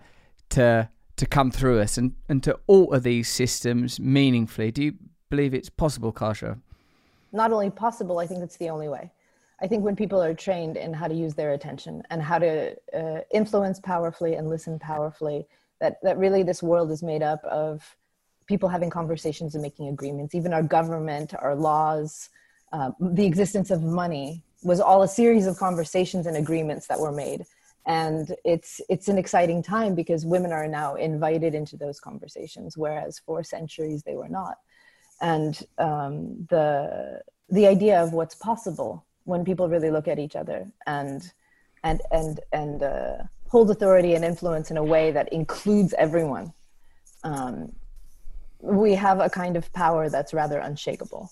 to 0.50 0.90
to 1.16 1.26
come 1.26 1.50
through 1.50 1.80
us 1.80 1.98
and, 1.98 2.14
and 2.30 2.44
to 2.44 2.60
alter 2.68 3.00
these 3.00 3.28
systems 3.28 4.00
meaningfully. 4.00 4.72
Do 4.72 4.84
you 4.84 4.94
believe 5.32 5.56
it's 5.56 5.70
possible, 5.70 6.12
Kasia? 6.12 6.60
Not 7.34 7.52
only 7.52 7.72
possible, 7.72 8.20
I 8.20 8.28
think 8.28 8.44
it's 8.44 8.58
the 8.58 8.70
only 8.70 8.88
way. 8.88 9.12
I 9.60 9.68
think 9.68 9.84
when 9.84 9.96
people 9.96 10.22
are 10.22 10.36
trained 10.36 10.78
in 10.78 10.94
how 10.94 11.08
to 11.08 11.16
use 11.16 11.34
their 11.34 11.54
attention 11.54 12.04
and 12.12 12.22
how 12.22 12.38
to 12.38 12.76
uh, 12.94 13.22
influence 13.34 13.80
powerfully 13.80 14.36
and 14.36 14.48
listen 14.48 14.78
powerfully, 14.78 15.48
that, 15.82 15.98
that 16.04 16.18
really 16.18 16.44
this 16.44 16.62
world 16.62 16.92
is 16.92 17.02
made 17.02 17.24
up 17.24 17.44
of 17.46 17.96
people 18.48 18.70
having 18.70 18.90
conversations 18.90 19.56
and 19.56 19.62
making 19.62 19.88
agreements. 19.90 20.34
Even 20.34 20.54
our 20.54 20.64
government, 20.64 21.34
our 21.40 21.56
laws, 21.56 22.30
uh, 22.74 22.92
the 23.00 23.26
existence 23.26 23.72
of 23.72 23.84
money 23.84 24.44
was 24.64 24.80
all 24.80 25.04
a 25.04 25.08
series 25.08 25.46
of 25.46 25.58
conversations 25.58 26.26
and 26.26 26.36
agreements 26.36 26.88
that 26.88 27.00
were 27.00 27.12
made 27.12 27.46
and 27.88 28.36
it's 28.44 28.82
it's 28.90 29.08
an 29.08 29.18
exciting 29.18 29.64
time 29.64 29.96
because 29.96 30.26
women 30.26 30.52
are 30.52 30.68
now 30.68 30.96
invited 30.96 31.56
into 31.56 31.78
those 31.78 32.00
conversations 32.00 32.78
whereas 32.78 33.18
for 33.26 33.44
centuries 33.44 34.04
they 34.04 34.16
were 34.16 34.28
not 34.28 34.58
and 35.22 35.64
um, 35.78 36.46
the 36.50 37.22
the 37.50 37.66
idea 37.66 38.02
of 38.04 38.12
what's 38.12 38.36
possible 38.36 39.06
when 39.24 39.46
people 39.46 39.70
really 39.70 39.90
look 39.90 40.08
at 40.08 40.20
each 40.20 40.36
other 40.36 40.70
and 40.86 41.32
and 41.84 42.02
and 42.12 42.42
and 42.52 42.84
uh, 42.84 43.18
hold 43.48 43.72
authority 43.72 44.14
and 44.16 44.26
influence 44.26 44.70
in 44.70 44.78
a 44.78 44.84
way 44.84 45.10
that 45.12 45.32
includes 45.32 45.94
everyone 45.98 46.52
um, 47.24 47.72
we 48.68 48.94
have 48.94 49.20
a 49.20 49.30
kind 49.30 49.56
of 49.58 49.72
power 49.74 50.10
that's 50.10 50.34
rather 50.34 50.60
unshakable 50.60 51.32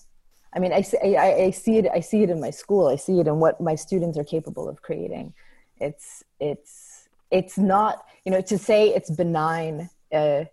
i 0.54 0.58
mean 0.58 0.72
I, 0.72 0.84
I, 1.02 1.34
I 1.44 1.50
see 1.50 1.78
it 1.78 1.86
i 1.92 2.00
see 2.00 2.22
it 2.22 2.30
in 2.30 2.40
my 2.40 2.50
school 2.50 2.88
i 2.88 2.96
see 2.96 3.20
it 3.20 3.26
in 3.26 3.38
what 3.38 3.60
my 3.60 3.74
students 3.74 4.18
are 4.18 4.24
capable 4.24 4.68
of 4.68 4.82
creating 4.82 5.34
it's 5.78 6.24
it's 6.40 7.08
it's 7.30 7.58
not 7.58 8.04
you 8.24 8.32
know 8.32 8.40
to 8.40 8.58
say 8.58 8.88
it's 8.88 9.10
benign 9.10 9.90
uh, 10.12 10.44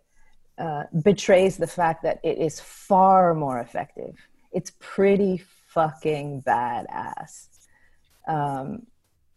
uh, 0.58 0.84
betrays 1.04 1.58
the 1.58 1.68
fact 1.68 2.04
that 2.04 2.20
it 2.24 2.38
is 2.38 2.60
far 2.60 3.34
more 3.34 3.60
effective. 3.60 4.16
It's 4.52 4.72
pretty 4.80 5.44
fucking 5.68 6.44
badass. 6.44 7.48
Um, 8.28 8.86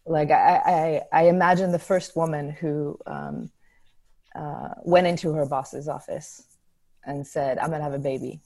like 0.05 0.31
I, 0.31 1.01
I, 1.11 1.21
I 1.21 1.27
imagine 1.27 1.71
the 1.71 1.79
first 1.79 2.15
woman 2.15 2.51
who 2.51 2.97
um, 3.07 3.51
uh, 4.35 4.69
went 4.83 5.07
into 5.07 5.33
her 5.33 5.45
boss's 5.45 5.87
office 5.87 6.43
and 7.07 7.25
said, 7.25 7.57
"I'm 7.57 7.71
gonna 7.71 7.83
have 7.83 7.93
a 7.93 7.99
baby, 7.99 8.41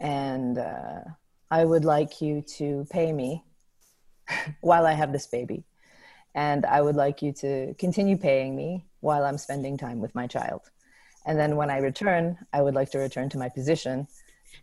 and 0.00 0.58
uh, 0.58 1.00
I 1.50 1.64
would 1.64 1.84
like 1.84 2.20
you 2.20 2.42
to 2.58 2.86
pay 2.90 3.12
me 3.12 3.44
while 4.60 4.86
I 4.86 4.94
have 4.94 5.12
this 5.12 5.28
baby." 5.28 5.64
and 6.34 6.64
I 6.66 6.80
would 6.80 6.94
like 6.94 7.20
you 7.20 7.32
to 7.32 7.74
continue 7.74 8.16
paying 8.16 8.54
me 8.54 8.86
while 9.00 9.24
I'm 9.24 9.38
spending 9.38 9.76
time 9.76 9.98
with 9.98 10.14
my 10.14 10.26
child. 10.26 10.62
And 11.26 11.38
then 11.38 11.56
when 11.56 11.68
I 11.68 11.78
return, 11.78 12.38
I 12.52 12.62
would 12.62 12.74
like 12.74 12.90
to 12.92 12.98
return 12.98 13.28
to 13.30 13.38
my 13.38 13.48
position 13.48 14.06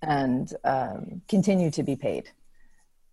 and 0.02 0.52
um, 0.64 1.22
continue 1.28 1.70
to 1.72 1.84
be 1.84 1.96
paid. 1.96 2.30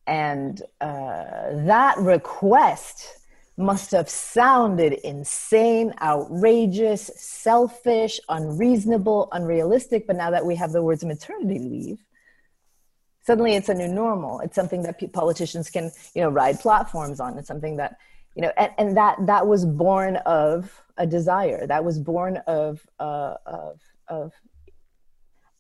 And 0.07 0.63
uh, 0.81 1.65
that 1.67 1.97
request 1.99 3.19
must 3.57 3.91
have 3.91 4.09
sounded 4.09 4.95
insane, 5.05 5.93
outrageous, 6.01 7.11
selfish, 7.17 8.19
unreasonable, 8.29 9.29
unrealistic. 9.33 10.07
But 10.07 10.17
now 10.17 10.31
that 10.31 10.45
we 10.45 10.57
have 10.57 10.73
the 10.73 10.83
words 10.83 11.05
maternity 11.05 11.59
leave, 11.59 12.05
suddenly 13.23 13.55
it's 13.55 13.69
a 13.69 13.75
new 13.75 13.89
normal. 13.89 14.41
It's 14.41 14.55
something 14.55 14.83
that 14.83 15.13
politicians 15.13 15.71
can, 15.71 15.91
you 16.15 16.23
know, 16.23 16.31
ride 16.31 16.61
platforms 16.61 17.21
on. 17.21 17.39
It's 17.39 17.49
something 17.49 17.77
that 17.77 17.97
you 18.35 18.43
know 18.43 18.53
and, 18.57 18.73
and 18.79 18.97
that 18.97 19.19
that 19.27 19.47
was 19.47 19.65
born 19.65 20.17
of 20.17 20.83
a 20.97 21.07
desire 21.07 21.67
that 21.67 21.85
was 21.85 21.99
born 21.99 22.39
of 22.47 22.87
uh, 22.99 23.35
of 23.47 23.81
of 24.09 24.33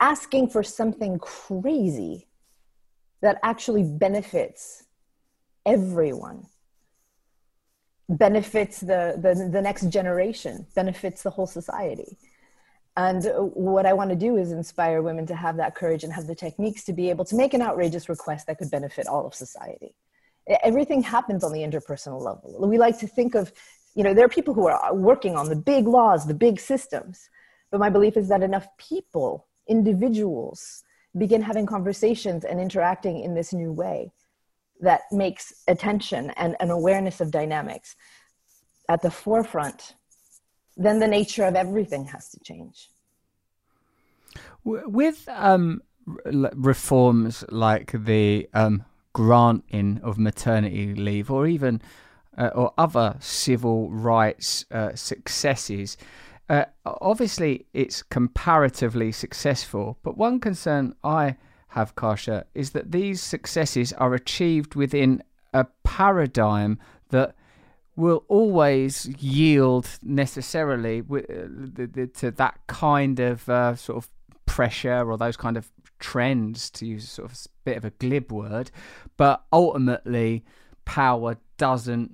asking 0.00 0.48
for 0.48 0.62
something 0.62 1.18
crazy 1.18 2.28
that 3.20 3.38
actually 3.42 3.84
benefits 3.84 4.84
everyone 5.64 6.46
benefits 8.08 8.80
the, 8.80 9.14
the 9.16 9.48
the 9.50 9.62
next 9.62 9.88
generation 9.88 10.66
benefits 10.74 11.22
the 11.22 11.30
whole 11.30 11.46
society. 11.46 12.18
And 12.96 13.24
what 13.54 13.86
i 13.86 13.92
want 13.94 14.10
to 14.10 14.16
do 14.16 14.36
is 14.36 14.52
inspire 14.52 15.00
women 15.00 15.24
to 15.26 15.34
have 15.34 15.56
that 15.56 15.74
courage 15.74 16.04
and 16.04 16.12
have 16.12 16.26
the 16.26 16.34
techniques 16.34 16.84
to 16.84 16.92
be 16.92 17.08
able 17.08 17.24
to 17.26 17.36
make 17.36 17.54
an 17.54 17.62
outrageous 17.62 18.08
request 18.08 18.46
that 18.46 18.58
could 18.58 18.70
benefit 18.70 19.06
all 19.06 19.26
of 19.26 19.34
society. 19.34 19.94
Everything 20.62 21.02
happens 21.02 21.44
on 21.44 21.52
the 21.52 21.60
interpersonal 21.60 22.20
level. 22.20 22.68
We 22.68 22.78
like 22.78 22.98
to 22.98 23.06
think 23.06 23.34
of 23.34 23.52
you 23.94 24.02
know 24.02 24.14
there 24.14 24.24
are 24.24 24.30
people 24.36 24.54
who 24.54 24.66
are 24.66 24.94
working 24.94 25.36
on 25.36 25.48
the 25.48 25.56
big 25.56 25.86
laws 25.86 26.26
the 26.26 26.34
big 26.34 26.58
systems 26.58 27.28
but 27.70 27.80
my 27.80 27.90
belief 27.90 28.16
is 28.16 28.28
that 28.28 28.42
enough 28.42 28.66
people 28.78 29.46
individuals 29.68 30.82
begin 31.18 31.42
having 31.42 31.66
conversations 31.66 32.44
and 32.44 32.60
interacting 32.60 33.22
in 33.22 33.34
this 33.34 33.52
new 33.52 33.72
way 33.72 34.10
that 34.82 35.02
makes 35.10 35.52
attention 35.68 36.30
and 36.36 36.56
an 36.60 36.70
awareness 36.70 37.20
of 37.20 37.30
dynamics 37.30 37.96
at 38.88 39.00
the 39.02 39.10
forefront 39.10 39.94
then 40.76 40.98
the 40.98 41.08
nature 41.08 41.44
of 41.44 41.54
everything 41.54 42.04
has 42.04 42.28
to 42.28 42.38
change 42.40 42.88
with 44.64 45.28
um, 45.28 45.82
reforms 46.14 47.44
like 47.48 47.92
the 47.92 48.48
um, 48.54 48.84
granting 49.12 50.00
of 50.02 50.18
maternity 50.18 50.94
leave 50.94 51.30
or 51.30 51.46
even 51.46 51.80
uh, 52.38 52.50
or 52.54 52.72
other 52.78 53.16
civil 53.20 53.90
rights 53.90 54.64
uh, 54.70 54.94
successes. 54.94 55.96
Uh, 56.48 56.64
obviously, 56.84 57.66
it's 57.74 58.02
comparatively 58.02 59.12
successful, 59.12 59.98
but 60.02 60.16
one 60.16 60.40
concern 60.40 60.94
I 61.04 61.36
have, 61.72 61.94
Kasia, 61.94 62.44
is 62.54 62.70
that 62.70 62.92
these 62.92 63.20
successes 63.20 63.92
are 63.94 64.14
achieved 64.14 64.74
within 64.74 65.22
a 65.52 65.66
paradigm 65.84 66.78
that 67.10 67.34
will 67.96 68.24
always 68.28 69.06
yield 69.18 69.88
necessarily 70.02 71.02
uh, 71.10 72.06
to 72.14 72.30
that 72.30 72.58
kind 72.66 73.20
of 73.20 73.48
uh, 73.48 73.74
sort 73.74 73.98
of 73.98 74.10
pressure 74.46 75.10
or 75.10 75.18
those 75.18 75.36
kind 75.36 75.56
of 75.56 75.70
trends, 75.98 76.70
to 76.70 76.86
use 76.86 77.08
sort 77.08 77.30
of 77.30 77.36
a 77.36 77.48
bit 77.64 77.76
of 77.76 77.84
a 77.84 77.90
glib 77.90 78.32
word, 78.32 78.70
but 79.16 79.44
ultimately, 79.52 80.44
power 80.84 81.36
doesn't 81.58 82.10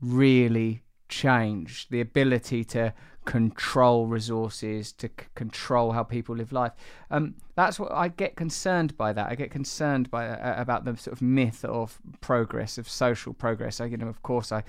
really 0.00 0.83
change. 1.22 1.88
The 1.88 2.00
ability 2.00 2.64
to 2.64 2.92
control 3.24 4.06
resources, 4.06 4.92
to 4.92 5.08
c- 5.08 5.26
control 5.34 5.92
how 5.92 6.02
people 6.02 6.36
live 6.36 6.52
life. 6.52 6.72
Um, 7.10 7.34
that's 7.54 7.78
what 7.80 7.90
I 7.92 8.08
get 8.08 8.36
concerned 8.36 8.96
by. 8.96 9.12
That 9.12 9.30
I 9.30 9.34
get 9.34 9.50
concerned 9.50 10.10
by 10.10 10.28
uh, 10.28 10.60
about 10.60 10.84
the 10.84 10.96
sort 10.96 11.14
of 11.16 11.22
myth 11.22 11.64
of 11.64 11.98
progress, 12.20 12.78
of 12.78 12.88
social 12.88 13.32
progress. 13.32 13.80
I, 13.80 13.86
you 13.86 13.96
know, 13.96 14.08
of 14.08 14.22
course, 14.22 14.52
I 14.52 14.62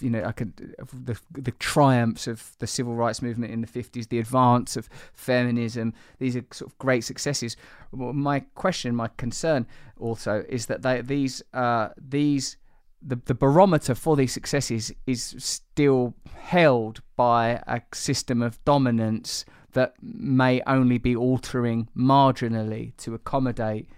you 0.00 0.10
know, 0.10 0.24
I 0.24 0.32
could 0.32 0.74
the 0.92 1.18
the 1.32 1.52
triumphs 1.52 2.26
of 2.26 2.56
the 2.58 2.66
civil 2.66 2.94
rights 2.94 3.22
movement 3.22 3.52
in 3.52 3.60
the 3.60 3.66
fifties, 3.66 4.06
the 4.08 4.18
advance 4.18 4.76
of 4.76 4.88
feminism. 5.12 5.94
These 6.18 6.36
are 6.36 6.44
sort 6.50 6.70
of 6.70 6.78
great 6.78 7.04
successes. 7.04 7.56
My 7.92 8.40
question, 8.54 8.94
my 8.96 9.08
concern, 9.16 9.66
also 9.98 10.44
is 10.48 10.66
that 10.66 10.82
they, 10.82 11.00
these 11.00 11.42
uh, 11.52 11.88
these 11.96 12.56
the, 13.06 13.20
the 13.24 13.34
barometer 13.34 13.94
for 13.94 14.16
these 14.16 14.32
successes 14.32 14.92
is 15.06 15.34
still 15.38 16.14
held 16.36 17.02
by 17.16 17.62
a 17.66 17.82
system 17.92 18.42
of 18.42 18.64
dominance 18.64 19.44
that 19.72 19.94
may 20.02 20.62
only 20.66 20.98
be 20.98 21.14
altering 21.14 21.88
marginally 21.96 22.96
to 22.96 23.14
accommodate 23.14 23.88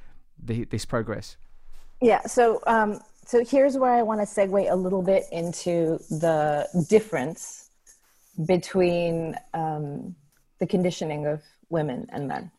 the, 0.42 0.64
this 0.64 0.84
progress. 0.84 1.36
Yeah. 2.00 2.22
So 2.22 2.60
um, 2.66 3.00
so 3.26 3.44
here's 3.44 3.76
where 3.76 3.92
I 3.92 4.02
want 4.02 4.20
to 4.20 4.26
segue 4.26 4.70
a 4.70 4.76
little 4.76 5.02
bit 5.02 5.24
into 5.32 5.98
the 6.08 6.68
difference 6.88 7.70
between 8.46 9.34
um, 9.52 10.14
the 10.60 10.66
conditioning 10.66 11.26
of 11.26 11.42
women 11.68 12.06
and 12.10 12.28
men. 12.28 12.50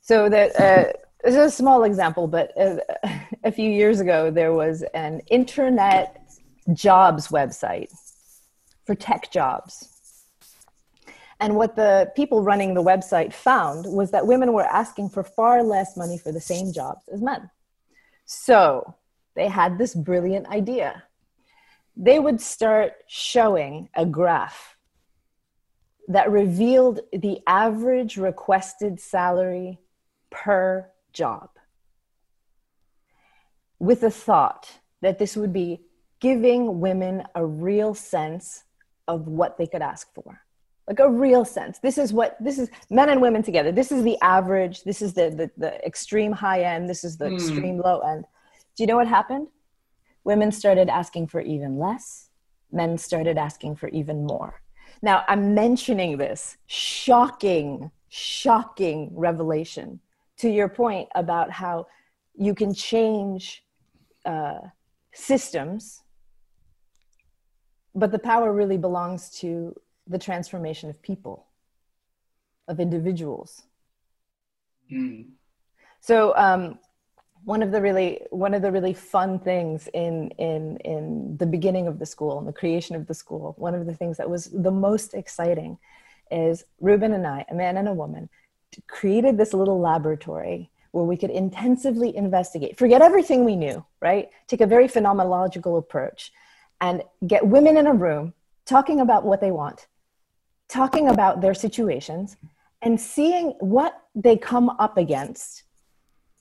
So 0.00 0.28
that 0.30 0.58
uh, 0.58 0.92
this 1.26 1.34
is 1.34 1.52
a 1.52 1.56
small 1.56 1.82
example, 1.82 2.28
but 2.28 2.56
uh, 2.56 2.76
a 3.44 3.50
few 3.50 3.68
years 3.68 3.98
ago 3.98 4.30
there 4.30 4.52
was 4.52 4.84
an 4.94 5.20
internet 5.28 6.22
jobs 6.72 7.28
website 7.28 7.90
for 8.84 8.94
tech 8.94 9.32
jobs. 9.32 9.88
And 11.40 11.56
what 11.56 11.74
the 11.74 12.12
people 12.14 12.44
running 12.44 12.74
the 12.74 12.82
website 12.82 13.32
found 13.34 13.86
was 13.86 14.12
that 14.12 14.28
women 14.28 14.52
were 14.52 14.64
asking 14.64 15.08
for 15.10 15.24
far 15.24 15.64
less 15.64 15.96
money 15.96 16.16
for 16.16 16.30
the 16.30 16.40
same 16.40 16.72
jobs 16.72 17.08
as 17.12 17.20
men. 17.20 17.50
So 18.24 18.94
they 19.34 19.48
had 19.48 19.78
this 19.78 19.96
brilliant 19.96 20.46
idea. 20.46 21.02
They 21.96 22.20
would 22.20 22.40
start 22.40 22.92
showing 23.08 23.88
a 23.96 24.06
graph 24.06 24.76
that 26.06 26.30
revealed 26.30 27.00
the 27.12 27.40
average 27.48 28.16
requested 28.16 29.00
salary 29.00 29.80
per 30.30 30.88
job 31.16 31.48
with 33.78 34.00
the 34.00 34.10
thought 34.10 34.64
that 35.02 35.18
this 35.18 35.36
would 35.36 35.52
be 35.52 35.80
giving 36.20 36.80
women 36.80 37.22
a 37.34 37.44
real 37.44 37.94
sense 37.94 38.64
of 39.08 39.26
what 39.26 39.58
they 39.58 39.66
could 39.66 39.82
ask 39.82 40.12
for 40.14 40.40
like 40.88 41.00
a 41.00 41.10
real 41.10 41.44
sense 41.44 41.78
this 41.80 41.98
is 41.98 42.12
what 42.12 42.36
this 42.40 42.58
is 42.58 42.68
men 42.90 43.08
and 43.08 43.20
women 43.20 43.42
together 43.42 43.72
this 43.72 43.90
is 43.90 44.02
the 44.04 44.16
average 44.22 44.82
this 44.84 45.02
is 45.02 45.14
the 45.14 45.30
the, 45.30 45.50
the 45.56 45.72
extreme 45.84 46.32
high 46.32 46.62
end 46.62 46.88
this 46.88 47.04
is 47.04 47.16
the 47.16 47.26
mm. 47.26 47.34
extreme 47.34 47.78
low 47.78 48.00
end 48.00 48.24
do 48.76 48.82
you 48.82 48.86
know 48.86 48.96
what 48.96 49.08
happened? 49.08 49.48
Women 50.24 50.52
started 50.52 50.90
asking 50.90 51.28
for 51.28 51.40
even 51.40 51.78
less, 51.78 52.28
men 52.70 52.98
started 52.98 53.38
asking 53.38 53.76
for 53.76 53.88
even 53.88 54.26
more. 54.26 54.60
Now, 55.00 55.24
I'm 55.28 55.54
mentioning 55.54 56.18
this 56.18 56.58
shocking, 56.66 57.90
shocking 58.08 59.10
revelation 59.14 60.00
to 60.38 60.48
your 60.48 60.68
point 60.68 61.08
about 61.14 61.50
how 61.50 61.86
you 62.34 62.54
can 62.54 62.74
change 62.74 63.64
uh, 64.24 64.58
systems, 65.12 66.02
but 67.94 68.12
the 68.12 68.18
power 68.18 68.52
really 68.52 68.76
belongs 68.76 69.30
to 69.30 69.74
the 70.06 70.18
transformation 70.18 70.90
of 70.90 71.00
people, 71.00 71.46
of 72.68 72.78
individuals. 72.80 73.62
Mm. 74.92 75.30
So, 76.00 76.36
um, 76.36 76.78
one 77.44 77.62
of 77.62 77.70
the 77.70 77.80
really 77.80 78.20
one 78.30 78.54
of 78.54 78.62
the 78.62 78.72
really 78.72 78.92
fun 78.92 79.38
things 79.38 79.88
in 79.94 80.30
in 80.30 80.76
in 80.78 81.36
the 81.38 81.46
beginning 81.46 81.86
of 81.86 81.98
the 81.98 82.06
school 82.06 82.38
and 82.38 82.46
the 82.46 82.52
creation 82.52 82.96
of 82.96 83.06
the 83.06 83.14
school 83.14 83.54
one 83.56 83.74
of 83.74 83.86
the 83.86 83.94
things 83.94 84.16
that 84.16 84.28
was 84.28 84.46
the 84.46 84.70
most 84.70 85.14
exciting 85.14 85.78
is 86.32 86.64
ruben 86.80 87.12
and 87.12 87.24
i 87.24 87.44
a 87.48 87.54
man 87.54 87.76
and 87.76 87.88
a 87.88 87.94
woman 87.94 88.28
created 88.86 89.36
this 89.36 89.54
little 89.54 89.80
laboratory 89.80 90.70
where 90.92 91.04
we 91.04 91.16
could 91.16 91.30
intensively 91.30 92.16
investigate 92.16 92.78
forget 92.78 93.02
everything 93.02 93.44
we 93.44 93.56
knew 93.56 93.84
right? 94.00 94.30
Take 94.46 94.60
a 94.60 94.66
very 94.66 94.88
phenomenological 94.88 95.78
approach 95.78 96.32
and 96.80 97.02
get 97.26 97.46
women 97.46 97.76
in 97.76 97.86
a 97.86 97.94
room 97.94 98.34
talking 98.66 99.00
about 99.00 99.24
what 99.24 99.40
they 99.40 99.50
want 99.50 99.86
talking 100.68 101.08
about 101.08 101.40
their 101.40 101.54
situations 101.54 102.36
and 102.82 103.00
seeing 103.00 103.50
what 103.60 104.02
they 104.14 104.36
come 104.36 104.70
up 104.70 104.96
against 104.98 105.62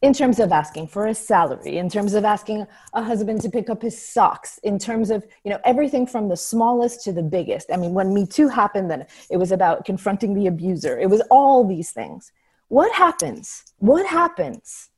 in 0.01 0.13
terms 0.13 0.39
of 0.39 0.51
asking 0.51 0.87
for 0.87 1.07
a 1.07 1.15
salary 1.15 1.77
in 1.77 1.89
terms 1.89 2.13
of 2.13 2.25
asking 2.25 2.65
a 2.93 3.03
husband 3.03 3.41
to 3.41 3.49
pick 3.49 3.69
up 3.69 3.81
his 3.81 3.99
socks 3.99 4.59
in 4.63 4.77
terms 4.77 5.09
of 5.09 5.25
you 5.43 5.51
know 5.51 5.59
everything 5.65 6.05
from 6.05 6.29
the 6.29 6.37
smallest 6.37 7.03
to 7.03 7.13
the 7.13 7.23
biggest. 7.23 7.71
I 7.71 7.77
mean 7.77 7.93
when 7.93 8.13
me 8.13 8.25
too 8.25 8.47
happened 8.47 8.91
then 8.91 9.05
it 9.29 9.37
was 9.37 9.51
about 9.51 9.85
confronting 9.85 10.33
the 10.33 10.47
abuser. 10.47 10.99
It 10.99 11.09
was 11.09 11.21
all 11.31 11.65
these 11.67 11.91
things. 11.91 12.31
What 12.67 12.91
happens? 12.93 13.63
What 13.77 14.05
happens? 14.05 14.89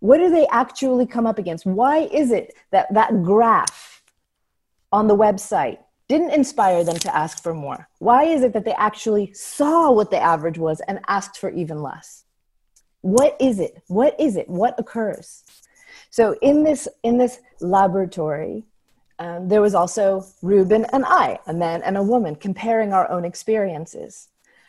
What 0.00 0.18
do 0.18 0.30
they 0.30 0.46
actually 0.48 1.06
come 1.06 1.26
up 1.26 1.38
against? 1.38 1.66
Why 1.66 2.00
is 2.12 2.30
it 2.30 2.54
that 2.70 2.92
that 2.94 3.22
graph 3.22 4.02
on 4.92 5.08
the 5.08 5.16
website 5.16 5.78
didn't 6.08 6.30
inspire 6.30 6.84
them 6.84 6.98
to 6.98 7.16
ask 7.16 7.42
for 7.42 7.54
more? 7.54 7.88
Why 7.98 8.24
is 8.24 8.42
it 8.44 8.52
that 8.52 8.64
they 8.64 8.74
actually 8.74 9.32
saw 9.32 9.90
what 9.90 10.10
the 10.10 10.20
average 10.20 10.58
was 10.58 10.80
and 10.86 11.00
asked 11.08 11.38
for 11.38 11.50
even 11.50 11.82
less 11.82 12.25
what 13.06 13.36
is 13.40 13.58
it 13.60 13.82
what 13.86 14.18
is 14.18 14.36
it 14.36 14.48
what 14.48 14.78
occurs 14.78 15.44
so 16.10 16.36
in 16.42 16.64
this 16.64 16.88
in 17.02 17.18
this 17.18 17.40
laboratory 17.60 18.64
um, 19.18 19.48
there 19.48 19.62
was 19.62 19.74
also 19.74 20.26
Ruben 20.42 20.84
and 20.92 21.04
I, 21.06 21.38
a 21.46 21.54
man 21.54 21.82
and 21.82 21.96
a 21.96 22.02
woman, 22.02 22.36
comparing 22.36 22.92
our 22.92 23.10
own 23.10 23.24
experiences. 23.24 24.28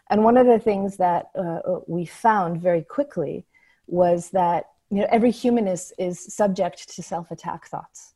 And 0.10 0.23
one 0.23 0.38
of 0.38 0.47
the 0.47 0.60
things 0.60 0.97
that 0.97 1.30
uh, 1.38 1.60
we 1.86 2.06
found 2.06 2.62
very 2.62 2.82
quickly 2.82 3.45
was 3.88 4.30
that 4.32 4.69
you 4.89 5.00
know 5.02 5.08
every 5.12 5.32
human 5.32 5.67
is 5.67 5.93
is 5.97 6.34
subject 6.34 6.88
to 6.95 7.04
self-attack 7.04 7.67
thoughts. 7.67 8.13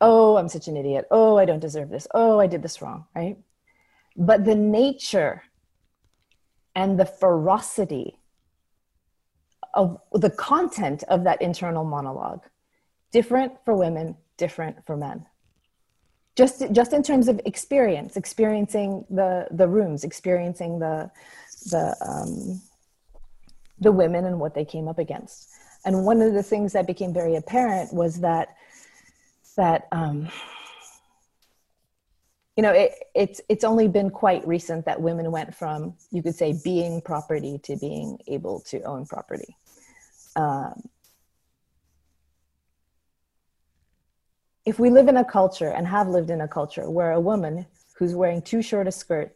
Oh, 0.00 0.36
I'm 0.36 0.48
such 0.48 0.68
an 0.68 0.76
idiot. 0.76 1.06
Oh, 1.10 1.36
I 1.36 1.44
don't 1.44 1.58
deserve 1.58 1.90
this. 1.90 2.06
Oh, 2.14 2.38
I 2.38 2.46
did 2.46 2.62
this 2.62 2.80
wrong, 2.80 3.06
right? 3.16 3.36
But 4.16 4.44
the 4.44 4.54
nature 4.54 5.42
and 6.76 6.96
the 6.98 7.06
ferocity 7.06 8.20
of 9.78 9.98
the 10.12 10.30
content 10.30 11.04
of 11.08 11.24
that 11.24 11.40
internal 11.40 11.84
monologue. 11.84 12.42
Different 13.12 13.52
for 13.64 13.74
women 13.74 14.16
different 14.36 14.84
for 14.86 14.96
men. 14.96 15.26
Just 16.36 16.62
just 16.72 16.92
in 16.92 17.02
terms 17.02 17.28
of 17.28 17.40
experience 17.44 18.16
experiencing 18.16 19.04
the 19.10 19.46
the 19.50 19.68
rooms 19.68 20.04
experiencing 20.04 20.78
the 20.78 21.10
the 21.70 21.96
um, 22.00 22.60
the 23.80 23.92
women 23.92 24.24
and 24.24 24.38
what 24.40 24.54
they 24.54 24.64
came 24.64 24.88
up 24.88 24.98
against. 24.98 25.48
And 25.84 26.04
one 26.04 26.20
of 26.22 26.34
the 26.34 26.42
things 26.42 26.72
that 26.72 26.86
became 26.86 27.12
very 27.12 27.36
apparent 27.36 27.92
was 27.92 28.20
that 28.20 28.56
that 29.56 29.88
um, 29.90 30.28
you 32.56 32.62
know 32.62 32.72
it, 32.72 32.92
it's 33.14 33.40
it's 33.48 33.64
only 33.64 33.88
been 33.88 34.10
quite 34.10 34.46
recent 34.46 34.84
that 34.86 35.00
women 35.00 35.32
went 35.32 35.54
from 35.54 35.94
you 36.12 36.22
could 36.22 36.36
say 36.36 36.58
being 36.64 37.00
property 37.00 37.58
to 37.64 37.76
being 37.76 38.18
able 38.28 38.60
to 38.60 38.80
own 38.82 39.06
property 39.06 39.56
um, 40.36 40.88
if 44.64 44.78
we 44.78 44.90
live 44.90 45.08
in 45.08 45.16
a 45.16 45.24
culture 45.24 45.70
and 45.70 45.86
have 45.86 46.08
lived 46.08 46.30
in 46.30 46.42
a 46.42 46.48
culture 46.48 46.90
where 46.90 47.12
a 47.12 47.20
woman 47.20 47.64
who's 47.96 48.14
wearing 48.14 48.42
too 48.42 48.60
short 48.60 48.86
a 48.86 48.92
skirt 48.92 49.34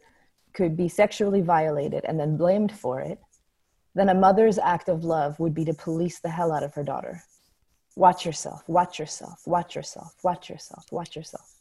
could 0.53 0.77
be 0.77 0.87
sexually 0.87 1.41
violated 1.41 2.05
and 2.05 2.19
then 2.19 2.37
blamed 2.37 2.71
for 2.71 3.01
it, 3.01 3.19
then 3.95 4.09
a 4.09 4.13
mother's 4.13 4.59
act 4.59 4.89
of 4.89 5.03
love 5.03 5.39
would 5.39 5.53
be 5.53 5.65
to 5.65 5.73
police 5.73 6.19
the 6.19 6.29
hell 6.29 6.51
out 6.51 6.63
of 6.63 6.73
her 6.75 6.83
daughter. 6.83 7.23
Watch 7.95 8.25
yourself, 8.25 8.63
watch 8.67 8.99
yourself, 8.99 9.41
watch 9.45 9.75
yourself, 9.75 10.15
watch 10.23 10.49
yourself, 10.49 10.85
watch 10.91 11.15
yourself. 11.15 11.55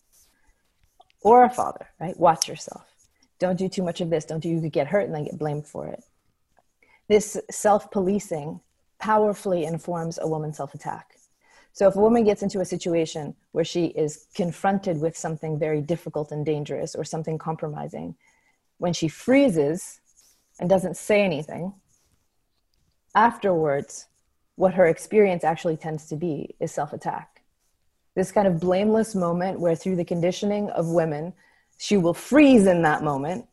Or 1.22 1.44
a 1.44 1.50
father, 1.50 1.88
right? 2.00 2.18
Watch 2.18 2.48
yourself. 2.48 2.84
Don't 3.38 3.58
do 3.58 3.68
too 3.68 3.82
much 3.82 4.00
of 4.00 4.10
this. 4.10 4.24
Don't 4.24 4.40
do 4.40 4.48
you 4.48 4.60
could 4.60 4.72
get 4.72 4.86
hurt 4.86 5.06
and 5.06 5.14
then 5.14 5.24
get 5.24 5.38
blamed 5.38 5.66
for 5.66 5.86
it. 5.86 6.02
This 7.08 7.38
self 7.50 7.90
policing 7.90 8.60
powerfully 9.02 9.64
informs 9.64 10.18
a 10.22 10.28
woman's 10.28 10.56
self 10.58 10.74
attack. 10.74 11.16
So 11.74 11.88
if 11.88 11.96
a 11.96 12.00
woman 12.00 12.24
gets 12.24 12.42
into 12.42 12.60
a 12.60 12.64
situation 12.64 13.34
where 13.52 13.64
she 13.64 13.86
is 13.86 14.26
confronted 14.34 15.00
with 15.00 15.16
something 15.16 15.58
very 15.58 15.82
difficult 15.82 16.32
and 16.32 16.46
dangerous 16.46 16.94
or 16.94 17.04
something 17.04 17.38
compromising, 17.38 18.16
when 18.78 18.94
she 18.94 19.08
freezes 19.08 20.00
and 20.60 20.70
doesn't 20.70 20.96
say 20.96 21.22
anything, 21.22 21.74
afterwards, 23.14 24.06
what 24.56 24.74
her 24.74 24.86
experience 24.86 25.44
actually 25.44 25.76
tends 25.76 26.06
to 26.08 26.16
be 26.16 26.54
is 26.60 26.72
self 26.72 26.92
attack. 26.92 27.42
This 28.14 28.32
kind 28.32 28.46
of 28.48 28.60
blameless 28.60 29.14
moment 29.14 29.60
where, 29.60 29.76
through 29.76 29.96
the 29.96 30.04
conditioning 30.04 30.70
of 30.70 30.88
women, 30.88 31.34
She 31.78 31.96
will 31.96 32.14
freeze 32.14 32.66
in 32.66 32.82
that 32.82 33.02
moment. 33.02 33.46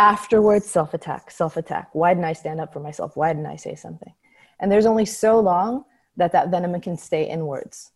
Afterwards, 0.00 0.64
self 0.64 0.94
attack, 0.94 1.30
self 1.30 1.58
attack. 1.58 1.90
Why 1.92 2.14
didn't 2.14 2.24
I 2.24 2.32
stand 2.32 2.58
up 2.58 2.72
for 2.72 2.80
myself? 2.80 3.16
Why 3.16 3.34
didn't 3.34 3.48
I 3.48 3.56
say 3.56 3.74
something? 3.74 4.14
And 4.58 4.72
there's 4.72 4.86
only 4.86 5.04
so 5.04 5.38
long 5.38 5.84
that 6.16 6.32
that 6.32 6.50
venom 6.50 6.80
can 6.80 6.96
stay 6.96 7.28
inwards. 7.28 7.92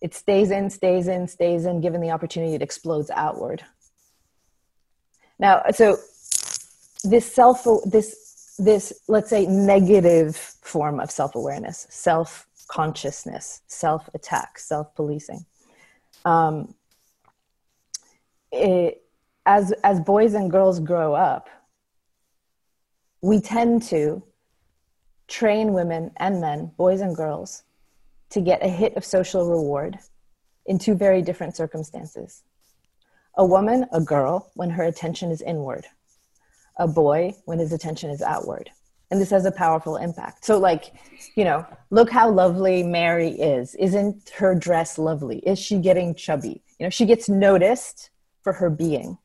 It 0.00 0.14
stays 0.14 0.50
in, 0.50 0.68
stays 0.68 1.06
in, 1.06 1.28
stays 1.28 1.64
in, 1.64 1.80
given 1.80 2.00
the 2.00 2.10
opportunity, 2.10 2.54
it 2.54 2.62
explodes 2.62 3.08
outward. 3.10 3.62
Now, 5.38 5.62
so 5.70 5.98
this 7.04 7.32
self, 7.32 7.64
this, 7.84 8.56
this, 8.58 8.92
let's 9.06 9.30
say, 9.30 9.46
negative 9.46 10.34
form 10.34 10.98
of 10.98 11.08
self 11.08 11.36
awareness, 11.36 11.86
self 11.88 12.48
consciousness, 12.66 13.62
self 13.68 14.10
attack, 14.12 14.58
self 14.58 14.92
policing. 14.96 15.46
Um, 16.24 16.74
it, 18.50 19.04
as 19.48 19.72
as 19.82 19.98
boys 19.98 20.34
and 20.34 20.50
girls 20.50 20.78
grow 20.78 21.14
up, 21.14 21.48
we 23.22 23.40
tend 23.40 23.82
to 23.82 24.22
train 25.26 25.72
women 25.72 26.10
and 26.18 26.40
men, 26.40 26.70
boys 26.76 27.00
and 27.00 27.16
girls, 27.16 27.64
to 28.30 28.40
get 28.42 28.62
a 28.62 28.68
hit 28.68 28.94
of 28.96 29.04
social 29.04 29.48
reward 29.48 29.98
in 30.66 30.78
two 30.78 30.94
very 30.94 31.22
different 31.22 31.56
circumstances. 31.56 32.44
A 33.36 33.44
woman, 33.44 33.86
a 33.92 34.00
girl, 34.00 34.50
when 34.54 34.68
her 34.70 34.84
attention 34.84 35.30
is 35.30 35.40
inward. 35.40 35.86
A 36.76 36.86
boy, 36.86 37.34
when 37.46 37.58
his 37.58 37.72
attention 37.72 38.10
is 38.10 38.20
outward. 38.20 38.70
And 39.10 39.18
this 39.18 39.30
has 39.30 39.46
a 39.46 39.52
powerful 39.52 39.96
impact. 39.96 40.44
So, 40.44 40.58
like, 40.58 40.92
you 41.34 41.44
know, 41.44 41.66
look 41.90 42.10
how 42.10 42.30
lovely 42.30 42.82
Mary 42.82 43.30
is. 43.30 43.74
Isn't 43.76 44.28
her 44.36 44.54
dress 44.54 44.98
lovely? 44.98 45.38
Is 45.38 45.58
she 45.58 45.78
getting 45.78 46.14
chubby? 46.14 46.62
You 46.78 46.84
know, 46.84 46.90
she 46.90 47.06
gets 47.06 47.30
noticed 47.30 48.10
for 48.42 48.52
her 48.52 48.68
being. 48.68 49.16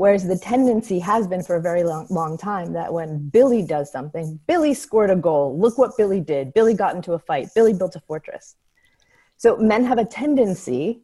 Whereas 0.00 0.26
the 0.26 0.38
tendency 0.38 0.98
has 1.00 1.28
been 1.28 1.42
for 1.42 1.56
a 1.56 1.60
very 1.60 1.84
long, 1.84 2.06
long 2.08 2.38
time 2.38 2.72
that 2.72 2.90
when 2.90 3.28
Billy 3.28 3.62
does 3.62 3.92
something, 3.92 4.40
Billy 4.46 4.72
scored 4.72 5.10
a 5.10 5.14
goal. 5.14 5.58
Look 5.58 5.76
what 5.76 5.94
Billy 5.98 6.20
did. 6.20 6.54
Billy 6.54 6.72
got 6.72 6.96
into 6.96 7.12
a 7.12 7.18
fight. 7.18 7.50
Billy 7.54 7.74
built 7.74 7.96
a 7.96 8.00
fortress. 8.00 8.56
So 9.36 9.58
men 9.58 9.84
have 9.84 9.98
a 9.98 10.06
tendency 10.06 11.02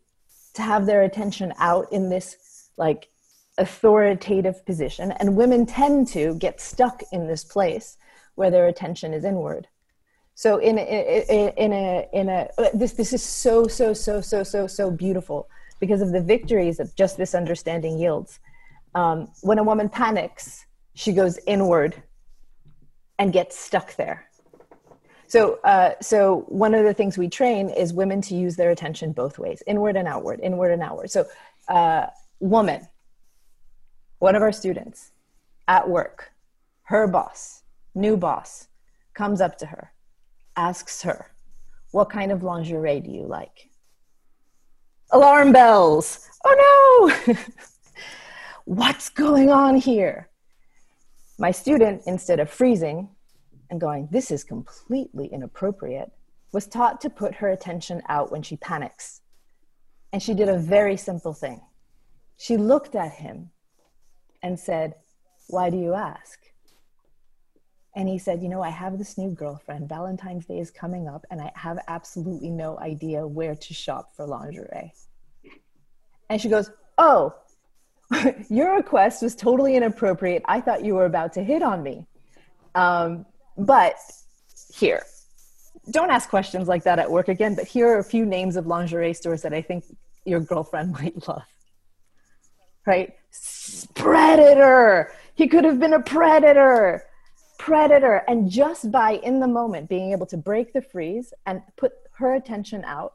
to 0.55 0.63
have 0.63 0.87
their 0.87 1.03
attention 1.03 1.53
out 1.59 1.93
in 1.93 2.09
this 2.09 2.71
like 2.79 3.11
authoritative 3.59 4.65
position, 4.65 5.13
and 5.13 5.37
women 5.37 5.67
tend 5.67 6.09
to 6.09 6.35
get 6.37 6.59
stuck 6.59 7.03
in 7.13 7.27
this 7.27 7.45
place 7.45 7.99
where 8.35 8.51
their 8.51 8.67
attention 8.67 9.13
is 9.13 9.27
inward. 9.27 9.69
So 10.35 10.57
in 10.57 10.79
a, 10.79 11.53
in 11.59 11.73
a 11.75 12.09
in 12.15 12.29
a 12.31 12.49
uh, 12.57 12.71
this 12.73 12.95
this 12.95 13.13
is 13.13 13.23
so 13.23 13.69
so 13.69 13.93
so 13.93 14.23
so 14.23 14.43
so 14.43 14.67
so 14.67 14.91
beautiful 14.91 15.51
because 15.81 16.01
of 16.01 16.13
the 16.13 16.23
victories 16.23 16.79
that 16.79 16.97
just 16.97 17.19
this 17.19 17.35
understanding 17.35 17.99
yields 17.99 18.41
um, 18.97 19.29
when 19.43 19.59
a 19.59 19.63
woman 19.63 19.91
panics, 19.91 20.65
she 20.95 21.13
goes 21.13 21.39
inward 21.47 22.03
and 23.19 23.31
gets 23.31 23.57
stuck 23.57 23.95
there. 23.97 24.29
So, 25.29 25.59
uh, 25.65 25.91
so 26.01 26.47
one 26.49 26.75
of 26.75 26.85
the 26.85 26.95
things 26.95 27.19
we 27.19 27.29
train 27.29 27.69
is 27.69 27.93
women 27.93 28.23
to 28.23 28.35
use 28.35 28.57
their 28.57 28.71
attention 28.71 29.13
both 29.13 29.39
ways, 29.39 29.63
inward 29.67 29.97
and 29.97 30.09
outward, 30.09 30.41
inward 30.43 30.73
and 30.73 30.83
outward. 30.83 31.11
So, 31.11 31.27
uh, 31.69 32.07
woman, 32.41 32.89
one 34.19 34.35
of 34.35 34.41
our 34.41 34.53
students 34.53 35.13
at 35.69 35.87
work, 35.87 36.33
her 36.85 37.07
boss, 37.07 37.65
new 37.95 38.17
boss, 38.17 38.69
comes 39.13 39.43
up 39.43 39.59
to 39.59 39.67
her, 39.67 39.93
asks 40.57 41.03
her, 41.03 41.33
"What 41.91 42.09
kind 42.09 42.33
of 42.33 42.43
lingerie 42.43 43.01
do 43.01 43.11
you 43.11 43.27
like?" 43.27 43.69
Alarm 45.11 45.53
bells. 45.53 46.31
Oh 46.45 47.13
no! 47.27 47.35
what's 48.67 49.11
going 49.11 49.49
on 49.49 49.77
here? 49.77 50.29
My 51.39 51.53
student, 51.53 52.03
instead 52.07 52.41
of 52.41 52.51
freezing 52.51 53.09
and 53.71 53.81
going, 53.81 54.09
this 54.11 54.31
is 54.31 54.45
completely 54.45 55.29
inappropriate, 55.29 56.11
was 56.53 56.67
taught 56.67 57.01
to 57.01 57.11
put 57.11 57.37
her 57.37 57.49
attention 57.49 58.03
out 58.09 58.31
when 58.31 58.43
she 58.43 58.57
panics. 58.57 59.23
And 60.13 60.23
she 60.23 60.35
did 60.35 60.49
a 60.49 60.59
very 60.59 60.97
simple 60.97 61.33
thing. 61.33 61.61
She 62.39 62.57
looked 62.57 62.95
at 62.95 63.13
him 63.13 63.51
and 64.43 64.59
said, 64.59 64.95
Why 65.49 65.71
do 65.71 65.77
you 65.77 65.95
ask? 65.95 66.41
And 67.95 68.09
he 68.09 68.19
said, 68.19 68.43
You 68.43 68.49
know, 68.49 68.63
I 68.63 68.71
have 68.71 68.99
this 68.99 69.17
new 69.17 69.31
girlfriend. 69.31 69.89
Valentine's 69.89 70.47
Day 70.47 70.59
is 70.59 70.71
coming 70.71 71.09
up, 71.09 71.25
and 71.31 71.41
I 71.41 71.53
have 71.55 71.79
absolutely 71.89 72.51
no 72.51 72.79
idea 72.81 73.27
where 73.27 73.55
to 73.55 73.75
shop 73.75 74.15
for 74.17 74.27
lingerie. 74.27 74.93
And 76.29 76.41
she 76.41 76.49
goes, 76.49 76.71
Oh, 76.99 77.35
your 78.49 78.77
request 78.77 79.23
was 79.23 79.35
totally 79.35 79.77
inappropriate. 79.77 80.43
I 80.47 80.61
thought 80.61 80.85
you 80.85 80.95
were 80.95 81.07
about 81.07 81.33
to 81.35 81.43
hit 81.43 81.63
on 81.63 81.83
me. 81.83 82.07
Um, 82.75 83.27
but 83.57 83.97
here, 84.73 85.03
don't 85.91 86.11
ask 86.11 86.29
questions 86.29 86.69
like 86.69 86.85
that 86.85 86.99
at 86.99 87.11
work 87.11 87.29
again. 87.29 87.55
But 87.55 87.67
here 87.67 87.89
are 87.89 87.99
a 87.99 88.05
few 88.05 88.25
names 88.25 88.57
of 88.57 88.67
lingerie 88.67 89.15
stores 89.15 89.43
that 89.43 89.55
I 89.55 89.63
think 89.63 89.85
your 90.25 90.41
girlfriend 90.41 90.93
might 91.01 91.27
love. 91.27 91.43
Right? 92.87 93.15
Predator. 93.95 95.13
He 95.35 95.49
could 95.49 95.65
have 95.65 95.81
been 95.81 95.95
a 95.95 96.01
predator. 96.01 97.05
Predator. 97.59 98.23
And 98.29 98.51
just 98.51 98.91
by 98.93 99.13
in 99.23 99.41
the 99.41 99.49
moment 99.49 99.89
being 99.89 100.13
able 100.13 100.27
to 100.27 100.37
break 100.37 100.73
the 100.73 100.83
freeze 100.83 101.33
and 101.47 101.63
put 101.77 101.93
her 102.13 102.35
attention 102.35 102.85
out, 102.85 103.15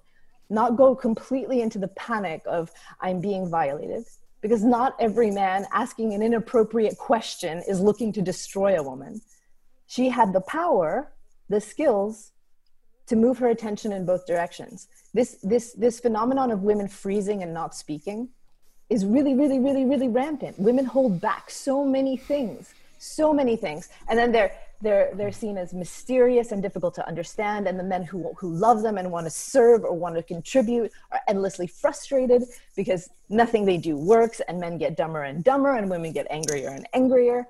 not 0.50 0.76
go 0.76 0.94
completely 0.94 1.62
into 1.62 1.80
the 1.80 1.88
panic 1.90 2.42
of 2.46 2.72
I'm 3.00 3.22
being 3.22 3.50
violated 3.50 4.04
because 4.42 4.64
not 4.64 4.96
every 5.00 5.32
man 5.32 5.66
asking 5.72 6.14
an 6.14 6.22
inappropriate 6.22 6.98
question 6.98 7.64
is 7.68 7.80
looking 7.80 8.12
to 8.14 8.22
destroy 8.22 8.78
a 8.78 8.84
woman. 8.84 9.22
She 9.88 10.10
had 10.10 10.34
the 10.34 10.42
power, 10.42 11.12
the 11.50 11.62
skills 11.62 12.32
to 13.08 13.16
move 13.16 13.38
her 13.40 13.50
attention 13.50 13.92
in 13.92 14.06
both 14.06 14.26
directions. 14.26 14.88
This, 15.14 15.38
this, 15.44 15.74
this 15.74 16.00
phenomenon 16.00 16.50
of 16.52 16.64
women 16.64 16.88
freezing 16.88 17.44
and 17.44 17.54
not 17.54 17.76
speaking 17.76 18.30
is 18.90 19.06
really, 19.06 19.34
really, 19.34 19.60
really, 19.60 19.86
really 19.86 20.08
rampant. 20.08 20.58
Women 20.60 20.86
hold 20.86 21.22
back 21.22 21.50
so 21.50 21.86
many 21.86 22.18
things, 22.18 22.74
so 23.00 23.34
many 23.34 23.56
things. 23.56 23.90
And 24.08 24.18
then 24.18 24.32
they're, 24.32 24.52
they're, 24.82 25.12
they're 25.16 25.32
seen 25.32 25.58
as 25.58 25.74
mysterious 25.74 26.52
and 26.52 26.62
difficult 26.62 26.94
to 26.96 27.08
understand. 27.08 27.68
And 27.68 27.80
the 27.80 27.84
men 27.84 28.04
who, 28.04 28.34
who 28.38 28.54
love 28.54 28.82
them 28.82 28.98
and 28.98 29.12
want 29.12 29.26
to 29.26 29.32
serve 29.32 29.84
or 29.84 29.94
want 29.94 30.16
to 30.16 30.24
contribute 30.24 30.92
are 31.12 31.22
endlessly 31.28 31.68
frustrated 31.68 32.44
because 32.76 33.10
nothing 33.30 33.66
they 33.66 33.78
do 33.78 33.96
works. 33.96 34.42
And 34.48 34.60
men 34.60 34.78
get 34.78 34.98
dumber 34.98 35.24
and 35.24 35.44
dumber, 35.44 35.76
and 35.76 35.90
women 35.90 36.12
get 36.12 36.28
angrier 36.30 36.70
and 36.70 36.88
angrier. 36.94 37.48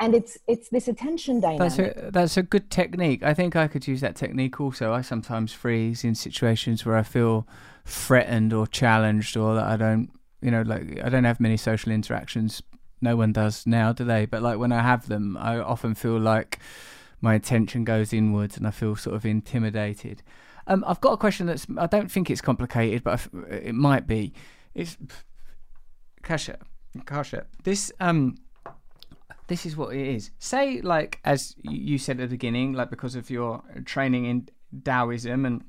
And 0.00 0.14
it's 0.14 0.38
it's 0.46 0.68
this 0.68 0.86
attention 0.86 1.40
dynamic. 1.40 1.72
That's 1.72 1.78
a 1.78 2.10
that's 2.12 2.36
a 2.36 2.42
good 2.44 2.70
technique. 2.70 3.24
I 3.24 3.34
think 3.34 3.56
I 3.56 3.66
could 3.66 3.88
use 3.88 4.00
that 4.02 4.14
technique 4.14 4.60
also. 4.60 4.92
I 4.92 5.00
sometimes 5.00 5.52
freeze 5.52 6.04
in 6.04 6.14
situations 6.14 6.86
where 6.86 6.96
I 6.96 7.02
feel 7.02 7.48
threatened 7.84 8.52
or 8.52 8.68
challenged, 8.68 9.36
or 9.36 9.56
that 9.56 9.64
I 9.64 9.76
don't, 9.76 10.10
you 10.40 10.52
know, 10.52 10.62
like 10.62 11.02
I 11.02 11.08
don't 11.08 11.24
have 11.24 11.40
many 11.40 11.56
social 11.56 11.90
interactions 11.90 12.62
no 13.00 13.16
one 13.16 13.32
does 13.32 13.66
now, 13.66 13.92
do 13.92 14.04
they? 14.04 14.26
But 14.26 14.42
like 14.42 14.58
when 14.58 14.72
I 14.72 14.82
have 14.82 15.08
them, 15.08 15.36
I 15.36 15.58
often 15.58 15.94
feel 15.94 16.18
like 16.18 16.58
my 17.20 17.34
attention 17.34 17.84
goes 17.84 18.12
inwards 18.12 18.56
and 18.56 18.66
I 18.66 18.70
feel 18.70 18.96
sort 18.96 19.16
of 19.16 19.26
intimidated. 19.26 20.22
Um, 20.66 20.84
I've 20.86 21.00
got 21.00 21.12
a 21.12 21.16
question 21.16 21.46
that's 21.46 21.66
I 21.76 21.86
don't 21.86 22.10
think 22.10 22.30
it's 22.30 22.40
complicated, 22.40 23.02
but 23.02 23.26
it 23.50 23.74
might 23.74 24.06
be. 24.06 24.32
It's 24.74 24.96
Kasia, 26.22 26.58
Kasia. 27.06 27.46
This 27.64 27.90
um, 28.00 28.36
this 29.46 29.64
is 29.64 29.76
what 29.76 29.94
it 29.94 30.06
is. 30.06 30.30
Say 30.38 30.80
like 30.82 31.20
as 31.24 31.56
you 31.62 31.98
said 31.98 32.20
at 32.20 32.28
the 32.28 32.34
beginning, 32.34 32.74
like 32.74 32.90
because 32.90 33.14
of 33.14 33.30
your 33.30 33.62
training 33.86 34.26
in 34.26 34.48
Taoism 34.84 35.46
and 35.46 35.64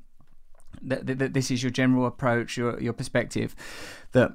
that, 0.82 1.05
that 1.19 1.34
this 1.34 1.49
is 1.49 1.63
your 1.63 1.71
general 1.71 2.05
approach, 2.05 2.57
your 2.57 2.80
your 2.80 2.93
perspective, 2.93 3.55
that 4.11 4.32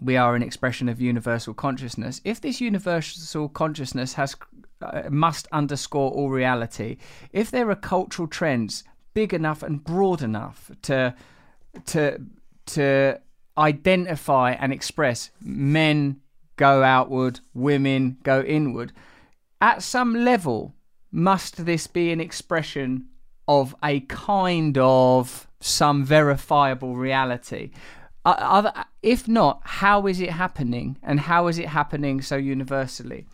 we 0.00 0.16
are 0.16 0.34
an 0.34 0.42
expression 0.42 0.88
of 0.88 1.00
universal 1.00 1.54
consciousness. 1.54 2.20
If 2.24 2.40
this 2.40 2.60
universal 2.60 3.48
consciousness 3.48 4.14
has 4.14 4.36
uh, 4.82 5.02
must 5.10 5.48
underscore 5.52 6.10
all 6.10 6.30
reality, 6.30 6.98
if 7.32 7.50
there 7.50 7.70
are 7.70 7.76
cultural 7.76 8.28
trends 8.28 8.84
big 9.14 9.32
enough 9.32 9.62
and 9.62 9.82
broad 9.82 10.22
enough 10.22 10.70
to 10.82 11.14
to 11.86 12.20
to 12.66 13.20
identify 13.58 14.52
and 14.52 14.72
express 14.72 15.30
men 15.40 16.20
go 16.56 16.82
outward, 16.82 17.40
women 17.54 18.18
go 18.22 18.42
inward, 18.42 18.92
at 19.60 19.82
some 19.82 20.14
level 20.14 20.74
must 21.10 21.64
this 21.64 21.86
be 21.86 22.12
an 22.12 22.20
expression 22.20 23.06
of 23.48 23.74
a 23.82 24.00
kind 24.00 24.76
of 24.78 25.46
some 25.60 26.04
verifiable 26.04 26.96
reality 26.96 27.70
if 29.02 29.28
not, 29.28 29.60
how 29.64 30.06
is 30.06 30.20
it 30.20 30.30
happening, 30.30 30.98
and 31.02 31.20
how 31.20 31.46
is 31.46 31.58
it 31.58 31.68
happening 31.68 32.20
so 32.22 32.36
universally? 32.36 33.26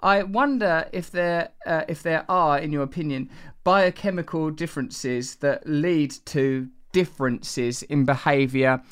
I 0.00 0.22
wonder 0.22 0.88
if 0.92 1.10
there 1.10 1.50
uh, 1.66 1.84
if 1.88 2.02
there 2.02 2.24
are, 2.28 2.58
in 2.58 2.72
your 2.72 2.82
opinion, 2.82 3.30
biochemical 3.64 4.50
differences 4.50 5.36
that 5.36 5.66
lead 5.66 6.14
to 6.26 6.68
differences 6.92 7.82
in 7.84 8.04
behaviour 8.04 8.82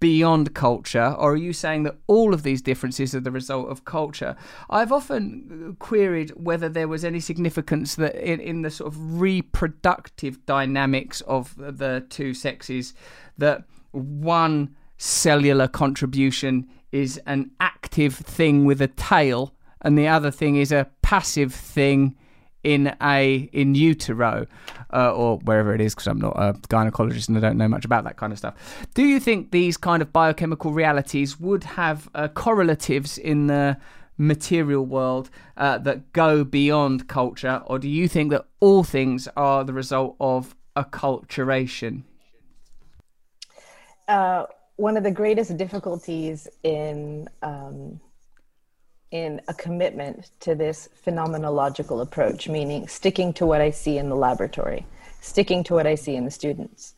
beyond 0.00 0.54
culture, 0.54 1.14
or 1.18 1.32
are 1.32 1.36
you 1.36 1.52
saying 1.52 1.82
that 1.82 1.96
all 2.06 2.32
of 2.32 2.42
these 2.42 2.62
differences 2.62 3.14
are 3.14 3.20
the 3.20 3.30
result 3.30 3.68
of 3.68 3.84
culture? 3.84 4.34
I've 4.70 4.90
often 4.90 5.76
queried 5.78 6.30
whether 6.30 6.68
there 6.68 6.88
was 6.88 7.04
any 7.04 7.20
significance 7.20 7.94
that 7.96 8.14
in, 8.14 8.40
in 8.40 8.62
the 8.62 8.70
sort 8.70 8.92
of 8.92 9.20
reproductive 9.20 10.44
dynamics 10.46 11.20
of 11.22 11.54
the 11.56 12.06
two 12.08 12.32
sexes 12.32 12.94
that 13.36 13.64
one 13.92 14.74
cellular 14.98 15.68
contribution 15.68 16.66
is 16.92 17.20
an 17.26 17.50
active 17.60 18.14
thing 18.14 18.64
with 18.64 18.80
a 18.80 18.88
tail 18.88 19.54
and 19.82 19.98
the 19.98 20.08
other 20.08 20.30
thing 20.30 20.56
is 20.56 20.72
a 20.72 20.88
passive 21.02 21.54
thing 21.54 22.16
in 22.62 22.92
a 23.00 23.48
in 23.52 23.76
utero 23.76 24.44
uh, 24.92 25.12
or 25.12 25.38
wherever 25.44 25.72
it 25.74 25.80
is 25.80 25.94
because 25.94 26.08
I'm 26.08 26.18
not 26.18 26.34
a 26.36 26.54
gynecologist 26.68 27.28
and 27.28 27.36
I 27.36 27.40
don't 27.40 27.56
know 27.56 27.68
much 27.68 27.84
about 27.84 28.02
that 28.04 28.16
kind 28.16 28.32
of 28.32 28.38
stuff. 28.38 28.86
Do 28.94 29.04
you 29.04 29.20
think 29.20 29.52
these 29.52 29.76
kind 29.76 30.02
of 30.02 30.12
biochemical 30.12 30.72
realities 30.72 31.38
would 31.38 31.62
have 31.62 32.08
uh, 32.14 32.26
correlatives 32.28 33.18
in 33.18 33.46
the 33.46 33.76
material 34.18 34.84
world 34.84 35.30
uh, 35.56 35.78
that 35.78 36.12
go 36.12 36.42
beyond 36.42 37.06
culture, 37.06 37.62
or 37.66 37.78
do 37.78 37.88
you 37.88 38.08
think 38.08 38.30
that 38.30 38.46
all 38.60 38.82
things 38.82 39.28
are 39.36 39.62
the 39.62 39.72
result 39.72 40.16
of 40.18 40.56
acculturation? 40.74 42.02
One 44.76 44.96
of 44.96 45.02
the 45.02 45.10
greatest 45.10 45.56
difficulties 45.56 46.48
in 46.62 47.28
um, 47.42 48.00
in 49.10 49.40
a 49.48 49.54
commitment 49.54 50.30
to 50.40 50.54
this 50.54 50.88
phenomenological 51.06 52.02
approach, 52.02 52.48
meaning 52.48 52.88
sticking 52.88 53.32
to 53.34 53.46
what 53.46 53.60
I 53.60 53.70
see 53.70 53.98
in 53.98 54.08
the 54.08 54.16
laboratory, 54.16 54.84
sticking 55.20 55.62
to 55.64 55.74
what 55.74 55.86
I 55.86 55.94
see 55.94 56.16
in 56.16 56.24
the 56.24 56.30
students, 56.30 56.94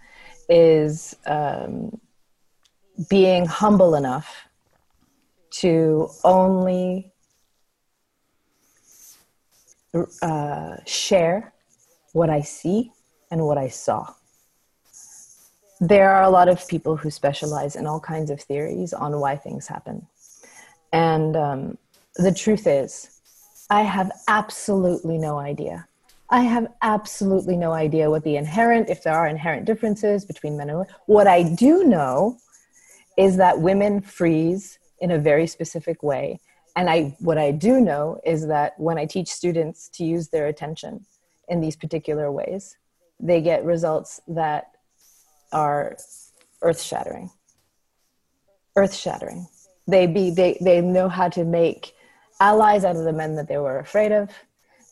is 0.48 1.14
um, 1.26 2.00
being 3.08 3.46
humble 3.46 3.94
enough 3.94 4.48
to 5.50 6.08
only 6.24 7.12
uh, 10.22 10.76
share 10.86 11.52
what 12.12 12.30
I 12.30 12.40
see 12.40 12.92
and 13.30 13.46
what 13.46 13.58
I 13.58 13.68
saw. 13.68 14.14
There 15.80 16.10
are 16.10 16.24
a 16.24 16.30
lot 16.30 16.48
of 16.48 16.66
people 16.66 16.96
who 16.96 17.10
specialize 17.10 17.76
in 17.76 17.86
all 17.86 18.00
kinds 18.00 18.30
of 18.30 18.40
theories 18.40 18.92
on 18.92 19.20
why 19.20 19.36
things 19.36 19.66
happen. 19.68 20.06
And 20.92 21.36
um, 21.36 21.78
the 22.16 22.32
truth 22.32 22.66
is, 22.66 23.20
I 23.70 23.82
have 23.82 24.10
absolutely 24.26 25.18
no 25.18 25.38
idea. 25.38 25.86
I 26.30 26.40
have 26.40 26.66
absolutely 26.82 27.56
no 27.56 27.72
idea 27.72 28.10
what 28.10 28.24
the 28.24 28.36
inherent, 28.36 28.90
if 28.90 29.02
there 29.02 29.14
are 29.14 29.28
inherent 29.28 29.66
differences 29.66 30.24
between 30.24 30.56
men 30.56 30.68
and 30.68 30.78
women. 30.78 30.94
What 31.06 31.26
I 31.26 31.42
do 31.42 31.84
know 31.84 32.38
is 33.16 33.36
that 33.36 33.60
women 33.60 34.00
freeze 34.00 34.78
in 35.00 35.10
a 35.10 35.18
very 35.18 35.46
specific 35.46 36.02
way. 36.02 36.40
And 36.76 36.90
I, 36.90 37.16
what 37.20 37.38
I 37.38 37.50
do 37.50 37.80
know 37.80 38.20
is 38.24 38.46
that 38.48 38.78
when 38.78 38.98
I 38.98 39.06
teach 39.06 39.28
students 39.28 39.88
to 39.90 40.04
use 40.04 40.28
their 40.28 40.46
attention 40.48 41.06
in 41.48 41.60
these 41.60 41.76
particular 41.76 42.30
ways, 42.30 42.76
they 43.20 43.40
get 43.40 43.64
results 43.64 44.20
that 44.28 44.70
are 45.52 45.96
earth 46.62 46.82
shattering. 46.82 47.30
Earth 48.76 48.94
shattering. 48.94 49.46
They, 49.86 50.06
be, 50.06 50.30
they, 50.30 50.58
they 50.60 50.80
know 50.80 51.08
how 51.08 51.28
to 51.30 51.44
make 51.44 51.94
allies 52.40 52.84
out 52.84 52.96
of 52.96 53.04
the 53.04 53.12
men 53.12 53.34
that 53.36 53.48
they 53.48 53.58
were 53.58 53.78
afraid 53.78 54.12
of. 54.12 54.30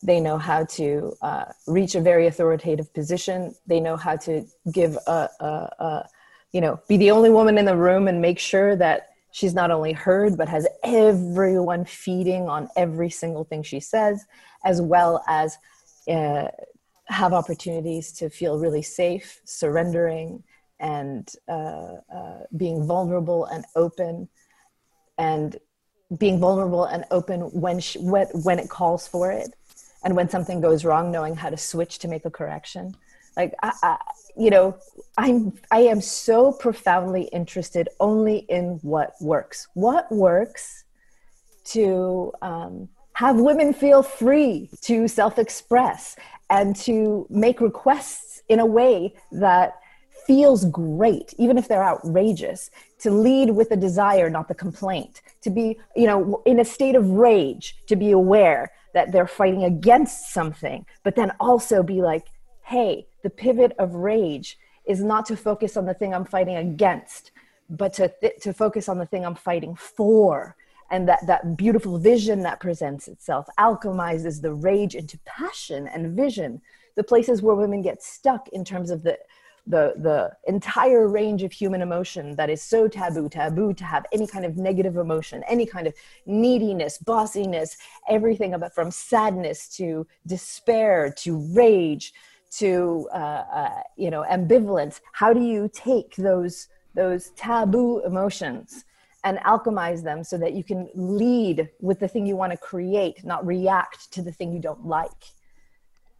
They 0.03 0.19
know 0.19 0.37
how 0.37 0.65
to 0.65 1.15
uh, 1.21 1.45
reach 1.67 1.95
a 1.95 2.01
very 2.01 2.27
authoritative 2.27 2.93
position. 2.93 3.55
They 3.65 3.79
know 3.79 3.95
how 3.95 4.15
to 4.17 4.45
give 4.71 4.95
a, 5.07 5.29
a, 5.39 5.45
a, 5.45 6.09
you 6.51 6.61
know, 6.61 6.79
be 6.87 6.97
the 6.97 7.11
only 7.11 7.29
woman 7.29 7.57
in 7.57 7.65
the 7.65 7.75
room 7.75 8.07
and 8.07 8.21
make 8.21 8.39
sure 8.39 8.75
that 8.75 9.09
she's 9.31 9.53
not 9.53 9.71
only 9.71 9.93
heard, 9.93 10.37
but 10.37 10.49
has 10.49 10.67
everyone 10.83 11.85
feeding 11.85 12.47
on 12.47 12.69
every 12.75 13.09
single 13.09 13.43
thing 13.43 13.63
she 13.63 13.79
says, 13.79 14.25
as 14.63 14.81
well 14.81 15.23
as 15.27 15.57
uh, 16.07 16.47
have 17.05 17.33
opportunities 17.33 18.11
to 18.13 18.29
feel 18.29 18.59
really 18.59 18.81
safe, 18.81 19.41
surrendering, 19.45 20.43
and 20.79 21.31
uh, 21.47 21.95
uh, 22.13 22.39
being 22.55 22.85
vulnerable 22.85 23.45
and 23.45 23.65
open 23.75 24.27
and 25.17 25.57
being 26.17 26.39
vulnerable 26.39 26.85
and 26.85 27.03
open 27.11 27.41
when, 27.51 27.79
she, 27.79 27.99
when, 27.99 28.27
when 28.27 28.59
it 28.59 28.69
calls 28.69 29.07
for 29.07 29.31
it 29.31 29.55
and 30.03 30.15
when 30.15 30.29
something 30.29 30.61
goes 30.61 30.85
wrong 30.85 31.11
knowing 31.11 31.35
how 31.35 31.49
to 31.49 31.57
switch 31.57 31.99
to 31.99 32.07
make 32.07 32.25
a 32.25 32.31
correction. 32.31 32.95
Like 33.35 33.53
I, 33.61 33.71
I, 33.83 33.97
you 34.37 34.51
know 34.51 34.77
i'm 35.17 35.51
i 35.71 35.79
am 35.79 35.99
so 35.99 36.51
profoundly 36.51 37.23
interested 37.33 37.89
only 37.99 38.37
in 38.49 38.79
what 38.83 39.13
works. 39.19 39.67
What 39.73 40.11
works 40.11 40.83
to 41.65 42.31
um, 42.41 42.89
have 43.13 43.37
women 43.37 43.73
feel 43.73 44.03
free 44.03 44.69
to 44.81 45.07
self-express 45.07 46.15
and 46.49 46.75
to 46.77 47.27
make 47.29 47.59
requests 47.59 48.41
in 48.47 48.59
a 48.59 48.65
way 48.65 49.15
that 49.31 49.79
feels 50.27 50.65
great, 50.65 51.33
even 51.37 51.57
if 51.57 51.67
they're 51.67 51.83
outrageous, 51.83 52.69
to 52.99 53.09
lead 53.09 53.49
with 53.49 53.69
the 53.69 53.77
desire, 53.77 54.29
not 54.29 54.49
the 54.49 54.53
complaint, 54.53 55.21
to 55.41 55.49
be, 55.49 55.79
you 55.95 56.05
know, 56.05 56.43
in 56.45 56.59
a 56.59 56.65
state 56.65 56.95
of 56.95 57.09
rage, 57.09 57.77
to 57.87 57.95
be 57.95 58.11
aware 58.11 58.71
that 58.93 59.11
they're 59.11 59.27
fighting 59.27 59.63
against 59.63 60.33
something, 60.33 60.85
but 61.03 61.15
then 61.15 61.31
also 61.39 61.81
be 61.81 62.01
like, 62.01 62.27
hey, 62.63 63.07
the 63.23 63.29
pivot 63.29 63.71
of 63.79 63.95
rage 63.95 64.59
is 64.85 65.01
not 65.01 65.25
to 65.25 65.37
focus 65.37 65.77
on 65.77 65.85
the 65.85 65.93
thing 65.93 66.13
I'm 66.13 66.25
fighting 66.25 66.57
against, 66.57 67.31
but 67.69 67.93
to, 67.93 68.11
th- 68.21 68.41
to 68.41 68.53
focus 68.53 68.89
on 68.89 68.97
the 68.97 69.05
thing 69.05 69.25
I'm 69.25 69.35
fighting 69.35 69.75
for. 69.75 70.55
And 70.89 71.07
that, 71.09 71.25
that 71.27 71.57
beautiful 71.57 71.97
vision 71.97 72.41
that 72.43 72.59
presents 72.59 73.07
itself 73.07 73.47
alchemizes 73.59 74.41
the 74.41 74.53
rage 74.53 74.95
into 74.95 75.17
passion 75.25 75.87
and 75.87 76.15
vision. 76.15 76.61
The 76.95 77.03
places 77.03 77.41
where 77.41 77.55
women 77.55 77.81
get 77.81 78.01
stuck 78.01 78.47
in 78.49 78.63
terms 78.63 78.89
of 78.89 79.03
the 79.03 79.17
the 79.67 79.93
the 79.97 80.31
entire 80.47 81.07
range 81.07 81.43
of 81.43 81.51
human 81.51 81.81
emotion 81.81 82.35
that 82.35 82.49
is 82.49 82.61
so 82.61 82.87
taboo 82.87 83.27
taboo 83.27 83.73
to 83.73 83.83
have 83.83 84.05
any 84.11 84.25
kind 84.25 84.45
of 84.45 84.57
negative 84.57 84.95
emotion 84.97 85.43
any 85.47 85.65
kind 85.65 85.87
of 85.87 85.93
neediness 86.25 86.97
bossiness 86.99 87.77
everything 88.07 88.53
about 88.53 88.73
from 88.73 88.89
sadness 88.89 89.67
to 89.67 90.07
despair 90.25 91.13
to 91.17 91.37
rage 91.53 92.13
to 92.49 93.07
uh, 93.13 93.43
uh, 93.53 93.81
you 93.95 94.09
know 94.09 94.25
ambivalence. 94.29 95.01
How 95.13 95.33
do 95.33 95.41
you 95.41 95.69
take 95.73 96.15
those 96.15 96.67
those 96.95 97.29
taboo 97.31 98.01
emotions 98.05 98.85
and 99.23 99.37
alchemize 99.39 100.03
them 100.03 100.23
so 100.23 100.37
that 100.37 100.53
you 100.53 100.63
can 100.63 100.87
lead 100.95 101.69
with 101.81 101.99
the 101.99 102.07
thing 102.07 102.25
you 102.25 102.35
want 102.35 102.51
to 102.51 102.57
create 102.57 103.23
not 103.25 103.45
react 103.45 104.11
to 104.13 104.21
the 104.21 104.31
thing 104.31 104.51
you 104.51 104.59
don't 104.59 104.85
like 104.85 105.31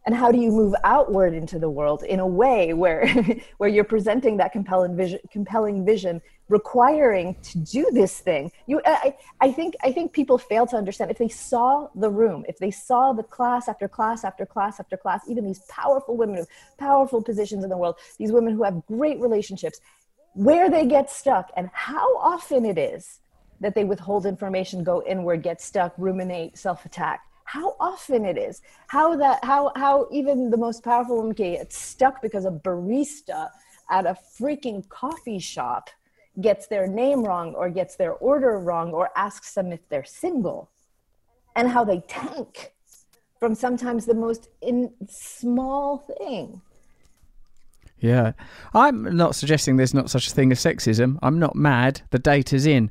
and 0.08 0.16
how 0.16 0.32
do 0.32 0.40
you 0.40 0.50
move 0.50 0.74
outward 0.84 1.34
into 1.34 1.58
the 1.58 1.68
world 1.68 2.02
in 2.02 2.18
a 2.18 2.26
way 2.26 2.72
where 2.72 3.06
where 3.58 3.68
you're 3.68 3.84
presenting 3.84 4.38
that 4.38 4.52
compelling 4.52 4.96
vision 4.96 5.18
compelling 5.30 5.84
vision 5.84 6.22
requiring 6.48 7.36
to 7.42 7.58
do 7.58 7.86
this 7.92 8.18
thing? 8.18 8.50
You 8.66 8.80
I, 8.86 9.14
I 9.38 9.52
think 9.52 9.74
i 9.82 9.92
think 9.92 10.14
people 10.14 10.38
fail 10.38 10.66
to 10.68 10.76
understand 10.76 11.10
if 11.10 11.18
they 11.18 11.28
saw 11.28 11.88
the 11.94 12.08
room 12.08 12.46
if 12.48 12.56
they 12.56 12.70
saw 12.70 13.12
the 13.12 13.22
class 13.22 13.68
after 13.68 13.86
class 13.86 14.24
after 14.24 14.46
class 14.46 14.80
after 14.80 14.96
class 14.96 15.20
even 15.28 15.44
these 15.44 15.60
powerful 15.68 16.16
women 16.16 16.36
with 16.36 16.48
powerful 16.78 17.20
positions 17.20 17.62
in 17.62 17.68
the 17.68 17.76
world 17.76 17.96
these 18.16 18.32
women 18.32 18.54
who 18.54 18.62
have 18.62 18.86
great 18.86 19.20
relationships 19.20 19.78
where 20.32 20.70
they 20.70 20.86
get 20.86 21.10
stuck 21.10 21.50
and 21.54 21.68
how 21.74 22.16
often 22.16 22.64
it 22.64 22.78
is 22.78 23.20
that 23.60 23.74
they 23.74 23.84
withhold 23.84 24.24
information 24.24 24.82
go 24.82 25.02
inward 25.06 25.42
get 25.42 25.60
stuck 25.60 25.92
ruminate 25.98 26.56
self-attack 26.56 27.20
how 27.48 27.74
often 27.80 28.26
it 28.26 28.36
is 28.36 28.60
how 28.88 29.16
that 29.16 29.42
how 29.42 29.72
how 29.74 30.06
even 30.12 30.50
the 30.50 30.56
most 30.56 30.84
powerful 30.84 31.16
woman 31.16 31.34
can 31.34 31.54
get 31.54 31.72
stuck 31.72 32.20
because 32.20 32.44
a 32.44 32.50
barista 32.50 33.48
at 33.90 34.04
a 34.04 34.14
freaking 34.38 34.86
coffee 34.90 35.38
shop 35.38 35.88
gets 36.42 36.66
their 36.66 36.86
name 36.86 37.24
wrong 37.24 37.54
or 37.54 37.70
gets 37.70 37.96
their 37.96 38.12
order 38.12 38.60
wrong 38.60 38.92
or 38.92 39.08
asks 39.16 39.54
them 39.54 39.72
if 39.72 39.80
they're 39.88 40.04
single 40.04 40.70
and 41.56 41.68
how 41.68 41.82
they 41.84 42.00
tank 42.06 42.72
from 43.40 43.54
sometimes 43.54 44.04
the 44.04 44.14
most 44.14 44.48
in 44.60 44.92
small 45.08 45.98
thing. 45.98 46.60
Yeah. 47.98 48.32
I'm 48.74 49.16
not 49.16 49.34
suggesting 49.34 49.76
there's 49.76 49.94
not 49.94 50.10
such 50.10 50.28
a 50.28 50.30
thing 50.30 50.52
as 50.52 50.60
sexism. 50.60 51.18
I'm 51.22 51.38
not 51.38 51.56
mad. 51.56 52.02
The 52.10 52.18
data's 52.18 52.66
in. 52.66 52.90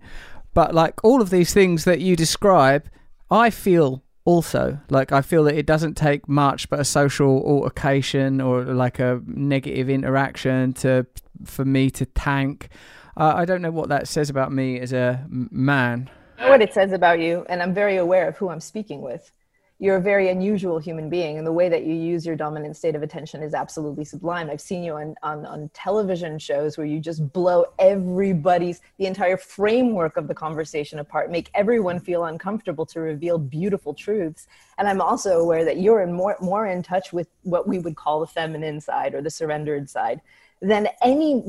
But 0.53 0.73
like 0.73 1.01
all 1.03 1.21
of 1.21 1.29
these 1.29 1.53
things 1.53 1.85
that 1.85 2.01
you 2.01 2.15
describe 2.15 2.89
i 3.29 3.49
feel 3.49 4.03
also 4.27 4.77
like 4.89 5.13
i 5.13 5.21
feel 5.21 5.45
that 5.45 5.55
it 5.55 5.65
doesn't 5.65 5.95
take 5.95 6.27
much 6.27 6.69
but 6.69 6.81
a 6.81 6.83
social 6.83 7.41
altercation 7.45 8.41
or 8.41 8.65
like 8.65 8.99
a 8.99 9.21
negative 9.25 9.89
interaction 9.89 10.73
to 10.73 11.05
for 11.45 11.63
me 11.63 11.89
to 11.89 12.05
tank. 12.05 12.67
Uh, 13.15 13.33
i 13.37 13.45
don't 13.45 13.61
know 13.61 13.71
what 13.71 13.87
that 13.87 14.05
says 14.05 14.29
about 14.29 14.51
me 14.51 14.79
as 14.79 14.91
a 14.91 15.25
man. 15.29 16.09
What 16.39 16.61
it 16.61 16.73
says 16.73 16.91
about 16.91 17.19
you 17.19 17.45
and 17.47 17.63
i'm 17.63 17.73
very 17.73 17.95
aware 17.95 18.27
of 18.27 18.35
who 18.35 18.49
i'm 18.49 18.59
speaking 18.59 19.01
with 19.01 19.31
you're 19.79 19.97
a 19.97 20.01
very 20.01 20.29
unusual 20.29 20.79
human 20.79 21.07
being 21.07 21.37
and 21.37 21.45
the 21.45 21.51
way 21.51 21.69
that 21.69 21.83
you 21.83 21.93
use 21.93 22.25
your 22.25 22.35
dominant 22.35 22.75
state 22.75 22.95
of 22.95 23.03
attention 23.03 23.43
is 23.43 23.53
absolutely 23.53 24.03
sublime. 24.03 24.49
I've 24.49 24.61
seen 24.61 24.83
you 24.83 24.93
on, 24.93 25.15
on, 25.21 25.45
on 25.45 25.69
television 25.73 26.39
shows 26.39 26.77
where 26.77 26.87
you 26.87 26.99
just 26.99 27.31
blow 27.31 27.65
everybody's 27.77 28.81
the 28.97 29.05
entire 29.05 29.37
framework 29.37 30.17
of 30.17 30.27
the 30.27 30.33
conversation 30.33 30.97
apart 30.97 31.29
make 31.29 31.51
everyone 31.53 31.99
feel 31.99 32.25
uncomfortable 32.25 32.87
to 32.87 32.99
reveal 32.99 33.37
beautiful 33.37 33.93
truths. 33.93 34.47
And 34.79 34.87
i'm 34.87 35.01
also 35.01 35.39
aware 35.39 35.65
that 35.65 35.79
you're 35.79 36.01
in 36.01 36.13
more 36.13 36.37
more 36.41 36.67
in 36.67 36.81
touch 36.81 37.13
with 37.13 37.27
what 37.43 37.67
we 37.67 37.79
would 37.79 37.95
call 37.95 38.19
the 38.19 38.27
feminine 38.27 38.81
side 38.81 39.13
or 39.13 39.21
the 39.21 39.29
surrendered 39.29 39.89
side 39.89 40.21
than 40.61 40.87
any 41.03 41.43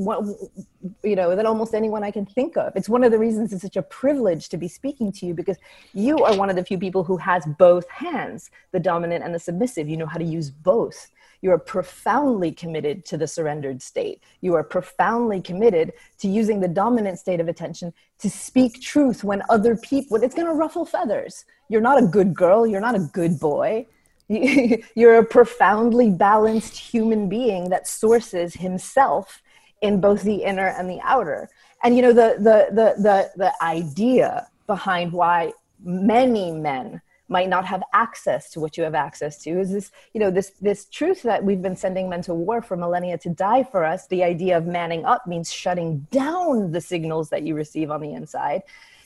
you 1.03 1.15
know 1.15 1.35
than 1.35 1.45
almost 1.45 1.73
anyone 1.73 2.03
i 2.03 2.11
can 2.11 2.25
think 2.25 2.57
of. 2.57 2.75
It's 2.75 2.89
one 2.89 3.03
of 3.03 3.11
the 3.11 3.17
reasons 3.17 3.51
it's 3.51 3.63
such 3.63 3.75
a 3.75 3.81
privilege 3.81 4.49
to 4.49 4.57
be 4.57 4.67
speaking 4.67 5.11
to 5.13 5.25
you 5.25 5.33
because 5.33 5.57
you 5.93 6.19
are 6.19 6.37
one 6.37 6.49
of 6.49 6.55
the 6.55 6.63
few 6.63 6.77
people 6.77 7.03
who 7.03 7.17
has 7.17 7.45
both 7.57 7.89
hands 7.89 8.51
the 8.71 8.79
dominant 8.79 9.23
and 9.23 9.33
the 9.33 9.39
submissive. 9.39 9.89
You 9.89 9.97
know 9.97 10.05
how 10.05 10.19
to 10.19 10.23
use 10.23 10.51
both. 10.51 11.09
You 11.41 11.51
are 11.51 11.57
profoundly 11.57 12.51
committed 12.51 13.05
to 13.05 13.17
the 13.17 13.25
surrendered 13.25 13.81
state. 13.81 14.21
You 14.41 14.55
are 14.55 14.63
profoundly 14.63 15.41
committed 15.41 15.93
to 16.19 16.27
using 16.27 16.59
the 16.59 16.67
dominant 16.67 17.17
state 17.17 17.39
of 17.39 17.47
attention 17.47 17.93
to 18.19 18.29
speak 18.29 18.81
truth 18.81 19.23
when 19.23 19.41
other 19.49 19.75
people 19.77 20.17
it's 20.17 20.35
going 20.35 20.47
to 20.47 20.53
ruffle 20.53 20.85
feathers. 20.85 21.45
You're 21.69 21.81
not 21.81 22.03
a 22.03 22.05
good 22.05 22.33
girl. 22.33 22.67
You're 22.67 22.81
not 22.81 22.95
a 22.95 23.09
good 23.13 23.39
boy 23.39 23.87
you're 24.95 25.17
a 25.17 25.25
profoundly 25.25 26.11
balanced 26.11 26.77
human 26.77 27.27
being 27.27 27.69
that 27.69 27.87
sources 27.87 28.53
himself 28.53 29.41
in 29.81 29.99
both 29.99 30.21
the 30.21 30.43
inner 30.43 30.67
and 30.67 30.87
the 30.87 30.99
outer. 31.01 31.49
And 31.83 31.95
you 31.95 32.03
know 32.03 32.13
the 32.13 32.35
the 32.37 32.67
the 32.69 33.01
the, 33.01 33.31
the 33.35 33.63
idea 33.63 34.47
behind 34.67 35.13
why 35.13 35.53
many 35.83 36.51
men 36.51 37.01
might 37.27 37.49
not 37.49 37.65
have 37.65 37.83
access 37.93 38.49
to 38.51 38.59
what 38.59 38.77
you 38.77 38.83
have 38.83 38.95
access 38.95 39.37
to 39.43 39.51
is 39.59 39.71
this 39.71 39.91
you 40.13 40.19
know 40.19 40.29
this 40.29 40.51
this 40.61 40.85
truth 40.85 41.23
that 41.23 41.43
we've 41.43 41.61
been 41.61 41.75
sending 41.75 42.09
men 42.09 42.21
to 42.23 42.33
war 42.33 42.61
for 42.61 42.77
millennia 42.77 43.17
to 43.17 43.29
die 43.29 43.63
for 43.63 43.83
us. 43.83 44.05
The 44.07 44.23
idea 44.23 44.57
of 44.57 44.67
manning 44.67 45.05
up 45.05 45.25
means 45.25 45.51
shutting 45.51 46.05
down 46.11 46.71
the 46.71 46.81
signals 46.81 47.29
that 47.29 47.41
you 47.43 47.55
receive 47.55 47.89
on 47.89 48.01
the 48.01 48.13
inside. 48.13 48.61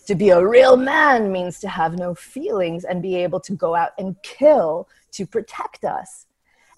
To 0.08 0.16
be 0.16 0.32
a 0.32 0.46
real 0.46 0.76
man 0.76 1.32
means 1.32 1.62
to 1.62 1.70
have 1.70 1.98
no 1.98 2.14
feelings 2.14 2.84
and 2.84 3.02
be 3.02 3.16
able 3.16 3.40
to 3.40 3.54
go 3.54 3.74
out 3.74 3.92
and 3.98 4.22
kill 4.22 4.90
to 5.14 5.26
protect 5.26 5.86
us. 5.86 6.26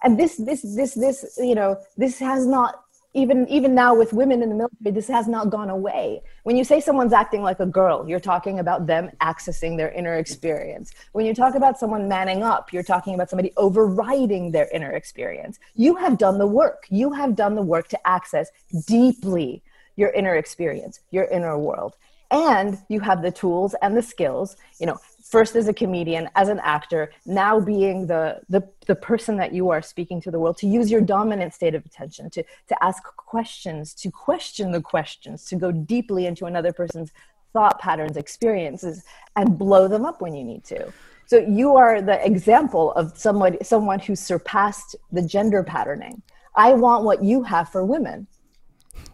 And 0.02 0.18
this 0.18 0.36
this 0.36 0.62
this 0.62 0.94
this 0.94 1.38
you 1.38 1.54
know 1.54 1.78
this 1.96 2.18
has 2.18 2.46
not 2.46 2.82
even 3.14 3.48
even 3.48 3.74
now 3.74 3.94
with 3.94 4.12
women 4.12 4.42
in 4.42 4.50
the 4.50 4.54
military 4.54 4.92
this 4.92 5.08
has 5.08 5.26
not 5.26 5.48
gone 5.48 5.70
away. 5.70 6.22
When 6.42 6.56
you 6.56 6.64
say 6.64 6.80
someone's 6.80 7.14
acting 7.14 7.42
like 7.42 7.60
a 7.60 7.66
girl 7.66 8.06
you're 8.06 8.20
talking 8.20 8.58
about 8.58 8.86
them 8.86 9.10
accessing 9.22 9.76
their 9.76 9.90
inner 9.90 10.16
experience. 10.16 10.92
When 11.12 11.24
you 11.24 11.34
talk 11.34 11.54
about 11.54 11.78
someone 11.78 12.08
manning 12.08 12.42
up 12.42 12.72
you're 12.72 12.82
talking 12.82 13.14
about 13.14 13.30
somebody 13.30 13.52
overriding 13.56 14.52
their 14.52 14.68
inner 14.72 14.92
experience. 14.92 15.58
You 15.74 15.96
have 15.96 16.18
done 16.18 16.38
the 16.38 16.46
work. 16.46 16.86
You 16.90 17.12
have 17.12 17.34
done 17.34 17.54
the 17.54 17.62
work 17.62 17.88
to 17.88 18.06
access 18.06 18.50
deeply 18.86 19.62
your 19.96 20.10
inner 20.10 20.36
experience 20.36 21.00
your 21.10 21.24
inner 21.24 21.58
world. 21.58 21.96
And 22.30 22.78
you 22.88 23.00
have 23.00 23.22
the 23.22 23.30
tools 23.30 23.74
and 23.80 23.96
the 23.96 24.02
skills 24.02 24.56
you 24.78 24.86
know 24.86 24.98
first 25.28 25.56
as 25.56 25.66
a 25.66 25.74
comedian 25.74 26.28
as 26.36 26.48
an 26.48 26.60
actor 26.60 27.10
now 27.26 27.58
being 27.58 28.06
the, 28.06 28.40
the 28.48 28.62
the 28.86 28.94
person 28.94 29.36
that 29.36 29.52
you 29.52 29.70
are 29.70 29.82
speaking 29.82 30.20
to 30.20 30.30
the 30.30 30.38
world 30.38 30.56
to 30.56 30.66
use 30.66 30.90
your 30.90 31.00
dominant 31.00 31.52
state 31.52 31.74
of 31.74 31.84
attention 31.84 32.30
to 32.30 32.42
to 32.68 32.84
ask 32.84 33.02
questions 33.16 33.92
to 33.94 34.10
question 34.10 34.70
the 34.70 34.80
questions 34.80 35.44
to 35.44 35.56
go 35.56 35.72
deeply 35.72 36.26
into 36.26 36.46
another 36.46 36.72
person's 36.72 37.10
thought 37.52 37.80
patterns 37.80 38.16
experiences 38.16 39.04
and 39.34 39.58
blow 39.58 39.88
them 39.88 40.04
up 40.04 40.20
when 40.20 40.34
you 40.34 40.44
need 40.44 40.62
to. 40.62 40.92
So 41.24 41.38
you 41.38 41.74
are 41.74 42.02
the 42.02 42.24
example 42.24 42.92
of 42.92 43.16
somebody 43.16 43.56
someone 43.62 43.98
who 43.98 44.14
surpassed 44.14 44.94
the 45.10 45.22
gender 45.22 45.62
patterning. 45.62 46.22
I 46.54 46.74
want 46.74 47.04
what 47.04 47.24
you 47.24 47.42
have 47.42 47.70
for 47.70 47.82
women 47.82 48.26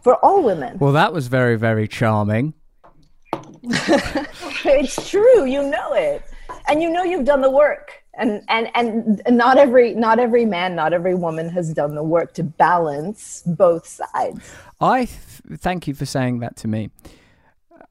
for 0.03 0.15
all 0.17 0.43
women. 0.43 0.77
Well 0.77 0.91
that 0.91 1.13
was 1.13 1.27
very 1.27 1.55
very 1.55 1.87
charming 1.87 2.53
it's 4.65 5.09
true 5.09 5.45
you 5.45 5.63
know 5.63 5.93
it. 5.93 6.23
And 6.67 6.81
you 6.81 6.89
know 6.89 7.03
you've 7.03 7.25
done 7.25 7.41
the 7.41 7.49
work. 7.49 8.03
And 8.15 8.43
and 8.47 8.69
and 8.75 9.21
not 9.29 9.57
every 9.57 9.95
not 9.95 10.19
every 10.19 10.45
man 10.45 10.75
not 10.75 10.93
every 10.93 11.15
woman 11.15 11.49
has 11.49 11.73
done 11.73 11.95
the 11.95 12.03
work 12.03 12.33
to 12.35 12.43
balance 12.43 13.41
both 13.45 13.87
sides. 13.87 14.53
I 14.79 15.05
th- 15.05 15.59
thank 15.59 15.87
you 15.87 15.95
for 15.95 16.05
saying 16.05 16.39
that 16.39 16.55
to 16.57 16.67
me. 16.67 16.91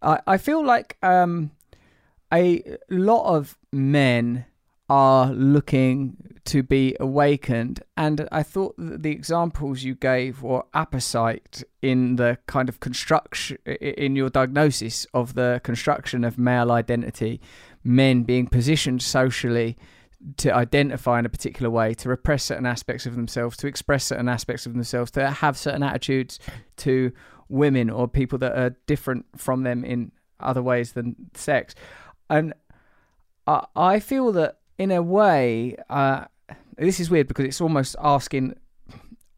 I 0.00 0.20
i 0.26 0.36
feel 0.38 0.64
like 0.64 0.96
um 1.02 1.50
a 2.32 2.62
lot 2.88 3.36
of 3.36 3.58
men 3.72 4.46
are 4.92 5.32
looking 5.32 6.18
to 6.44 6.62
be 6.62 6.94
awakened. 7.00 7.82
And 7.96 8.28
I 8.30 8.42
thought 8.42 8.74
the 8.76 9.10
examples 9.10 9.84
you 9.84 9.94
gave 9.94 10.42
were 10.42 10.64
apposite 10.74 11.64
in 11.80 12.16
the 12.16 12.36
kind 12.46 12.68
of 12.68 12.78
construction, 12.80 13.56
in 13.64 14.16
your 14.16 14.28
diagnosis 14.28 15.06
of 15.14 15.32
the 15.32 15.62
construction 15.64 16.24
of 16.24 16.36
male 16.36 16.70
identity, 16.70 17.40
men 17.82 18.24
being 18.24 18.46
positioned 18.46 19.00
socially 19.00 19.78
to 20.36 20.54
identify 20.54 21.18
in 21.20 21.24
a 21.24 21.30
particular 21.30 21.70
way, 21.70 21.94
to 21.94 22.10
repress 22.10 22.44
certain 22.44 22.66
aspects 22.66 23.06
of 23.06 23.16
themselves, 23.16 23.56
to 23.56 23.66
express 23.66 24.04
certain 24.04 24.28
aspects 24.28 24.66
of 24.66 24.74
themselves, 24.74 25.10
to 25.12 25.30
have 25.30 25.56
certain 25.56 25.82
attitudes 25.82 26.38
to 26.76 27.12
women 27.48 27.88
or 27.88 28.06
people 28.06 28.36
that 28.36 28.52
are 28.58 28.76
different 28.86 29.24
from 29.38 29.62
them 29.62 29.86
in 29.86 30.12
other 30.38 30.62
ways 30.62 30.92
than 30.92 31.16
sex. 31.32 31.74
And 32.28 32.52
I 33.46 33.98
feel 33.98 34.32
that 34.32 34.58
in 34.82 34.90
a 34.90 35.00
way, 35.00 35.76
uh, 35.88 36.24
this 36.76 36.98
is 36.98 37.08
weird 37.08 37.28
because 37.28 37.44
it's 37.44 37.60
almost 37.60 37.94
asking 38.02 38.56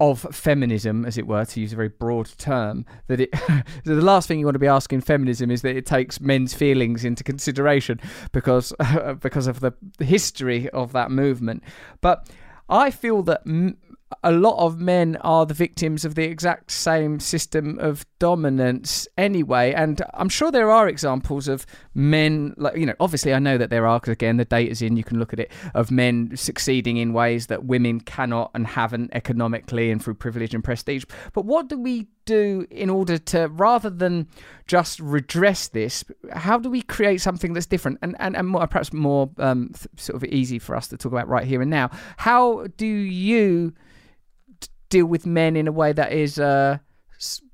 of 0.01 0.27
feminism, 0.33 1.05
as 1.05 1.19
it 1.19 1.27
were, 1.27 1.45
to 1.45 1.61
use 1.61 1.73
a 1.75 1.77
very 1.77 1.89
broad 1.89 2.31
term, 2.39 2.87
that 3.09 3.21
it 3.21 3.31
the 3.85 3.95
last 3.95 4.27
thing 4.27 4.39
you 4.39 4.47
want 4.47 4.55
to 4.55 4.59
be 4.59 4.67
asking 4.67 5.03
feminism 5.03 5.51
is 5.51 5.61
that 5.61 5.77
it 5.77 5.85
takes 5.85 6.19
men's 6.19 6.55
feelings 6.55 7.05
into 7.05 7.23
consideration 7.23 8.01
because 8.33 8.73
because 9.21 9.47
of 9.47 9.61
the 9.61 9.73
history 10.01 10.71
of 10.71 10.93
that 10.93 11.11
movement. 11.11 11.63
But 12.01 12.27
I 12.71 12.91
feel 12.91 13.23
that 13.25 13.43
m- 13.47 13.77
a 14.23 14.33
lot 14.33 14.57
of 14.59 14.79
men 14.79 15.17
are 15.23 15.47
the 15.47 15.55
victims 15.55 16.05
of 16.05 16.15
the 16.15 16.25
exact 16.25 16.71
same 16.71 17.21
system 17.21 17.79
of 17.79 18.07
dominance 18.19 19.09
anyway. 19.19 19.73
And 19.73 20.01
I'm 20.15 20.29
sure 20.29 20.51
there 20.51 20.71
are 20.71 20.89
examples 20.89 21.49
of 21.49 21.67
men, 21.95 22.55
like, 22.57 22.77
you 22.77 22.87
know, 22.87 22.95
obviously 23.01 23.35
I 23.35 23.39
know 23.39 23.59
that 23.59 23.71
there 23.71 23.87
are, 23.87 24.01
because 24.01 24.13
again, 24.13 24.37
the 24.37 24.45
data's 24.45 24.83
in, 24.83 24.97
you 24.97 25.05
can 25.05 25.19
look 25.19 25.33
at 25.33 25.41
it, 25.41 25.51
of 25.75 25.91
men 25.91 26.37
succeeding 26.37 26.97
in 26.97 27.13
ways 27.13 27.49
that 27.49 27.65
women 27.65 28.01
cannot 28.01 28.51
and 28.55 28.67
haven't 28.67 29.11
economically 29.13 29.91
and 29.91 30.03
through 30.03 30.15
privilege 30.15 30.55
and 30.55 30.63
prestige. 30.63 31.05
But 31.33 31.45
what 31.45 31.69
do 31.69 31.79
we 31.79 32.09
do 32.25 32.67
in 32.71 32.89
order 32.91 33.19
to, 33.19 33.49
rather 33.49 33.91
than 33.91 34.29
just 34.67 34.99
redress 35.01 35.69
this, 35.69 36.05
how 36.33 36.59
do 36.59 36.71
we 36.71 36.83
create 36.83 37.21
something 37.21 37.53
that's 37.53 37.67
different 37.67 37.99
and, 38.03 38.17
and, 38.19 38.37
and 38.37 38.49
more, 38.49 38.67
perhaps 38.67 38.93
more 38.93 39.31
um, 39.39 39.73
sort 39.97 40.17
of 40.17 40.25
easy 40.25 40.59
for 40.59 40.75
us 40.75 40.89
to 40.89 40.97
talk 40.97 41.13
about 41.13 41.29
right 41.29 41.47
here 41.47 41.61
and 41.61 41.71
now? 41.71 41.91
How 42.17 42.67
do 42.77 42.87
you 42.87 43.75
deal 44.95 45.07
with 45.07 45.27
men 45.27 45.57
in 45.57 45.67
a 45.67 45.73
way 45.73 45.93
that 45.93 46.13
is 46.13 46.39
uh, 46.39 46.79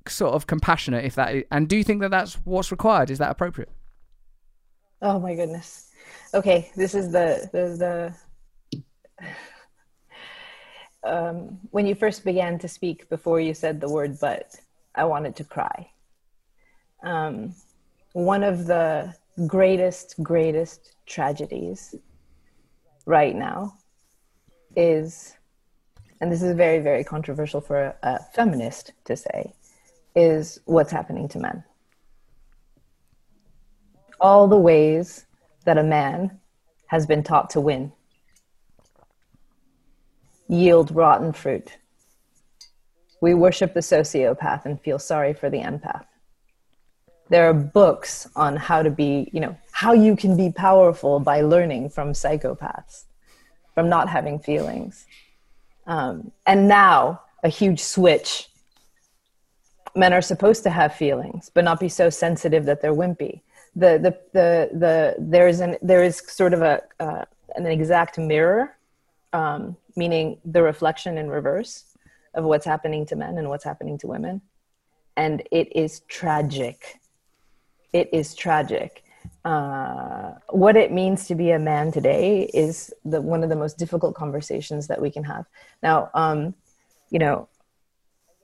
sort 0.07 0.35
of 0.35 0.47
compassionate 0.47 1.05
if 1.05 1.15
that 1.15 1.35
is, 1.35 1.45
and 1.51 1.69
do 1.69 1.77
you 1.77 1.85
think 1.85 2.01
that 2.03 2.11
that's 2.11 2.35
what's 2.45 2.71
required? 2.71 3.11
Is 3.11 3.19
that 3.19 3.31
appropriate? 3.31 3.71
Oh 5.01 5.19
my 5.19 5.35
goodness. 5.35 5.91
Okay 6.35 6.71
this 6.77 6.95
is 6.95 7.07
the 7.11 7.49
the, 7.55 7.65
the 7.83 7.95
um, 11.13 11.59
when 11.71 11.87
you 11.87 11.95
first 11.95 12.25
began 12.25 12.59
to 12.59 12.69
speak 12.69 13.09
before 13.09 13.41
you 13.41 13.55
said 13.55 13.81
the 13.81 13.89
word 13.89 14.19
but 14.21 14.55
i 14.95 15.05
wanted 15.05 15.35
to 15.37 15.45
cry. 15.45 15.91
Um, 17.03 17.55
one 18.13 18.45
of 18.53 18.67
the 18.67 19.15
greatest 19.47 20.09
greatest 20.23 20.81
tragedies 21.07 21.95
right 23.07 23.35
now 23.35 23.75
is 24.77 25.35
and 26.21 26.31
this 26.31 26.43
is 26.43 26.55
very, 26.55 26.81
very 26.81 27.05
controversial 27.05 27.61
for 27.61 27.81
a, 27.81 27.95
a 28.03 28.19
feminist 28.35 28.93
to 29.05 29.17
say, 29.17 29.53
is 30.15 30.61
what's 30.65 30.93
happening 30.93 31.29
to 31.29 31.39
men. 31.39 31.65
All 34.21 34.49
the 34.49 34.57
ways 34.57 35.27
that 35.65 35.79
a 35.79 35.83
man 35.83 36.39
has 36.87 37.07
been 37.07 37.23
taught 37.23 37.51
to 37.51 37.61
win 37.61 37.93
yield 40.51 40.95
rotten 40.95 41.33
fruit. 41.33 41.77
We 43.21 43.35
worship 43.35 43.73
the 43.73 43.81
sociopath 43.81 44.67
and 44.67 44.81
feel 44.81 44.99
sorry 44.99 45.33
for 45.33 45.49
the 45.49 45.59
empath. 45.59 46.07
There 47.29 47.49
are 47.49 47.55
books 47.55 48.29
on 48.35 48.57
how 48.57 48.83
to 48.83 48.91
be, 48.91 49.31
you 49.33 49.39
know, 49.39 49.57
how 49.71 49.93
you 49.93 50.17
can 50.17 50.37
be 50.37 50.51
powerful 50.51 51.21
by 51.21 51.43
learning 51.43 51.91
from 51.91 52.13
psychopaths, 52.13 53.05
from 53.75 53.89
not 53.89 54.09
having 54.09 54.41
feelings. 54.41 55.07
Um, 55.91 56.31
and 56.47 56.69
now 56.69 57.21
a 57.43 57.49
huge 57.49 57.81
switch. 57.81 58.49
Men 59.97 60.13
are 60.13 60.23
supposed 60.23 60.63
to 60.63 60.71
have 60.71 60.95
feelings, 60.95 61.51
but 61.53 61.65
not 61.65 61.81
be 61.81 61.89
so 61.89 62.09
sensitive 62.09 62.65
that 62.67 62.81
they're 62.81 62.95
wimpy. 62.95 63.41
The, 63.75 63.99
the, 63.99 64.17
the, 64.33 64.79
the, 64.79 65.17
there, 65.19 65.49
is 65.49 65.59
an, 65.59 65.77
there 65.83 66.05
is 66.05 66.23
sort 66.29 66.55
of 66.55 66.63
a, 66.63 66.81
uh, 67.01 67.25
an 67.57 67.67
exact 67.67 68.19
mirror, 68.19 68.77
um, 69.33 69.77
meaning 69.97 70.39
the 70.45 70.63
reflection 70.63 71.19
in 71.19 71.29
reverse 71.29 71.85
of 72.35 72.45
what's 72.45 72.65
happening 72.65 73.05
to 73.07 73.17
men 73.17 73.37
and 73.37 73.49
what's 73.49 73.65
happening 73.65 73.99
to 73.99 74.07
women. 74.07 74.41
And 75.17 75.43
it 75.51 75.75
is 75.75 76.03
tragic. 76.07 77.01
It 77.93 78.09
is 78.13 78.37
tragic. 78.37 79.03
Uh, 79.45 80.33
what 80.51 80.77
it 80.77 80.93
means 80.93 81.27
to 81.27 81.35
be 81.35 81.51
a 81.51 81.59
man 81.59 81.91
today 81.91 82.51
is 82.53 82.93
the, 83.05 83.21
one 83.21 83.43
of 83.43 83.49
the 83.49 83.57
most 83.57 83.79
difficult 83.79 84.15
conversations 84.15 84.87
that 84.87 85.01
we 85.01 85.11
can 85.11 85.25
have. 85.25 85.47
Now, 85.83 86.11
um, 86.15 86.55
you 87.11 87.19
know, 87.19 87.49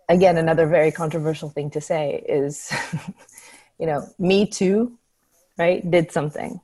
again, 0.08 0.36
another 0.36 0.66
very 0.66 0.90
controversial 0.90 1.50
thing 1.50 1.70
to 1.70 1.80
say 1.80 2.24
is, 2.28 2.72
you 3.78 3.86
know, 3.86 4.06
Me 4.18 4.46
Too, 4.46 4.98
right, 5.58 5.88
did 5.90 6.10
something. 6.10 6.60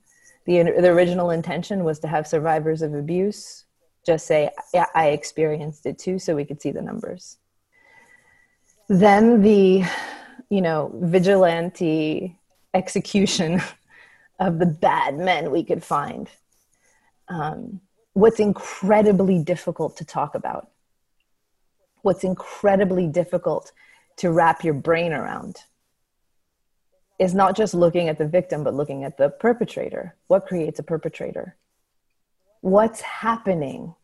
The, 0.47 0.63
the 0.63 0.89
original 0.89 1.31
intention 1.31 1.85
was 1.85 1.99
to 2.01 2.09
have 2.09 2.27
survivors 2.27 2.83
of 2.83 2.95
abuse 2.95 3.65
just 4.05 4.27
say, 4.27 4.51
yeah, 4.75 4.87
I 4.95 5.09
experienced 5.09 5.87
it 5.87 5.99
too, 5.99 6.19
so 6.19 6.35
we 6.35 6.45
could 6.45 6.61
see 6.61 6.73
the 6.73 6.83
numbers. 6.83 7.39
Then 8.89 9.43
the, 9.43 9.85
you 10.51 10.61
know, 10.61 10.91
vigilante 10.95 12.39
execution 12.75 13.63
of 14.47 14.59
the 14.59 14.67
bad 14.67 15.19
men 15.19 15.51
we 15.51 15.65
could 15.65 15.83
find. 15.83 16.29
Um, 17.29 17.81
what's 18.13 18.41
incredibly 18.41 19.43
difficult 19.43 19.97
to 19.99 20.05
talk 20.05 20.35
about 20.35 20.69
what's 22.03 22.25
incredibly 22.25 23.07
difficult 23.07 23.73
to 24.17 24.31
wrap 24.31 24.63
your 24.63 24.75
brain 24.75 25.13
around 25.13 25.57
is 27.19 27.35
not 27.35 27.57
just 27.57 27.73
looking 27.73 28.09
at 28.09 28.19
the 28.19 28.27
victim, 28.27 28.65
but 28.65 28.75
looking 28.75 29.05
at 29.05 29.17
the 29.17 29.31
perpetrator. 29.31 30.17
What 30.27 30.47
creates 30.47 30.79
a 30.79 30.83
perpetrator? 30.83 31.57
What's 32.61 33.01
happening? 33.01 33.95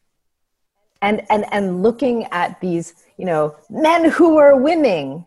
And, 1.03 1.22
and, 1.30 1.45
and 1.53 1.82
looking 1.82 2.24
at 2.26 2.61
these, 2.61 2.95
you 3.16 3.24
know, 3.24 3.57
men 3.68 4.11
who 4.11 4.39
are 4.39 4.57
winning 4.57 5.24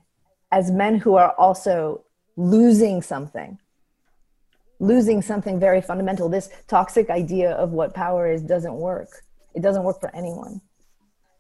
as 0.51 0.71
men 0.71 0.95
who 0.95 1.15
are 1.15 1.33
also 1.37 2.03
losing 2.35 3.01
something, 3.01 3.57
losing 4.81 5.21
something 5.21 5.59
very 5.59 5.79
fundamental. 5.79 6.27
This 6.27 6.49
toxic 6.67 7.09
idea 7.11 7.51
of 7.51 7.71
what 7.71 7.93
power 7.93 8.29
is 8.29 8.41
doesn't 8.41 8.73
work. 8.73 9.23
It 9.53 9.61
doesn't 9.61 9.83
work 9.83 9.99
for 10.01 10.13
anyone. 10.13 10.59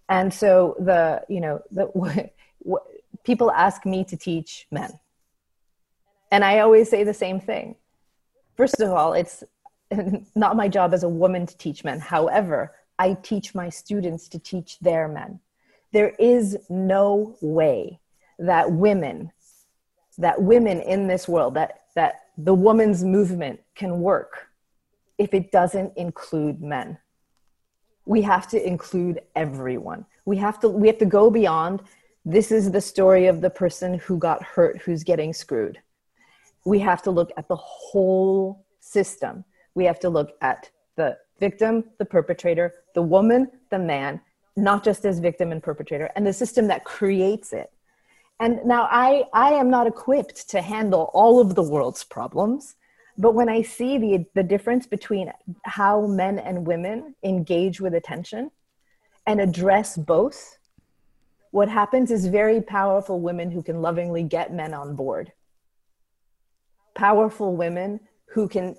And 0.07 0.31
so 0.33 0.75
the 0.79 1.23
you 1.27 1.41
know 1.41 1.61
the 1.71 1.85
what, 1.85 2.33
what, 2.59 2.83
people 3.23 3.51
ask 3.51 3.85
me 3.85 4.03
to 4.05 4.15
teach 4.15 4.67
men. 4.71 4.91
And 6.31 6.45
i 6.45 6.59
always 6.59 6.89
say 6.89 7.03
the 7.03 7.13
same 7.13 7.39
thing. 7.39 7.75
First 8.55 8.79
of 8.79 8.91
all 8.91 9.13
it's 9.13 9.43
not 10.35 10.55
my 10.55 10.67
job 10.67 10.93
as 10.93 11.03
a 11.03 11.09
woman 11.09 11.45
to 11.47 11.57
teach 11.57 11.83
men. 11.83 11.99
However 11.99 12.75
i 12.99 13.13
teach 13.23 13.55
my 13.55 13.69
students 13.69 14.27
to 14.29 14.39
teach 14.39 14.79
their 14.79 15.07
men. 15.07 15.39
There 15.93 16.13
is 16.19 16.57
no 16.69 17.35
way 17.41 17.99
that 18.37 18.71
women 18.71 19.31
that 20.17 20.41
women 20.41 20.81
in 20.81 21.07
this 21.07 21.27
world 21.27 21.55
that 21.55 21.81
that 21.95 22.21
the 22.43 22.53
woman's 22.53 23.03
movement 23.03 23.59
can 23.75 24.01
work 24.01 24.47
if 25.17 25.33
it 25.33 25.51
doesn't 25.51 25.95
include 25.97 26.61
men. 26.61 26.97
We 28.05 28.21
have 28.23 28.47
to 28.49 28.67
include 28.67 29.21
everyone. 29.35 30.05
We 30.25 30.37
have 30.37 30.59
to 30.61 30.69
we 30.69 30.87
have 30.87 30.97
to 30.99 31.05
go 31.05 31.29
beyond 31.29 31.83
this 32.25 32.51
is 32.51 32.71
the 32.71 32.81
story 32.81 33.27
of 33.27 33.41
the 33.41 33.49
person 33.49 33.99
who 33.99 34.17
got 34.17 34.43
hurt 34.43 34.81
who's 34.81 35.03
getting 35.03 35.33
screwed. 35.33 35.79
We 36.65 36.79
have 36.79 37.01
to 37.03 37.11
look 37.11 37.31
at 37.37 37.47
the 37.47 37.55
whole 37.55 38.65
system. 38.79 39.43
We 39.75 39.85
have 39.85 39.99
to 39.99 40.09
look 40.09 40.31
at 40.41 40.69
the 40.95 41.17
victim 41.39 41.83
the 41.97 42.05
perpetrator 42.05 42.75
the 42.93 43.01
woman 43.01 43.49
the 43.71 43.79
man 43.79 44.21
not 44.55 44.83
just 44.83 45.05
as 45.05 45.19
victim 45.19 45.51
and 45.51 45.61
perpetrator 45.63 46.09
and 46.15 46.25
the 46.25 46.33
system 46.33 46.67
that 46.67 46.83
creates 46.83 47.51
it 47.51 47.71
and 48.41 48.59
now 48.65 48.87
i 48.91 49.23
i 49.31 49.51
am 49.51 49.69
not 49.69 49.87
equipped 49.87 50.49
to 50.49 50.61
handle 50.61 51.09
all 51.13 51.39
of 51.39 51.55
the 51.55 51.63
world's 51.63 52.03
problems 52.03 52.75
but 53.17 53.35
when 53.35 53.49
I 53.49 53.61
see 53.61 53.99
the, 53.99 54.25
the 54.33 54.43
difference 54.43 54.87
between 54.87 55.31
how 55.63 56.07
men 56.07 56.39
and 56.39 56.65
women 56.65 57.13
engage 57.23 57.79
with 57.79 57.93
attention 57.93 58.49
and 59.27 59.39
address 59.39 59.95
both, 59.95 60.57
what 61.51 61.69
happens 61.69 62.09
is 62.09 62.25
very 62.25 62.61
powerful 62.61 63.19
women 63.19 63.51
who 63.51 63.61
can 63.61 63.81
lovingly 63.81 64.23
get 64.23 64.53
men 64.53 64.73
on 64.73 64.95
board. 64.95 65.33
Powerful 66.95 67.55
women 67.55 67.99
who 68.25 68.47
can 68.47 68.75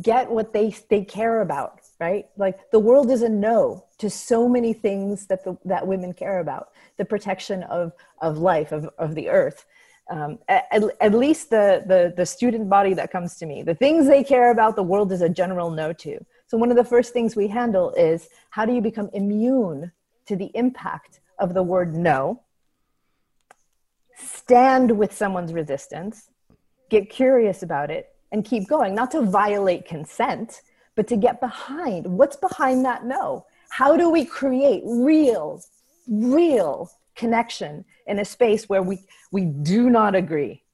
get 0.00 0.30
what 0.30 0.52
they, 0.52 0.74
they 0.88 1.04
care 1.04 1.42
about, 1.42 1.77
right? 2.00 2.26
Like 2.36 2.70
the 2.70 2.78
world 2.78 3.10
is 3.10 3.22
a 3.22 3.28
no 3.28 3.84
to 3.98 4.08
so 4.08 4.48
many 4.48 4.72
things 4.72 5.26
that, 5.26 5.44
the, 5.44 5.56
that 5.64 5.86
women 5.86 6.12
care 6.12 6.38
about 6.38 6.70
the 6.96 7.04
protection 7.04 7.64
of, 7.64 7.92
of 8.20 8.38
life, 8.38 8.72
of, 8.72 8.88
of 8.98 9.14
the 9.14 9.28
earth, 9.28 9.66
um, 10.10 10.38
at, 10.48 10.66
at, 11.00 11.12
least 11.12 11.50
the, 11.50 11.82
the, 11.86 12.14
the 12.16 12.24
student 12.24 12.68
body 12.68 12.94
that 12.94 13.10
comes 13.10 13.36
to 13.36 13.46
me, 13.46 13.62
the 13.62 13.74
things 13.74 14.06
they 14.06 14.24
care 14.24 14.50
about, 14.50 14.76
the 14.76 14.82
world 14.82 15.12
is 15.12 15.20
a 15.20 15.28
general 15.28 15.70
no 15.70 15.92
to. 15.92 16.24
So 16.46 16.56
one 16.56 16.70
of 16.70 16.76
the 16.76 16.84
first 16.84 17.12
things 17.12 17.36
we 17.36 17.48
handle 17.48 17.92
is 17.92 18.28
how 18.50 18.64
do 18.64 18.72
you 18.72 18.80
become 18.80 19.10
immune 19.12 19.92
to 20.26 20.36
the 20.36 20.50
impact 20.54 21.20
of 21.38 21.52
the 21.52 21.62
word 21.62 21.94
no? 21.94 22.42
Stand 24.16 24.96
with 24.96 25.12
someone's 25.12 25.52
resistance, 25.52 26.30
get 26.88 27.10
curious 27.10 27.62
about 27.62 27.90
it, 27.90 28.08
and 28.32 28.44
keep 28.44 28.66
going. 28.66 28.94
Not 28.94 29.10
to 29.12 29.22
violate 29.22 29.84
consent, 29.84 30.62
but 30.98 31.06
to 31.06 31.16
get 31.16 31.40
behind 31.40 32.04
what's 32.04 32.34
behind 32.34 32.84
that 32.84 33.04
no. 33.04 33.46
How 33.70 33.96
do 33.96 34.10
we 34.10 34.24
create 34.24 34.82
real, 34.84 35.62
real 36.08 36.90
connection 37.14 37.84
in 38.08 38.18
a 38.18 38.24
space 38.24 38.68
where 38.68 38.82
we, 38.82 39.06
we 39.30 39.44
do 39.44 39.90
not 39.90 40.16
agree? 40.16 40.64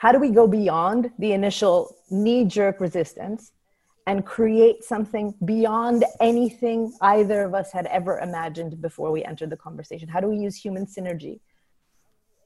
How 0.00 0.10
do 0.10 0.18
we 0.18 0.30
go 0.30 0.48
beyond 0.48 1.12
the 1.20 1.30
initial 1.30 1.94
knee 2.10 2.44
jerk 2.44 2.80
resistance 2.80 3.52
and 4.08 4.26
create 4.26 4.82
something 4.82 5.32
beyond 5.44 6.04
anything 6.20 6.92
either 7.00 7.44
of 7.44 7.54
us 7.54 7.70
had 7.70 7.86
ever 7.86 8.18
imagined 8.18 8.82
before 8.82 9.12
we 9.12 9.22
entered 9.22 9.50
the 9.50 9.56
conversation? 9.56 10.08
How 10.08 10.18
do 10.18 10.26
we 10.26 10.38
use 10.38 10.56
human 10.56 10.86
synergy 10.86 11.38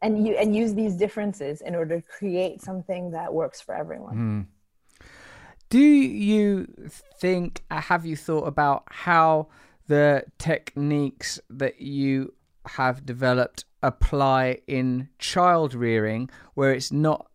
and, 0.02 0.26
you, 0.26 0.34
and 0.34 0.54
use 0.54 0.74
these 0.74 0.96
differences 0.96 1.62
in 1.62 1.74
order 1.74 1.98
to 1.98 2.06
create 2.06 2.60
something 2.60 3.12
that 3.12 3.32
works 3.32 3.58
for 3.58 3.74
everyone? 3.74 4.16
Mm. 4.16 4.57
Do 5.68 5.78
you 5.78 6.66
think, 7.20 7.62
have 7.70 8.06
you 8.06 8.16
thought 8.16 8.46
about 8.46 8.84
how 8.88 9.48
the 9.86 10.24
techniques 10.38 11.40
that 11.50 11.80
you 11.80 12.34
have 12.66 13.04
developed 13.04 13.64
apply 13.82 14.58
in 14.66 15.08
child 15.18 15.74
rearing 15.74 16.28
where 16.54 16.72
it's 16.72 16.92
not 16.92 17.30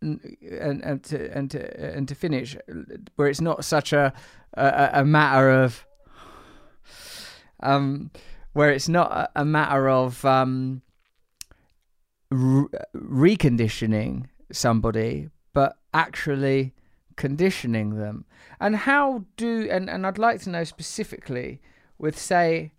and, 0.00 0.20
and 0.82 1.02
to 1.04 1.36
and 1.36 1.50
to 1.50 1.94
and 1.94 2.08
to 2.08 2.14
finish 2.14 2.56
where 3.16 3.28
it's 3.28 3.40
not 3.40 3.64
such 3.64 3.92
a 3.92 4.12
a, 4.54 4.90
a 4.94 5.04
matter 5.04 5.50
of 5.50 5.84
um 7.62 8.10
where 8.52 8.70
it's 8.70 8.88
not 8.88 9.12
a, 9.12 9.42
a 9.42 9.44
matter 9.44 9.90
of 9.90 10.24
um 10.24 10.80
re- 12.30 12.68
reconditioning 12.94 14.26
somebody 14.50 15.28
but 15.52 15.76
actually 15.92 16.72
conditioning 17.20 17.96
them 17.96 18.24
and 18.60 18.74
how 18.74 19.22
do 19.36 19.68
and 19.70 19.90
and 19.90 20.06
I'd 20.06 20.16
like 20.16 20.40
to 20.40 20.48
know 20.48 20.64
specifically 20.64 21.60
with 21.98 22.18
say 22.18 22.72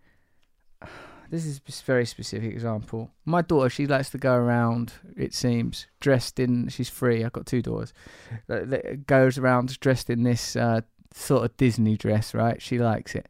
this 1.30 1.46
is 1.46 1.60
a 1.60 1.72
very 1.86 2.08
specific 2.08 2.52
example. 2.52 3.12
My 3.24 3.44
daughter, 3.44 3.70
she 3.70 3.86
likes 3.86 4.10
to 4.10 4.18
go 4.18 4.34
around. 4.34 4.94
It 5.16 5.36
seems 5.36 5.86
dressed 6.00 6.40
in. 6.40 6.70
She's 6.70 6.90
free. 6.90 7.24
I've 7.24 7.34
got 7.34 7.46
two 7.46 7.62
daughters. 7.62 7.94
Goes 9.06 9.38
around 9.38 9.80
dressed 9.80 10.10
in 10.10 10.24
this 10.24 10.56
uh, 10.56 10.82
sort 11.14 11.46
of 11.46 11.56
Disney 11.58 11.96
dress. 11.96 12.34
Right? 12.34 12.60
She 12.60 12.80
likes 12.80 13.14
it, 13.14 13.30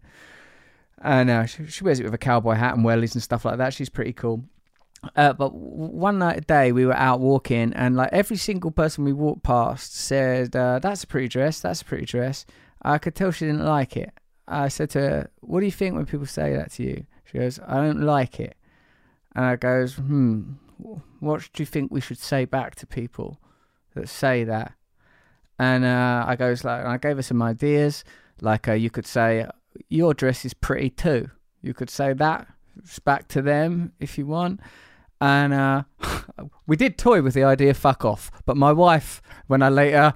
and 1.03 1.29
uh, 1.29 1.45
she, 1.45 1.67
she, 1.67 1.83
wears 1.83 1.99
it 1.99 2.05
with 2.05 2.13
a 2.13 2.25
cowboy 2.29 2.53
hat 2.53 2.75
and 2.75 2.85
wellies 2.85 3.15
and 3.15 3.21
stuff 3.21 3.43
like 3.43 3.57
that. 3.57 3.73
She's 3.73 3.89
pretty 3.89 4.13
cool. 4.13 4.45
Uh, 5.15 5.33
but 5.33 5.53
one 5.53 6.19
night 6.19 6.37
a 6.37 6.41
day 6.41 6.71
we 6.71 6.85
were 6.85 6.95
out 6.95 7.19
walking, 7.19 7.73
and 7.73 7.95
like 7.95 8.09
every 8.11 8.37
single 8.37 8.71
person 8.71 9.03
we 9.03 9.13
walked 9.13 9.43
past 9.43 9.95
said, 9.95 10.55
uh, 10.55 10.79
"That's 10.79 11.03
a 11.03 11.07
pretty 11.07 11.27
dress. 11.27 11.59
That's 11.59 11.81
a 11.81 11.85
pretty 11.85 12.05
dress." 12.05 12.45
I 12.83 12.97
could 12.97 13.15
tell 13.15 13.31
she 13.31 13.45
didn't 13.45 13.65
like 13.65 13.97
it. 13.97 14.11
I 14.47 14.67
said 14.67 14.91
to 14.91 14.99
her, 14.99 15.29
"What 15.39 15.61
do 15.61 15.65
you 15.65 15.71
think 15.71 15.95
when 15.95 16.05
people 16.05 16.27
say 16.27 16.55
that 16.55 16.71
to 16.73 16.83
you?" 16.83 17.05
She 17.31 17.37
goes, 17.37 17.59
I 17.65 17.75
don't 17.75 18.01
like 18.01 18.39
it. 18.39 18.57
And 19.35 19.45
I 19.45 19.55
goes, 19.55 19.95
hmm, 19.95 20.53
what 21.19 21.47
do 21.53 21.61
you 21.61 21.65
think 21.65 21.91
we 21.91 22.01
should 22.01 22.17
say 22.17 22.43
back 22.43 22.75
to 22.75 22.87
people 22.87 23.39
that 23.95 24.09
say 24.09 24.43
that? 24.43 24.73
And 25.57 25.85
uh, 25.85 26.25
I 26.27 26.35
goes 26.35 26.63
like, 26.63 26.85
I 26.85 26.97
gave 26.97 27.15
her 27.15 27.21
some 27.21 27.41
ideas. 27.41 28.03
Like 28.41 28.67
uh, 28.67 28.73
you 28.73 28.89
could 28.89 29.05
say, 29.05 29.47
your 29.87 30.13
dress 30.13 30.43
is 30.43 30.53
pretty 30.53 30.89
too. 30.89 31.29
You 31.61 31.73
could 31.73 31.89
say 31.89 32.13
that 32.13 32.47
back 33.05 33.27
to 33.29 33.41
them 33.41 33.93
if 33.99 34.17
you 34.17 34.25
want. 34.25 34.59
And 35.21 35.53
uh, 35.53 35.83
we 36.67 36.75
did 36.75 36.97
toy 36.97 37.21
with 37.21 37.35
the 37.35 37.43
idea, 37.43 37.73
fuck 37.73 38.03
off. 38.03 38.31
But 38.45 38.57
my 38.57 38.73
wife, 38.73 39.21
when 39.47 39.61
I 39.61 39.69
later 39.69 40.13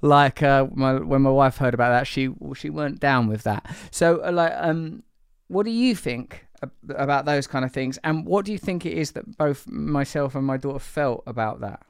like 0.00 0.42
uh, 0.42 0.66
my, 0.74 0.94
when 0.94 1.22
my 1.22 1.30
wife 1.30 1.56
heard 1.58 1.74
about 1.74 1.90
that, 1.90 2.06
she 2.06 2.30
she 2.54 2.70
weren't 2.70 3.00
down 3.00 3.26
with 3.28 3.42
that. 3.44 3.66
So, 3.90 4.24
uh, 4.24 4.32
like, 4.32 4.52
um, 4.56 5.02
what 5.48 5.64
do 5.64 5.70
you 5.70 5.94
think 5.94 6.46
about 6.88 7.24
those 7.24 7.46
kind 7.46 7.64
of 7.64 7.72
things, 7.72 7.98
and 8.04 8.24
what 8.26 8.44
do 8.44 8.52
you 8.52 8.58
think 8.58 8.86
it 8.86 8.92
is 8.92 9.12
that 9.12 9.36
both 9.38 9.66
myself 9.66 10.34
and 10.34 10.46
my 10.46 10.56
daughter 10.56 10.78
felt 10.78 11.22
about 11.26 11.60
that? 11.60 11.82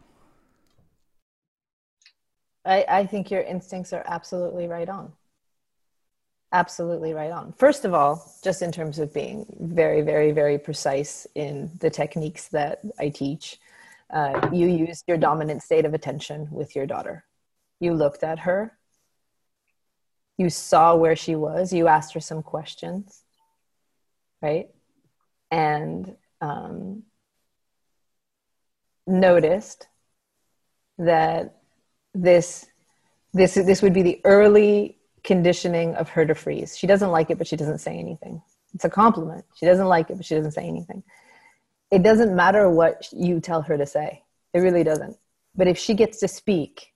I, 2.64 2.84
I 2.88 3.06
think 3.06 3.30
your 3.30 3.42
instincts 3.42 3.92
are 3.92 4.04
absolutely 4.06 4.66
right 4.68 4.88
on. 4.88 5.12
Absolutely 6.52 7.12
right 7.12 7.30
on. 7.30 7.52
First 7.52 7.84
of 7.84 7.92
all, 7.92 8.32
just 8.42 8.62
in 8.62 8.72
terms 8.72 8.98
of 8.98 9.12
being 9.12 9.44
very, 9.60 10.00
very, 10.00 10.32
very 10.32 10.58
precise 10.58 11.26
in 11.34 11.70
the 11.80 11.90
techniques 11.90 12.48
that 12.48 12.80
I 12.98 13.10
teach, 13.10 13.58
uh, 14.10 14.48
you 14.52 14.66
used 14.66 15.04
your 15.06 15.18
dominant 15.18 15.62
state 15.62 15.84
of 15.84 15.92
attention 15.92 16.48
with 16.50 16.74
your 16.74 16.86
daughter. 16.86 17.24
You 17.80 17.92
looked 17.92 18.22
at 18.24 18.40
her, 18.40 18.78
you 20.38 20.48
saw 20.48 20.94
where 20.96 21.16
she 21.16 21.34
was, 21.34 21.72
you 21.72 21.86
asked 21.88 22.14
her 22.14 22.20
some 22.20 22.42
questions, 22.42 23.24
right? 24.40 24.68
And 25.50 26.16
um, 26.40 27.02
noticed 29.06 29.88
that 30.98 31.56
this 32.14 32.66
this 33.34 33.54
this 33.54 33.82
would 33.82 33.92
be 33.92 34.02
the 34.02 34.20
early 34.24 34.97
conditioning 35.24 35.94
of 35.94 36.08
her 36.10 36.26
to 36.26 36.34
freeze. 36.34 36.76
She 36.76 36.86
doesn't 36.86 37.10
like 37.10 37.30
it, 37.30 37.38
but 37.38 37.46
she 37.46 37.56
doesn't 37.56 37.78
say 37.78 37.98
anything. 37.98 38.42
It's 38.74 38.84
a 38.84 38.90
compliment. 38.90 39.44
She 39.54 39.66
doesn't 39.66 39.86
like 39.86 40.10
it, 40.10 40.16
but 40.16 40.26
she 40.26 40.34
doesn't 40.34 40.52
say 40.52 40.66
anything. 40.66 41.02
It 41.90 42.02
doesn't 42.02 42.36
matter 42.36 42.68
what 42.68 43.08
you 43.12 43.40
tell 43.40 43.62
her 43.62 43.78
to 43.78 43.86
say. 43.86 44.22
It 44.52 44.60
really 44.60 44.84
doesn't. 44.84 45.16
But 45.54 45.68
if 45.68 45.78
she 45.78 45.94
gets 45.94 46.18
to 46.20 46.28
speak, 46.28 46.92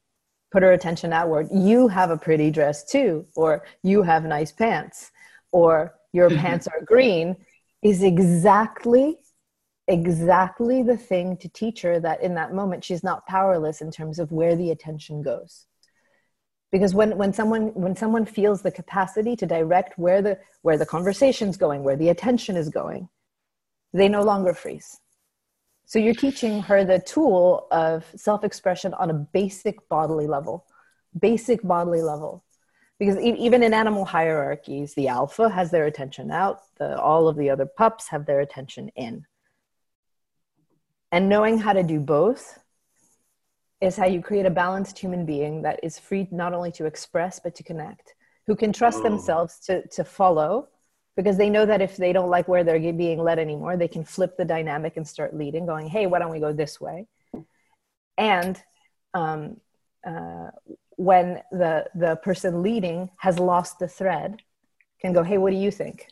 put 0.50 0.62
her 0.62 0.72
attention 0.72 1.12
outward. 1.12 1.48
You 1.50 1.88
have 1.88 2.10
a 2.10 2.16
pretty 2.16 2.50
dress 2.50 2.84
too, 2.84 3.26
or 3.34 3.64
you 3.82 4.02
have 4.02 4.24
nice 4.24 4.52
pants, 4.52 5.10
or 5.50 5.94
your 6.12 6.28
pants 6.42 6.66
are 6.66 6.84
green, 6.84 7.36
is 7.82 8.02
exactly 8.02 9.18
exactly 9.88 10.84
the 10.84 10.96
thing 10.96 11.36
to 11.36 11.48
teach 11.48 11.82
her 11.82 11.98
that 11.98 12.22
in 12.22 12.36
that 12.36 12.54
moment 12.54 12.84
she's 12.84 13.02
not 13.02 13.26
powerless 13.26 13.80
in 13.80 13.90
terms 13.90 14.20
of 14.20 14.30
where 14.30 14.54
the 14.54 14.70
attention 14.70 15.20
goes 15.20 15.66
because 16.72 16.94
when, 16.94 17.16
when 17.18 17.32
someone 17.32 17.72
when 17.74 17.94
someone 17.94 18.24
feels 18.24 18.62
the 18.62 18.70
capacity 18.70 19.36
to 19.36 19.46
direct 19.46 19.98
where 19.98 20.22
the 20.22 20.38
where 20.62 20.78
the 20.78 20.86
conversation's 20.86 21.56
going 21.56 21.84
where 21.84 21.96
the 21.96 22.08
attention 22.08 22.56
is 22.56 22.68
going 22.68 23.08
they 23.92 24.08
no 24.08 24.22
longer 24.22 24.54
freeze. 24.54 24.98
So 25.84 25.98
you're 25.98 26.14
teaching 26.14 26.62
her 26.62 26.82
the 26.82 26.98
tool 26.98 27.66
of 27.70 28.06
self-expression 28.16 28.94
on 28.94 29.10
a 29.10 29.14
basic 29.14 29.86
bodily 29.88 30.26
level 30.26 30.64
basic 31.18 31.62
bodily 31.62 32.00
level. 32.00 32.42
Because 32.98 33.18
even 33.18 33.62
in 33.62 33.74
animal 33.74 34.04
hierarchies 34.04 34.94
the 34.94 35.08
alpha 35.08 35.50
has 35.50 35.70
their 35.70 35.86
attention 35.86 36.30
out 36.30 36.60
the, 36.78 36.98
all 36.98 37.28
of 37.28 37.36
the 37.36 37.50
other 37.50 37.66
pups 37.66 38.08
have 38.08 38.26
their 38.26 38.40
attention 38.40 38.88
in. 38.96 39.26
And 41.10 41.28
knowing 41.28 41.58
how 41.58 41.74
to 41.74 41.82
do 41.82 42.00
both 42.00 42.61
is 43.82 43.96
how 43.96 44.06
you 44.06 44.22
create 44.22 44.46
a 44.46 44.50
balanced 44.50 44.96
human 44.96 45.26
being 45.26 45.60
that 45.62 45.80
is 45.82 45.98
free 45.98 46.28
not 46.30 46.54
only 46.54 46.70
to 46.70 46.86
express 46.86 47.40
but 47.40 47.54
to 47.56 47.64
connect, 47.64 48.14
who 48.46 48.54
can 48.54 48.72
trust 48.72 49.00
oh. 49.00 49.02
themselves 49.02 49.58
to, 49.58 49.86
to 49.88 50.04
follow 50.04 50.68
because 51.16 51.36
they 51.36 51.50
know 51.50 51.66
that 51.66 51.82
if 51.82 51.96
they 51.96 52.12
don't 52.12 52.30
like 52.30 52.48
where 52.48 52.64
they're 52.64 52.92
being 52.92 53.18
led 53.18 53.38
anymore, 53.38 53.76
they 53.76 53.88
can 53.88 54.04
flip 54.04 54.36
the 54.38 54.44
dynamic 54.44 54.96
and 54.96 55.06
start 55.06 55.36
leading, 55.36 55.66
going, 55.66 55.86
hey, 55.86 56.06
why 56.06 56.18
don't 56.18 56.30
we 56.30 56.40
go 56.40 56.52
this 56.52 56.80
way? 56.80 57.06
And 58.16 58.62
um, 59.12 59.58
uh, 60.06 60.50
when 60.96 61.42
the, 61.50 61.86
the 61.94 62.16
person 62.16 62.62
leading 62.62 63.10
has 63.18 63.38
lost 63.38 63.78
the 63.78 63.88
thread, 63.88 64.40
can 65.00 65.12
go, 65.12 65.22
hey, 65.22 65.36
what 65.36 65.50
do 65.50 65.56
you 65.56 65.70
think? 65.70 66.06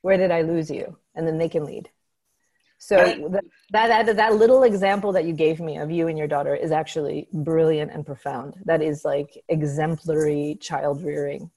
Where 0.00 0.16
did 0.16 0.30
I 0.30 0.42
lose 0.42 0.70
you? 0.70 0.96
And 1.14 1.26
then 1.26 1.36
they 1.36 1.48
can 1.48 1.64
lead. 1.64 1.90
So 2.84 2.96
that, 3.30 3.44
that 3.70 4.16
that 4.16 4.34
little 4.34 4.64
example 4.64 5.12
that 5.12 5.24
you 5.24 5.34
gave 5.34 5.60
me 5.60 5.78
of 5.78 5.92
you 5.92 6.08
and 6.08 6.18
your 6.18 6.26
daughter 6.26 6.56
is 6.56 6.72
actually 6.72 7.28
brilliant 7.32 7.92
and 7.92 8.04
profound. 8.04 8.54
That 8.64 8.82
is 8.82 9.04
like 9.04 9.40
exemplary 9.48 10.58
child 10.60 11.04
rearing 11.04 11.48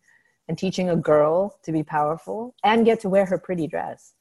and 0.48 0.56
teaching 0.56 0.92
a 0.92 0.96
girl 0.96 1.58
to 1.64 1.72
be 1.72 1.82
powerful 1.82 2.54
and 2.64 2.86
get 2.86 3.00
to 3.00 3.10
wear 3.10 3.26
her 3.26 3.40
pretty 3.40 3.66
dress. 3.66 4.14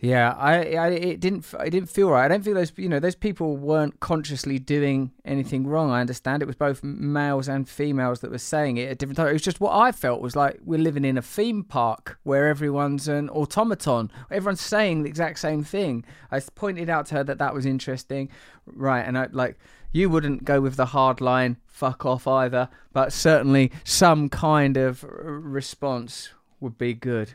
Yeah, 0.00 0.34
I, 0.38 0.74
I, 0.74 0.88
it 0.90 1.18
didn't, 1.18 1.44
it 1.58 1.70
didn't 1.70 1.88
feel 1.88 2.08
right. 2.10 2.24
I 2.24 2.28
don't 2.28 2.44
feel 2.44 2.54
those, 2.54 2.72
you 2.76 2.88
know, 2.88 3.00
those 3.00 3.16
people 3.16 3.56
weren't 3.56 3.98
consciously 3.98 4.60
doing 4.60 5.10
anything 5.24 5.66
wrong. 5.66 5.90
I 5.90 6.00
understand 6.00 6.40
it 6.40 6.46
was 6.46 6.54
both 6.54 6.84
males 6.84 7.48
and 7.48 7.68
females 7.68 8.20
that 8.20 8.30
were 8.30 8.38
saying 8.38 8.76
it 8.76 8.88
at 8.90 8.98
different 8.98 9.16
times. 9.16 9.30
It 9.30 9.32
was 9.32 9.42
just 9.42 9.60
what 9.60 9.74
I 9.74 9.90
felt 9.90 10.20
was 10.20 10.36
like 10.36 10.60
we're 10.64 10.78
living 10.78 11.04
in 11.04 11.18
a 11.18 11.22
theme 11.22 11.64
park 11.64 12.20
where 12.22 12.46
everyone's 12.46 13.08
an 13.08 13.28
automaton. 13.30 14.12
Everyone's 14.30 14.60
saying 14.60 15.02
the 15.02 15.08
exact 15.08 15.40
same 15.40 15.64
thing. 15.64 16.04
I 16.30 16.38
pointed 16.54 16.88
out 16.88 17.06
to 17.06 17.16
her 17.16 17.24
that 17.24 17.38
that 17.38 17.52
was 17.52 17.66
interesting, 17.66 18.28
right? 18.66 19.02
And 19.02 19.18
I 19.18 19.26
like 19.32 19.58
you 19.90 20.10
wouldn't 20.10 20.44
go 20.44 20.60
with 20.60 20.76
the 20.76 20.86
hard 20.86 21.20
line, 21.20 21.56
fuck 21.66 22.06
off 22.06 22.28
either, 22.28 22.68
but 22.92 23.12
certainly 23.12 23.72
some 23.82 24.28
kind 24.28 24.76
of 24.76 25.04
response 25.08 26.30
would 26.60 26.78
be 26.78 26.94
good. 26.94 27.34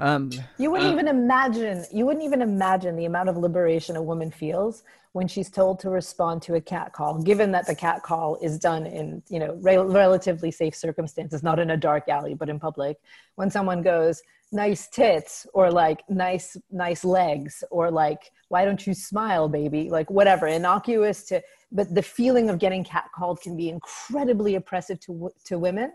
Um, 0.00 0.30
you 0.56 0.70
wouldn't 0.70 0.90
uh, 0.90 0.92
even 0.94 1.08
imagine. 1.08 1.84
You 1.92 2.06
wouldn't 2.06 2.24
even 2.24 2.40
imagine 2.40 2.96
the 2.96 3.04
amount 3.04 3.28
of 3.28 3.36
liberation 3.36 3.96
a 3.96 4.02
woman 4.02 4.30
feels 4.30 4.82
when 5.12 5.28
she's 5.28 5.50
told 5.50 5.78
to 5.80 5.90
respond 5.90 6.40
to 6.42 6.54
a 6.54 6.60
cat 6.60 6.92
call, 6.92 7.20
given 7.22 7.50
that 7.52 7.66
the 7.66 7.74
cat 7.74 8.02
call 8.02 8.36
is 8.36 8.58
done 8.58 8.86
in 8.86 9.22
you 9.28 9.38
know 9.38 9.58
re- 9.60 9.76
relatively 9.76 10.50
safe 10.50 10.74
circumstances, 10.74 11.42
not 11.42 11.58
in 11.58 11.70
a 11.70 11.76
dark 11.76 12.08
alley, 12.08 12.34
but 12.34 12.48
in 12.48 12.58
public. 12.58 12.96
When 13.34 13.50
someone 13.50 13.82
goes, 13.82 14.22
"Nice 14.52 14.88
tits," 14.88 15.46
or 15.52 15.70
like 15.70 16.02
"Nice, 16.08 16.56
nice 16.70 17.04
legs," 17.04 17.62
or 17.70 17.90
like 17.90 18.30
"Why 18.48 18.64
don't 18.64 18.86
you 18.86 18.94
smile, 18.94 19.48
baby?" 19.48 19.90
Like 19.90 20.10
whatever, 20.10 20.46
innocuous 20.46 21.24
to. 21.24 21.42
But 21.72 21.94
the 21.94 22.02
feeling 22.02 22.48
of 22.50 22.58
getting 22.58 22.82
cat 22.82 23.10
called 23.14 23.40
can 23.42 23.56
be 23.56 23.68
incredibly 23.68 24.54
oppressive 24.54 24.98
to 25.00 25.30
to 25.44 25.58
women, 25.58 25.92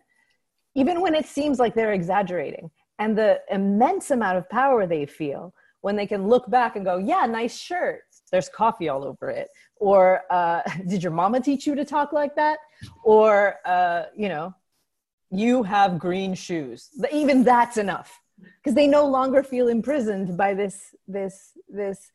even 0.75 1.01
when 1.01 1.15
it 1.15 1.25
seems 1.25 1.57
like 1.57 1.73
they're 1.73 1.93
exaggerating 1.93 2.69
and 2.99 3.17
the 3.17 3.41
immense 3.51 4.11
amount 4.11 4.37
of 4.37 4.49
power 4.49 4.85
they 4.87 5.05
feel 5.05 5.53
when 5.81 5.95
they 5.95 6.07
can 6.07 6.27
look 6.27 6.49
back 6.49 6.75
and 6.75 6.85
go, 6.85 6.97
yeah, 6.97 7.25
nice 7.25 7.57
shirt. 7.57 8.01
There's 8.31 8.49
coffee 8.49 8.89
all 8.89 9.03
over 9.03 9.29
it. 9.29 9.49
Or 9.77 10.21
uh, 10.31 10.61
did 10.87 11.03
your 11.03 11.11
mama 11.11 11.39
teach 11.41 11.67
you 11.67 11.75
to 11.75 11.85
talk 11.85 12.11
like 12.11 12.35
that? 12.35 12.57
Or, 13.03 13.57
uh, 13.65 14.05
you 14.15 14.29
know, 14.29 14.55
you 15.29 15.63
have 15.63 15.99
green 15.99 16.33
shoes. 16.33 16.89
Even 17.11 17.43
that's 17.43 17.77
enough 17.77 18.19
because 18.57 18.73
they 18.73 18.87
no 18.87 19.05
longer 19.05 19.43
feel 19.43 19.67
imprisoned 19.67 20.37
by 20.37 20.53
this, 20.53 20.95
this, 21.07 21.51
this, 21.69 22.11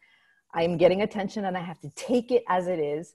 I'm 0.52 0.76
getting 0.76 1.02
attention 1.02 1.44
and 1.44 1.56
I 1.56 1.60
have 1.60 1.80
to 1.80 1.90
take 1.90 2.30
it 2.30 2.42
as 2.48 2.66
it 2.66 2.78
is. 2.78 3.14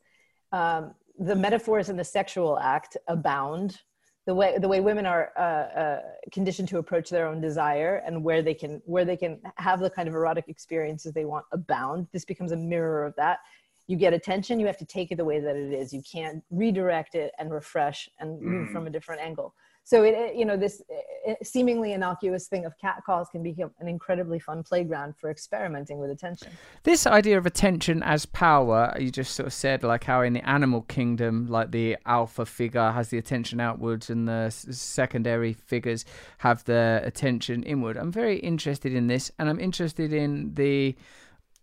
Um, 0.51 0.93
the 1.19 1.35
metaphors 1.35 1.89
in 1.89 1.97
the 1.97 2.03
sexual 2.03 2.57
act 2.59 2.97
abound 3.07 3.77
the 4.25 4.33
way 4.33 4.57
the 4.57 4.67
way 4.67 4.79
women 4.79 5.05
are 5.05 5.31
uh, 5.37 5.41
uh, 5.79 6.01
conditioned 6.31 6.67
to 6.69 6.77
approach 6.79 7.09
their 7.09 7.27
own 7.27 7.39
desire 7.39 8.01
and 8.05 8.23
where 8.23 8.41
they 8.41 8.53
can 8.53 8.81
where 8.85 9.05
they 9.05 9.17
can 9.17 9.39
have 9.57 9.79
the 9.79 9.89
kind 9.89 10.07
of 10.07 10.15
erotic 10.15 10.45
experiences 10.47 11.13
they 11.13 11.25
want 11.25 11.45
abound 11.51 12.07
this 12.11 12.25
becomes 12.25 12.51
a 12.51 12.57
mirror 12.57 13.05
of 13.05 13.15
that. 13.15 13.39
You 13.87 13.97
get 13.97 14.13
attention 14.13 14.59
you 14.59 14.65
have 14.65 14.77
to 14.77 14.85
take 14.85 15.11
it 15.11 15.17
the 15.17 15.25
way 15.25 15.39
that 15.39 15.55
it 15.55 15.71
is. 15.71 15.93
You 15.93 16.01
can't 16.11 16.43
redirect 16.49 17.13
it 17.15 17.33
and 17.37 17.51
refresh 17.51 18.09
and 18.19 18.41
move 18.41 18.69
mm. 18.69 18.71
from 18.71 18.87
a 18.87 18.89
different 18.89 19.21
angle 19.21 19.53
so 19.85 20.03
it, 20.03 20.15
it 20.15 20.35
you 20.35 20.45
know 20.45 20.57
this 20.57 20.81
it, 21.25 21.37
seemingly 21.45 21.93
innocuous 21.93 22.47
thing 22.47 22.65
of 22.65 22.77
cat 22.79 23.03
calls 23.05 23.29
can 23.29 23.43
become 23.43 23.71
an 23.79 23.87
incredibly 23.87 24.39
fun 24.39 24.63
playground 24.63 25.15
for 25.15 25.29
experimenting 25.29 25.99
with 25.99 26.09
attention. 26.09 26.49
This 26.83 27.05
idea 27.05 27.37
of 27.37 27.45
attention 27.45 28.01
as 28.03 28.25
power 28.25 28.93
you 28.99 29.11
just 29.11 29.35
sort 29.35 29.45
of 29.45 29.53
said 29.53 29.83
like 29.83 30.03
how 30.03 30.21
in 30.21 30.33
the 30.33 30.47
animal 30.49 30.81
kingdom 30.81 31.45
like 31.47 31.71
the 31.71 31.97
alpha 32.05 32.45
figure 32.45 32.91
has 32.91 33.09
the 33.09 33.19
attention 33.19 33.61
outwards 33.61 34.09
and 34.09 34.27
the 34.27 34.49
secondary 34.49 35.53
figures 35.53 36.03
have 36.39 36.63
the 36.65 37.01
attention 37.03 37.63
inward. 37.63 37.95
I'm 37.95 38.11
very 38.11 38.39
interested 38.39 38.93
in 38.93 39.07
this 39.07 39.31
and 39.37 39.49
i'm 39.49 39.59
interested 39.59 40.11
in 40.11 40.53
the 40.55 40.95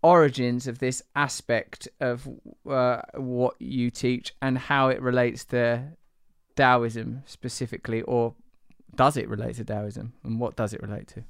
origins 0.03 0.67
of 0.67 0.79
this 0.79 1.03
aspect 1.15 1.89
of 2.01 2.29
uh, 2.69 3.01
what 3.15 3.55
you 3.61 3.91
teach 3.91 4.35
and 4.43 4.59
how 4.59 4.89
it 4.89 5.01
relates 5.01 5.45
to 5.45 5.83
Taoism 6.57 7.23
specifically, 7.27 8.03
or 8.03 8.35
does 8.95 9.17
it 9.17 9.29
relate 9.29 9.57
to 9.57 9.65
Taoism, 9.65 10.13
and 10.23 10.39
what 10.39 10.57
does 10.57 10.75
it 10.75 10.83
relate 10.83 11.09
to? 11.09 11.25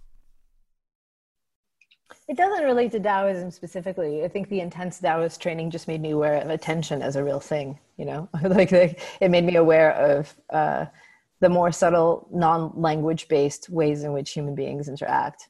It 2.29 2.37
doesn't 2.37 2.65
relate 2.65 2.93
to 2.93 3.01
Taoism 3.01 3.51
specifically. 3.51 4.25
I 4.25 4.29
think 4.29 4.49
the 4.49 4.61
intense 4.61 4.99
Taoist 4.99 5.41
training 5.41 5.71
just 5.71 5.89
made 5.89 6.01
me 6.01 6.11
aware 6.11 6.37
of 6.37 6.51
attention 6.51 7.03
as 7.03 7.17
a 7.17 7.25
real 7.25 7.41
thing. 7.41 7.79
You 7.97 8.05
know, 8.05 8.29
like, 8.43 8.73
it 8.73 9.31
made 9.31 9.45
me 9.45 9.57
aware 9.57 9.93
of 9.93 10.35
uh, 10.51 10.87
the 11.41 11.49
more 11.49 11.73
subtle, 11.73 12.29
non-language 12.33 13.29
based 13.29 13.69
ways 13.69 14.05
in 14.05 14.13
which 14.13 14.31
human 14.31 14.55
beings 14.55 14.89
interact. 14.89 15.49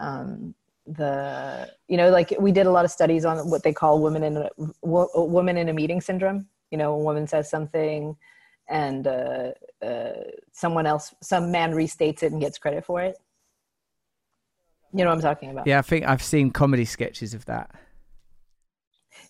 Um, 0.00 0.54
the 0.86 1.70
you 1.88 1.96
know, 1.96 2.10
like 2.10 2.32
we 2.38 2.52
did 2.52 2.66
a 2.66 2.70
lot 2.70 2.84
of 2.84 2.90
studies 2.90 3.24
on 3.24 3.50
what 3.50 3.62
they 3.62 3.72
call 3.72 4.00
women 4.00 4.22
in 4.22 4.36
a, 4.36 4.48
woman 4.82 5.56
in 5.56 5.68
a 5.68 5.72
meeting 5.72 6.00
syndrome. 6.00 6.46
You 6.70 6.78
know, 6.78 6.94
a 6.94 6.98
woman 6.98 7.26
says 7.26 7.50
something 7.50 8.16
and 8.68 9.06
uh, 9.06 9.52
uh, 9.82 10.12
someone 10.52 10.86
else, 10.86 11.14
some 11.20 11.50
man 11.50 11.72
restates 11.72 12.22
it 12.22 12.32
and 12.32 12.40
gets 12.40 12.58
credit 12.58 12.84
for 12.84 13.00
it. 13.02 13.16
You 14.92 15.04
know 15.04 15.10
what 15.10 15.16
I'm 15.16 15.22
talking 15.22 15.50
about? 15.50 15.66
Yeah, 15.66 15.78
I 15.78 15.82
think 15.82 16.06
I've 16.06 16.22
seen 16.22 16.50
comedy 16.50 16.84
sketches 16.84 17.34
of 17.34 17.44
that. 17.46 17.70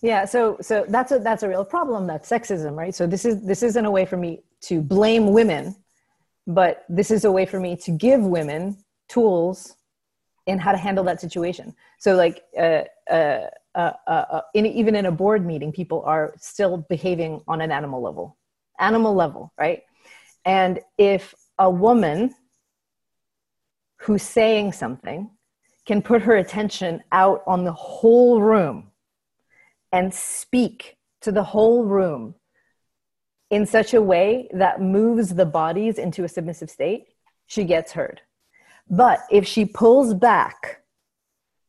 Yeah, 0.01 0.25
so 0.25 0.57
so 0.61 0.85
that's 0.87 1.11
a 1.11 1.19
that's 1.19 1.43
a 1.43 1.49
real 1.49 1.65
problem. 1.65 2.07
That's 2.07 2.29
sexism, 2.29 2.75
right? 2.75 2.93
So 2.93 3.07
this 3.07 3.25
is 3.25 3.43
this 3.45 3.63
isn't 3.63 3.85
a 3.85 3.91
way 3.91 4.05
for 4.05 4.17
me 4.17 4.43
to 4.61 4.81
blame 4.81 5.33
women, 5.33 5.75
but 6.45 6.85
this 6.87 7.09
is 7.09 7.25
a 7.25 7.31
way 7.31 7.45
for 7.45 7.59
me 7.59 7.75
to 7.77 7.91
give 7.91 8.21
women 8.21 8.77
tools 9.09 9.75
in 10.45 10.59
how 10.59 10.71
to 10.71 10.77
handle 10.77 11.03
that 11.05 11.19
situation. 11.19 11.75
So 11.99 12.15
like 12.15 12.43
uh, 12.57 12.83
uh, 13.09 13.47
uh, 13.75 13.91
uh, 14.07 14.09
uh 14.09 14.41
in, 14.53 14.65
even 14.65 14.95
in 14.95 15.05
a 15.05 15.11
board 15.11 15.45
meeting, 15.45 15.71
people 15.71 16.03
are 16.05 16.33
still 16.37 16.77
behaving 16.89 17.41
on 17.47 17.61
an 17.61 17.71
animal 17.71 18.01
level, 18.01 18.37
animal 18.79 19.13
level, 19.13 19.51
right? 19.57 19.83
And 20.45 20.79
if 20.97 21.33
a 21.59 21.69
woman 21.69 22.33
who's 23.97 24.23
saying 24.23 24.71
something 24.73 25.29
can 25.85 26.01
put 26.01 26.21
her 26.21 26.35
attention 26.35 27.03
out 27.11 27.43
on 27.47 27.63
the 27.63 27.71
whole 27.71 28.41
room 28.41 28.91
and 29.91 30.13
speak 30.13 30.97
to 31.21 31.31
the 31.31 31.43
whole 31.43 31.85
room 31.85 32.35
in 33.49 33.65
such 33.65 33.93
a 33.93 34.01
way 34.01 34.49
that 34.51 34.81
moves 34.81 35.33
the 35.33 35.45
bodies 35.45 35.97
into 35.97 36.23
a 36.23 36.29
submissive 36.29 36.69
state, 36.69 37.05
she 37.47 37.63
gets 37.63 37.93
heard. 37.93 38.21
But 38.89 39.19
if 39.31 39.47
she 39.47 39.65
pulls 39.65 40.13
back, 40.13 40.81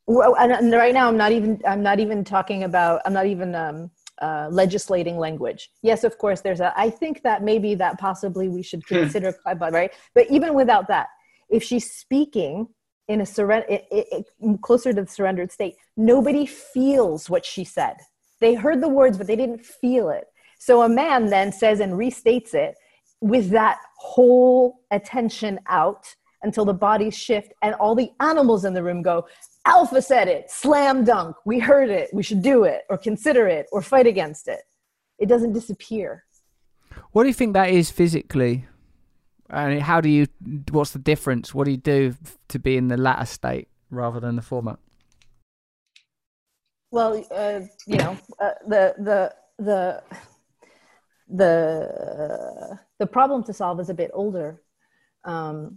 and 0.06 0.72
right 0.72 0.94
now 0.94 1.08
I'm 1.08 1.16
not 1.16 1.32
even 1.32 1.60
I'm 1.66 1.82
not 1.82 2.00
even 2.00 2.24
talking 2.24 2.64
about 2.64 3.02
I'm 3.04 3.12
not 3.12 3.26
even 3.26 3.54
um, 3.54 3.90
uh, 4.20 4.48
legislating 4.50 5.18
language. 5.18 5.70
Yes, 5.82 6.04
of 6.04 6.18
course, 6.18 6.40
there's 6.40 6.60
a. 6.60 6.72
I 6.76 6.90
think 6.90 7.22
that 7.22 7.42
maybe 7.42 7.74
that 7.76 7.98
possibly 7.98 8.48
we 8.48 8.62
should 8.62 8.82
hmm. 8.88 8.96
consider, 8.96 9.34
right? 9.44 9.92
But 10.14 10.30
even 10.30 10.54
without 10.54 10.88
that, 10.88 11.08
if 11.48 11.62
she's 11.62 11.90
speaking 11.90 12.68
in 13.08 13.20
a 13.20 13.26
surrender, 13.26 13.78
closer 14.62 14.92
to 14.92 15.02
the 15.02 15.08
surrendered 15.08 15.50
state, 15.50 15.76
nobody 15.96 16.46
feels 16.46 17.30
what 17.30 17.44
she 17.44 17.64
said. 17.64 17.96
They 18.40 18.54
heard 18.54 18.80
the 18.80 18.88
words, 18.88 19.18
but 19.18 19.26
they 19.26 19.36
didn't 19.36 19.64
feel 19.64 20.10
it. 20.10 20.26
So 20.58 20.82
a 20.82 20.88
man 20.88 21.26
then 21.26 21.52
says 21.52 21.80
and 21.80 21.92
restates 21.92 22.54
it 22.54 22.74
with 23.20 23.50
that 23.50 23.78
whole 23.96 24.80
attention 24.90 25.58
out 25.68 26.14
until 26.42 26.64
the 26.64 26.74
bodies 26.74 27.16
shift 27.16 27.52
and 27.62 27.74
all 27.76 27.94
the 27.94 28.10
animals 28.20 28.64
in 28.64 28.74
the 28.74 28.82
room 28.82 29.02
go, 29.02 29.26
Alpha 29.68 30.00
said 30.00 30.28
it, 30.28 30.50
slam 30.50 31.04
dunk, 31.04 31.36
we 31.44 31.58
heard 31.58 31.90
it, 31.90 32.08
we 32.14 32.22
should 32.22 32.42
do 32.42 32.64
it, 32.64 32.84
or 32.88 32.96
consider 32.96 33.46
it, 33.46 33.66
or 33.70 33.82
fight 33.82 34.06
against 34.06 34.48
it. 34.48 34.62
It 35.18 35.28
doesn't 35.28 35.52
disappear. 35.52 36.24
What 37.12 37.24
do 37.24 37.28
you 37.28 37.34
think 37.34 37.52
that 37.52 37.68
is 37.68 37.90
physically? 37.90 38.64
And 39.50 39.82
how 39.82 40.00
do 40.00 40.08
you, 40.08 40.26
what's 40.70 40.92
the 40.92 40.98
difference? 40.98 41.54
What 41.54 41.66
do 41.66 41.70
you 41.72 41.76
do 41.76 42.14
to 42.48 42.58
be 42.58 42.78
in 42.78 42.88
the 42.88 42.96
latter 42.96 43.26
state 43.26 43.68
rather 43.90 44.20
than 44.20 44.36
the 44.36 44.42
former? 44.42 44.78
Well, 46.90 47.22
uh, 47.30 47.60
you 47.86 47.98
know, 47.98 48.16
uh, 48.40 48.50
the, 48.66 48.94
the, 48.98 49.34
the, 49.58 50.02
the, 51.28 52.78
the 52.98 53.06
problem 53.06 53.44
to 53.44 53.52
solve 53.52 53.80
is 53.80 53.90
a 53.90 53.94
bit 53.94 54.10
older. 54.14 54.62
Um, 55.24 55.76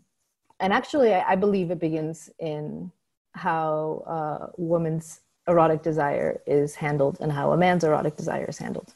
and 0.62 0.72
actually, 0.72 1.14
I, 1.14 1.32
I, 1.32 1.36
believe 1.36 1.72
it 1.72 1.80
begins 1.80 2.30
in 2.40 2.92
how 3.34 4.04
a 4.06 4.10
uh, 4.10 4.48
woman's 4.58 5.22
erotic 5.48 5.82
desire 5.82 6.42
is 6.46 6.76
handled 6.76 7.18
and 7.20 7.32
how 7.32 7.52
a 7.52 7.58
man's 7.58 7.84
erotic 7.84 8.16
desire 8.16 8.46
is 8.46 8.58
handled. 8.58 8.94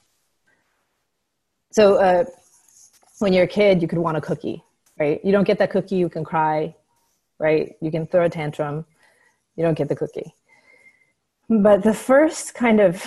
So, 1.72 1.96
uh, 1.96 2.26
when 3.20 3.34
you're 3.34 3.46
a 3.46 3.48
kid, 3.48 3.82
you 3.82 3.88
could 3.88 4.00
want 4.00 4.18
a 4.18 4.22
cookie, 4.22 4.64
right? 5.00 5.24
You 5.24 5.32
don't 5.32 5.46
get 5.46 5.58
that 5.60 5.72
cookie, 5.72 5.96
you 5.96 6.10
can 6.10 6.24
cry, 6.24 6.76
right? 7.40 7.76
You 7.82 7.92
can 7.92 8.08
throw 8.08 8.26
a 8.26 8.30
tantrum, 8.30 8.86
you 9.56 9.64
don't 9.64 9.78
get 9.78 9.88
the 9.88 9.96
cookie. 9.96 10.34
But 11.50 11.84
the 11.84 11.94
first 11.94 12.54
kind 12.54 12.80
of 12.80 13.06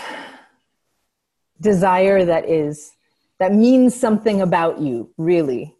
desire 1.61 2.25
that 2.25 2.49
is 2.49 2.93
that 3.39 3.53
means 3.53 3.95
something 3.95 4.41
about 4.41 4.81
you, 4.81 5.11
really, 5.19 5.75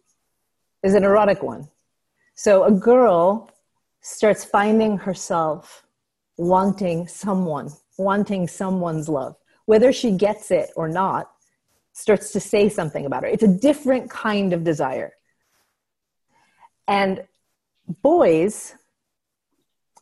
is 0.83 0.93
an 0.93 1.03
erotic 1.03 1.41
one 1.41 1.67
so 2.39 2.63
a 2.63 2.71
girl 2.71 3.51
starts 4.01 4.45
finding 4.45 4.97
herself 4.97 5.85
wanting 6.37 7.05
someone, 7.07 7.69
wanting 7.97 8.47
someone's 8.47 9.09
love, 9.09 9.35
whether 9.65 9.91
she 9.91 10.11
gets 10.11 10.51
it 10.51 10.71
or 10.75 10.87
not, 10.87 11.29
starts 11.91 12.31
to 12.31 12.39
say 12.39 12.69
something 12.69 13.05
about 13.05 13.23
her. 13.23 13.29
It's 13.29 13.43
a 13.43 13.47
different 13.47 14.09
kind 14.09 14.53
of 14.53 14.63
desire. 14.63 15.13
And 16.87 17.23
boys, 18.01 18.73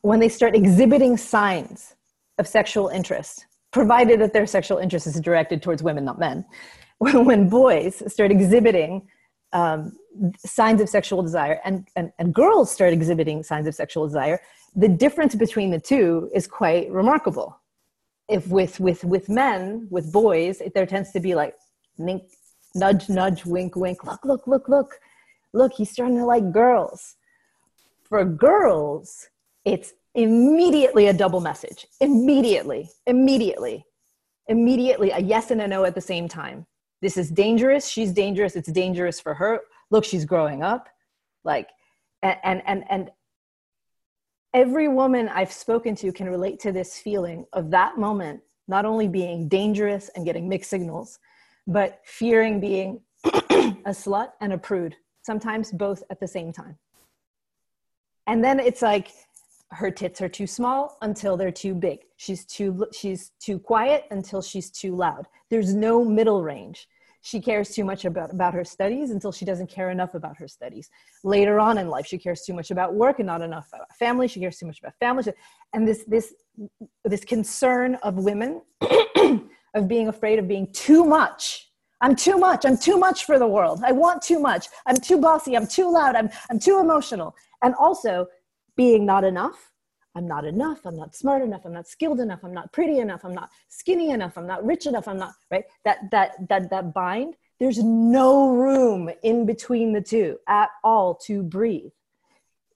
when 0.01 0.19
they 0.19 0.29
start 0.29 0.55
exhibiting 0.55 1.17
signs 1.17 1.95
of 2.37 2.47
sexual 2.47 2.89
interest, 2.89 3.47
provided 3.71 4.21
that 4.21 4.31
their 4.31 4.45
sexual 4.45 4.77
interest 4.77 5.07
is 5.07 5.19
directed 5.19 5.61
towards 5.63 5.81
women, 5.81 6.05
not 6.05 6.19
men, 6.19 6.45
when 6.99 7.49
boys 7.49 8.03
start 8.11 8.31
exhibiting 8.31 9.07
um, 9.53 9.97
signs 10.37 10.81
of 10.81 10.89
sexual 10.89 11.21
desire 11.21 11.59
and, 11.63 11.87
and, 11.95 12.11
and 12.19 12.33
girls 12.33 12.71
start 12.71 12.93
exhibiting 12.93 13.43
signs 13.43 13.67
of 13.67 13.75
sexual 13.75 14.05
desire, 14.07 14.39
the 14.75 14.87
difference 14.87 15.35
between 15.35 15.71
the 15.71 15.79
two 15.79 16.29
is 16.33 16.47
quite 16.47 16.89
remarkable. 16.91 17.59
If 18.27 18.47
with, 18.47 18.79
with, 18.79 19.03
with 19.03 19.29
men, 19.29 19.87
with 19.89 20.11
boys, 20.11 20.61
there 20.75 20.85
tends 20.85 21.11
to 21.11 21.19
be 21.19 21.33
like 21.33 21.55
nink, 21.97 22.23
nudge, 22.75 23.09
nudge, 23.09 23.45
wink, 23.45 23.75
wink, 23.75 24.03
look, 24.03 24.25
look, 24.25 24.47
look, 24.47 24.67
look, 24.67 24.99
look, 25.53 25.73
he's 25.73 25.89
starting 25.89 26.17
to 26.17 26.25
like 26.25 26.51
girls. 26.51 27.15
For 28.03 28.23
girls, 28.25 29.29
it's 29.65 29.93
immediately 30.13 31.07
a 31.07 31.13
double 31.13 31.41
message. 31.41 31.87
Immediately, 32.01 32.89
immediately, 33.05 33.85
immediately 34.47 35.11
a 35.11 35.19
yes 35.19 35.51
and 35.51 35.61
a 35.61 35.67
no 35.67 35.85
at 35.85 35.95
the 35.95 36.01
same 36.01 36.27
time. 36.27 36.65
This 37.01 37.17
is 37.17 37.29
dangerous. 37.29 37.87
She's 37.87 38.11
dangerous. 38.11 38.55
It's 38.55 38.71
dangerous 38.71 39.19
for 39.19 39.33
her 39.35 39.61
look 39.89 40.03
she's 40.03 40.25
growing 40.25 40.63
up 40.63 40.89
like 41.43 41.69
and 42.23 42.61
and 42.65 42.83
and 42.89 43.11
every 44.53 44.87
woman 44.87 45.29
i've 45.29 45.51
spoken 45.51 45.95
to 45.95 46.11
can 46.11 46.29
relate 46.29 46.59
to 46.59 46.71
this 46.71 46.97
feeling 46.99 47.45
of 47.53 47.69
that 47.71 47.97
moment 47.97 48.41
not 48.67 48.85
only 48.85 49.07
being 49.07 49.47
dangerous 49.47 50.09
and 50.15 50.25
getting 50.25 50.47
mixed 50.47 50.69
signals 50.69 51.19
but 51.67 51.99
fearing 52.05 52.59
being 52.59 53.01
a 53.25 53.91
slut 53.91 54.31
and 54.41 54.53
a 54.53 54.57
prude 54.57 54.95
sometimes 55.21 55.71
both 55.71 56.03
at 56.09 56.19
the 56.19 56.27
same 56.27 56.51
time 56.51 56.77
and 58.25 58.43
then 58.43 58.59
it's 58.59 58.81
like 58.81 59.11
her 59.71 59.91
tits 59.91 60.21
are 60.21 60.29
too 60.29 60.47
small 60.47 60.97
until 61.01 61.35
they're 61.35 61.51
too 61.51 61.73
big 61.73 61.99
she's 62.15 62.45
too 62.45 62.85
she's 62.93 63.31
too 63.39 63.59
quiet 63.59 64.05
until 64.11 64.41
she's 64.41 64.71
too 64.71 64.95
loud 64.95 65.27
there's 65.49 65.73
no 65.73 66.03
middle 66.05 66.43
range 66.43 66.87
she 67.27 67.41
cares 67.41 67.71
too 67.71 67.83
much 67.83 68.05
about, 68.05 68.31
about 68.31 68.53
her 68.53 68.63
studies 68.63 69.11
until 69.11 69.33
she 69.33 69.43
doesn't 69.43 69.69
care 69.69 69.89
enough 69.89 70.13
about 70.13 70.37
her 70.37 70.47
studies. 70.47 70.89
Later 71.25 71.59
on 71.59 71.77
in 71.77 71.89
life, 71.89 72.05
she 72.05 72.17
cares 72.17 72.43
too 72.43 72.53
much 72.53 72.71
about 72.71 72.93
work 72.93 73.19
and 73.19 73.27
not 73.27 73.41
enough 73.41 73.67
about 73.73 73.93
family. 73.99 74.29
She 74.29 74.39
cares 74.39 74.57
too 74.57 74.65
much 74.65 74.79
about 74.79 74.93
family. 74.97 75.33
And 75.73 75.85
this, 75.85 76.05
this, 76.05 76.33
this 77.03 77.25
concern 77.25 77.95
of 77.95 78.15
women, 78.15 78.61
of 79.73 79.89
being 79.89 80.07
afraid 80.07 80.39
of 80.39 80.47
being 80.47 80.71
too 80.71 81.03
much. 81.03 81.69
I'm 81.99 82.15
too 82.15 82.37
much. 82.37 82.63
I'm 82.65 82.77
too 82.77 82.97
much 82.97 83.25
for 83.25 83.37
the 83.37 83.47
world. 83.47 83.81
I 83.83 83.91
want 83.91 84.21
too 84.21 84.39
much. 84.39 84.67
I'm 84.85 84.95
too 84.95 85.19
bossy. 85.19 85.57
I'm 85.57 85.67
too 85.67 85.91
loud. 85.91 86.15
I'm, 86.15 86.29
I'm 86.49 86.59
too 86.59 86.79
emotional. 86.79 87.35
And 87.61 87.75
also 87.75 88.27
being 88.77 89.05
not 89.05 89.25
enough 89.25 89.73
I'm 90.17 90.27
not 90.27 90.45
enough. 90.45 90.83
I'm 90.83 90.95
not 90.95 91.15
smart 91.15 91.43
enough. 91.43 91.61
I'm 91.63 91.73
not 91.73 91.87
skilled 91.87 92.19
enough. 92.19 92.39
I'm 92.43 92.53
not 92.53 92.73
pretty 92.73 92.97
enough. 92.97 93.23
I'm 93.23 93.35
not 93.35 93.51
skinny 93.69 94.09
enough. 94.09 94.35
I'm 94.35 94.47
not 94.47 94.65
rich 94.65 94.87
enough. 94.87 95.07
I'm 95.07 95.19
not 95.19 95.33
right. 95.51 95.63
That 95.85 96.09
that 96.09 96.49
that 96.49 96.71
that 96.71 96.91
bind. 96.91 97.35
There's 97.59 97.83
no 97.83 98.49
room 98.49 99.11
in 99.21 99.45
between 99.45 99.93
the 99.93 100.01
two 100.01 100.39
at 100.47 100.69
all 100.83 101.13
to 101.25 101.43
breathe. 101.43 101.91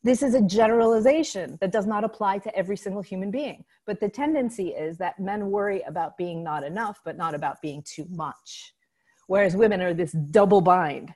This 0.04 0.22
is 0.22 0.36
a 0.36 0.42
generalization 0.42 1.58
that 1.62 1.72
does 1.72 1.88
not 1.88 2.04
apply 2.04 2.38
to 2.40 2.56
every 2.56 2.78
single 2.78 3.02
human 3.02 3.32
being. 3.32 3.66
But 3.88 4.00
the 4.00 4.10
tendency 4.10 4.70
is 4.70 4.98
that 4.98 5.20
men 5.20 5.50
worry 5.50 5.82
about 5.82 6.18
being 6.18 6.44
not 6.44 6.64
enough, 6.64 7.02
but 7.04 7.18
not 7.18 7.34
about 7.34 7.62
being 7.62 7.84
too 7.84 8.06
much. 8.12 8.74
Whereas 9.26 9.56
women 9.56 9.82
are 9.82 9.96
this 9.96 10.12
double 10.12 10.62
bind. 10.62 11.14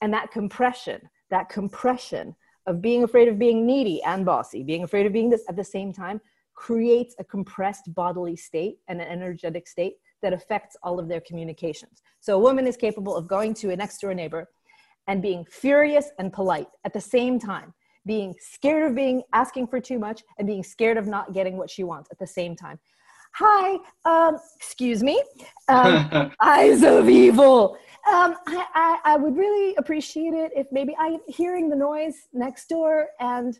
And 0.00 0.12
that 0.12 0.32
compression, 0.32 1.08
that 1.30 1.48
compression 1.48 2.34
of 2.68 2.82
being 2.82 3.02
afraid 3.02 3.28
of 3.28 3.38
being 3.38 3.66
needy 3.66 4.00
and 4.02 4.26
bossy, 4.26 4.62
being 4.62 4.84
afraid 4.84 5.06
of 5.06 5.12
being 5.12 5.30
this 5.30 5.44
at 5.48 5.56
the 5.56 5.64
same 5.64 5.90
time, 5.92 6.20
creates 6.54 7.14
a 7.18 7.24
compressed 7.24 7.92
bodily 7.94 8.36
state 8.36 8.76
and 8.88 9.00
an 9.00 9.08
energetic 9.08 9.66
state 9.66 9.94
that 10.20 10.34
affects 10.34 10.76
all 10.82 11.00
of 11.00 11.08
their 11.08 11.22
communications. 11.22 12.02
So 12.20 12.36
a 12.36 12.38
woman 12.38 12.66
is 12.66 12.76
capable 12.76 13.16
of 13.16 13.26
going 13.26 13.54
to 13.54 13.70
a 13.70 13.76
next 13.76 14.00
door 14.00 14.12
neighbor 14.12 14.48
and 15.06 15.22
being 15.22 15.46
furious 15.50 16.10
and 16.18 16.30
polite 16.30 16.68
at 16.84 16.92
the 16.92 17.00
same 17.00 17.38
time, 17.38 17.72
being 18.04 18.34
scared 18.38 18.90
of 18.90 18.94
being 18.94 19.22
asking 19.32 19.68
for 19.68 19.80
too 19.80 19.98
much 19.98 20.22
and 20.38 20.46
being 20.46 20.62
scared 20.62 20.98
of 20.98 21.06
not 21.06 21.32
getting 21.32 21.56
what 21.56 21.70
she 21.70 21.84
wants 21.84 22.10
at 22.12 22.18
the 22.18 22.26
same 22.26 22.54
time. 22.54 22.78
Hi, 23.32 23.78
um, 24.04 24.38
excuse 24.56 25.02
me, 25.02 25.22
um, 25.68 26.32
eyes 26.40 26.82
of 26.82 27.08
evil. 27.08 27.76
Um, 28.08 28.36
I, 28.46 28.66
I, 28.74 28.98
I 29.04 29.16
would 29.16 29.36
really 29.36 29.74
appreciate 29.76 30.32
it 30.32 30.52
if 30.56 30.66
maybe 30.72 30.96
I'm 30.98 31.18
hearing 31.26 31.68
the 31.68 31.76
noise 31.76 32.28
next 32.32 32.68
door 32.68 33.08
and 33.20 33.58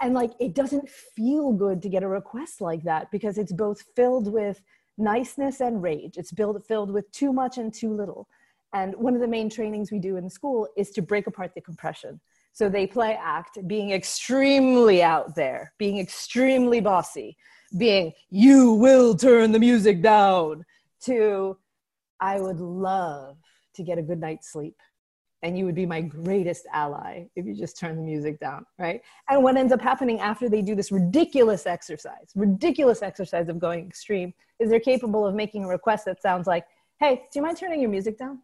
and 0.00 0.12
like 0.12 0.32
it 0.40 0.54
doesn't 0.54 0.88
feel 0.88 1.52
good 1.52 1.80
to 1.82 1.88
get 1.88 2.02
a 2.02 2.08
request 2.08 2.60
like 2.60 2.82
that 2.82 3.08
because 3.12 3.38
it's 3.38 3.52
both 3.52 3.84
filled 3.94 4.32
with 4.32 4.60
niceness 4.98 5.60
and 5.60 5.82
rage. 5.82 6.16
It's 6.16 6.32
built, 6.32 6.60
filled 6.66 6.90
with 6.90 7.10
too 7.12 7.32
much 7.32 7.58
and 7.58 7.72
too 7.72 7.92
little. 7.92 8.28
And 8.74 8.94
one 8.96 9.14
of 9.14 9.20
the 9.20 9.28
main 9.28 9.48
trainings 9.48 9.90
we 9.90 9.98
do 9.98 10.16
in 10.16 10.28
school 10.28 10.68
is 10.76 10.90
to 10.90 11.02
break 11.02 11.26
apart 11.26 11.52
the 11.54 11.60
compression. 11.60 12.20
So 12.52 12.68
they 12.68 12.86
play 12.86 13.16
act 13.20 13.58
being 13.66 13.92
extremely 13.92 15.02
out 15.02 15.34
there, 15.34 15.72
being 15.78 15.98
extremely 15.98 16.80
bossy, 16.80 17.36
being, 17.76 18.12
you 18.30 18.72
will 18.72 19.14
turn 19.14 19.52
the 19.52 19.58
music 19.58 20.02
down, 20.02 20.64
to, 21.00 21.56
I 22.20 22.40
would 22.40 22.60
love 22.60 23.36
to 23.74 23.82
get 23.82 23.98
a 23.98 24.02
good 24.02 24.20
night's 24.20 24.50
sleep. 24.50 24.76
And 25.42 25.56
you 25.56 25.66
would 25.66 25.76
be 25.76 25.86
my 25.86 26.00
greatest 26.00 26.66
ally 26.72 27.26
if 27.36 27.46
you 27.46 27.54
just 27.54 27.78
turn 27.78 27.94
the 27.94 28.02
music 28.02 28.40
down, 28.40 28.66
right? 28.76 29.00
And 29.30 29.44
what 29.44 29.56
ends 29.56 29.72
up 29.72 29.80
happening 29.80 30.18
after 30.18 30.48
they 30.48 30.62
do 30.62 30.74
this 30.74 30.90
ridiculous 30.90 31.64
exercise, 31.64 32.32
ridiculous 32.34 33.02
exercise 33.02 33.48
of 33.48 33.60
going 33.60 33.86
extreme, 33.86 34.34
is 34.58 34.68
they're 34.68 34.80
capable 34.80 35.24
of 35.24 35.36
making 35.36 35.64
a 35.64 35.68
request 35.68 36.06
that 36.06 36.20
sounds 36.20 36.48
like, 36.48 36.64
hey, 36.98 37.22
do 37.32 37.38
you 37.38 37.42
mind 37.42 37.56
turning 37.56 37.80
your 37.80 37.90
music 37.90 38.18
down? 38.18 38.40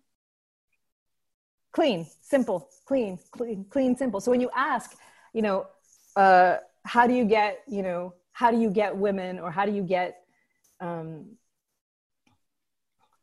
Clean, 1.72 2.06
simple, 2.20 2.68
clean, 2.84 3.18
clean, 3.32 3.66
clean, 3.68 3.96
simple. 3.96 4.20
So 4.20 4.30
when 4.30 4.40
you 4.40 4.50
ask, 4.54 4.96
you 5.32 5.42
know, 5.42 5.66
uh, 6.14 6.58
how 6.84 7.08
do 7.08 7.14
you 7.14 7.24
get, 7.24 7.64
you 7.66 7.82
know, 7.82 8.14
how 8.34 8.50
do 8.50 8.60
you 8.60 8.68
get 8.68 8.94
women 8.94 9.38
or 9.38 9.50
how 9.50 9.64
do 9.64 9.72
you 9.72 9.82
get 9.82 10.22
um, 10.80 11.36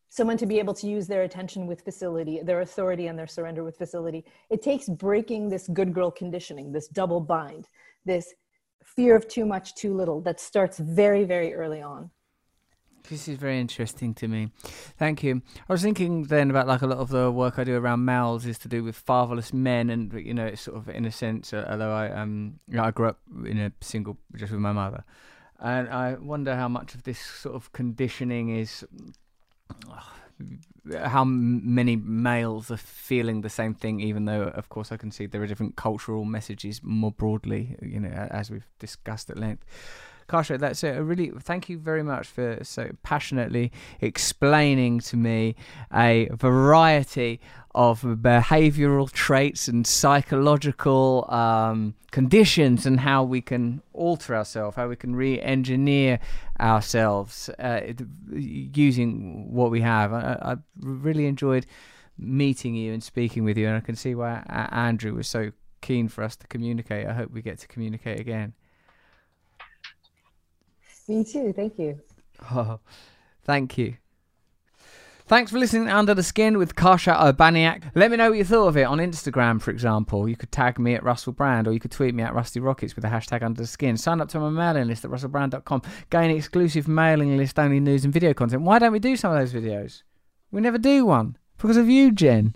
someone 0.10 0.38
to 0.38 0.46
be 0.46 0.58
able 0.58 0.74
to 0.74 0.88
use 0.88 1.08
their 1.08 1.24
attention 1.24 1.68
with 1.68 1.82
facility, 1.82 2.42
their 2.44 2.62
authority 2.62 3.08
and 3.08 3.20
their 3.20 3.28
surrender 3.28 3.64
with 3.64 3.78
facility. 3.78 4.26
It 4.50 4.62
takes 4.62 4.90
breaking 4.90 5.50
this 5.50 5.68
good 5.68 5.94
girl 5.94 6.12
conditioning, 6.12 6.72
this 6.72 6.88
double 6.88 7.20
bind, 7.20 7.68
this 8.06 8.34
fear 8.84 9.16
of 9.16 9.28
too 9.28 9.46
much, 9.46 9.76
too 9.76 9.94
little 9.94 10.22
that 10.22 10.40
starts 10.40 10.80
very, 10.80 11.26
very 11.26 11.54
early 11.54 11.82
on. 11.82 12.10
This 13.10 13.28
is 13.28 13.38
very 13.38 13.60
interesting 13.60 14.14
to 14.16 14.28
me. 14.28 14.52
Thank 14.98 15.24
you. 15.24 15.42
I 15.68 15.74
was 15.74 15.82
thinking 15.82 16.24
then 16.24 16.50
about 16.50 16.68
like 16.68 16.82
a 16.82 16.88
lot 16.88 17.00
of 17.00 17.10
the 17.10 17.30
work 17.32 17.60
I 17.60 17.64
do 17.64 17.76
around 17.76 18.06
males 18.06 18.46
is 18.46 18.58
to 18.60 18.68
do 18.68 18.84
with 18.84 18.96
fatherless 18.96 19.54
men, 19.54 19.90
and 19.90 20.14
you 20.14 20.34
know, 20.34 20.46
it's 20.46 20.62
sort 20.62 20.78
of 20.78 20.88
in 20.90 21.06
a 21.06 21.12
sense, 21.12 21.54
uh, 21.54 21.68
although 21.70 21.92
I 21.92 22.10
um, 22.12 22.60
you 22.68 22.78
know, 22.78 22.84
I 22.84 22.92
grew 22.92 23.08
up 23.08 23.20
in 23.46 23.60
a 23.60 23.72
single 23.82 24.18
just 24.36 24.52
with 24.52 24.62
my 24.62 24.72
mother, 24.72 25.04
and 25.60 25.90
I 25.90 26.16
wonder 26.16 26.56
how 26.56 26.70
much 26.70 26.96
of 26.96 27.04
this 27.04 27.20
sort 27.20 27.56
of 27.56 27.74
conditioning 27.74 28.56
is 28.56 28.86
how 30.98 31.24
many 31.24 31.96
males 31.96 32.72
are 32.72 32.78
feeling 32.78 33.42
the 33.42 33.50
same 33.50 33.74
thing, 33.74 34.00
even 34.00 34.26
though, 34.26 34.44
of 34.44 34.70
course, 34.70 34.92
I 34.92 34.98
can 34.98 35.12
see 35.12 35.26
there 35.26 35.42
are 35.42 35.48
different 35.48 35.76
cultural 35.76 36.26
messages 36.26 36.82
more 36.84 37.12
broadly, 37.12 37.76
you 37.82 38.00
know, 38.00 38.10
as 38.10 38.50
we've 38.50 38.68
discussed 38.80 39.30
at 39.30 39.38
length. 39.38 39.66
Kasia, 40.32 40.58
that's 40.58 40.82
it. 40.84 40.92
Really, 40.92 41.30
thank 41.42 41.68
you 41.68 41.78
very 41.78 42.04
much 42.04 42.26
for 42.26 42.60
so 42.64 42.90
passionately 43.04 43.70
explaining 44.00 45.02
to 45.02 45.18
me 45.18 45.56
a 45.94 46.30
variety 46.32 47.42
of 47.76 48.02
behavioral 48.02 49.12
traits 49.12 49.68
and 49.68 49.86
psychological 49.86 51.26
um, 51.30 51.96
conditions 52.12 52.86
and 52.86 53.02
how 53.02 53.24
we 53.24 53.42
can 53.42 53.82
alter 53.92 54.34
ourselves, 54.34 54.78
how 54.78 54.88
we 54.88 54.96
can 54.96 55.18
re 55.18 55.42
engineer 55.42 56.18
ourselves 56.62 57.50
uh, 57.60 57.82
using 58.32 59.52
what 59.52 59.70
we 59.70 59.82
have. 59.82 60.14
I, 60.14 60.38
I, 60.42 60.56
really 60.80 61.26
enjoyed 61.26 61.66
meeting 62.18 62.74
you 62.74 62.94
and 62.94 63.04
speaking 63.04 63.44
with 63.44 63.58
you, 63.58 63.68
and 63.68 63.76
I 63.76 63.82
can 63.82 63.98
see 63.98 64.16
why 64.16 64.44
Andrew 64.72 65.14
was 65.14 65.28
so 65.28 65.52
keen 65.82 66.08
for 66.08 66.24
us 66.24 66.38
to 66.38 66.48
communicate. 66.48 67.06
I 67.06 67.14
hope 67.14 67.32
we 67.32 67.42
get 67.42 67.60
to 67.60 67.68
communicate 67.68 68.22
again. 68.22 68.54
Me 71.08 71.24
too. 71.24 71.54
Thank 71.54 71.78
you. 71.80 72.00
Oh, 72.52 72.80
thank 73.44 73.78
you. 73.78 73.96
Thanks 75.32 75.50
for 75.50 75.60
listening 75.60 75.88
Under 75.88 76.14
the 76.14 76.24
Skin 76.24 76.58
with 76.58 76.76
Kasia 76.76 77.14
Urbaniak. 77.14 77.92
Let 77.96 78.12
me 78.12 78.18
know 78.18 78.32
what 78.32 78.38
you 78.38 78.44
thought 78.44 78.68
of 78.68 78.76
it 78.76 78.84
on 78.84 78.98
Instagram, 78.98 79.62
for 79.62 79.72
example. 79.72 80.28
You 80.28 80.36
could 80.36 80.52
tag 80.52 80.78
me 80.78 80.94
at 80.94 81.04
Russell 81.04 81.32
Brand 81.32 81.70
or 81.70 81.72
you 81.72 81.80
could 81.80 81.92
tweet 81.92 82.14
me 82.14 82.22
at 82.22 82.34
Rusty 82.34 82.60
Rockets 82.60 82.98
with 82.98 83.04
the 83.04 83.10
hashtag 83.10 83.42
Under 83.42 83.62
the 83.62 83.68
Skin. 83.68 83.96
Sign 83.96 84.20
up 84.20 84.28
to 84.30 84.40
my 84.42 84.50
mailing 84.50 84.90
list 84.90 85.06
at 85.06 85.12
russellbrand.com. 85.12 85.84
Gain 86.10 86.32
exclusive 86.32 86.90
mailing 86.90 87.38
list 87.38 87.58
only 87.58 87.80
news 87.80 88.04
and 88.04 88.14
video 88.14 88.34
content. 88.34 88.64
Why 88.64 88.78
don't 88.78 88.92
we 88.92 89.00
do 89.00 89.16
some 89.16 89.32
of 89.32 89.40
those 89.40 89.54
videos? 89.54 90.04
We 90.52 90.60
never 90.60 90.78
do 90.78 91.06
one 91.06 91.38
because 91.58 91.78
of 91.78 91.88
you, 91.88 92.12
Jen. 92.12 92.54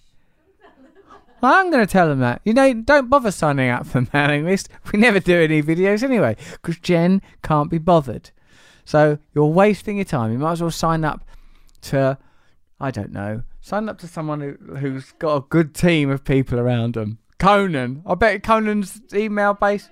I'm 1.41 1.69
going 1.69 1.85
to 1.85 1.91
tell 1.91 2.07
them 2.07 2.19
that. 2.19 2.41
You 2.43 2.53
know, 2.53 2.73
don't 2.73 3.09
bother 3.09 3.31
signing 3.31 3.69
up 3.69 3.85
for 3.85 4.07
mailing 4.13 4.45
list. 4.45 4.69
We 4.91 4.99
never 4.99 5.19
do 5.19 5.41
any 5.41 5.61
videos 5.61 6.03
anyway 6.03 6.37
because 6.53 6.77
Jen 6.79 7.21
can't 7.43 7.69
be 7.69 7.77
bothered. 7.77 8.31
So 8.85 9.17
you're 9.33 9.45
wasting 9.45 9.97
your 9.97 10.05
time. 10.05 10.31
You 10.31 10.37
might 10.37 10.53
as 10.53 10.61
well 10.61 10.71
sign 10.71 11.03
up 11.03 11.23
to, 11.83 12.17
I 12.79 12.91
don't 12.91 13.11
know, 13.11 13.43
sign 13.61 13.89
up 13.89 13.97
to 13.99 14.07
someone 14.07 14.41
who, 14.41 14.75
who's 14.77 15.11
got 15.13 15.35
a 15.35 15.45
good 15.49 15.73
team 15.73 16.09
of 16.09 16.23
people 16.23 16.59
around 16.59 16.93
them. 16.93 17.19
Conan. 17.37 18.03
I 18.05 18.15
bet 18.15 18.43
Conan's 18.43 19.01
email 19.13 19.53
base. 19.53 19.89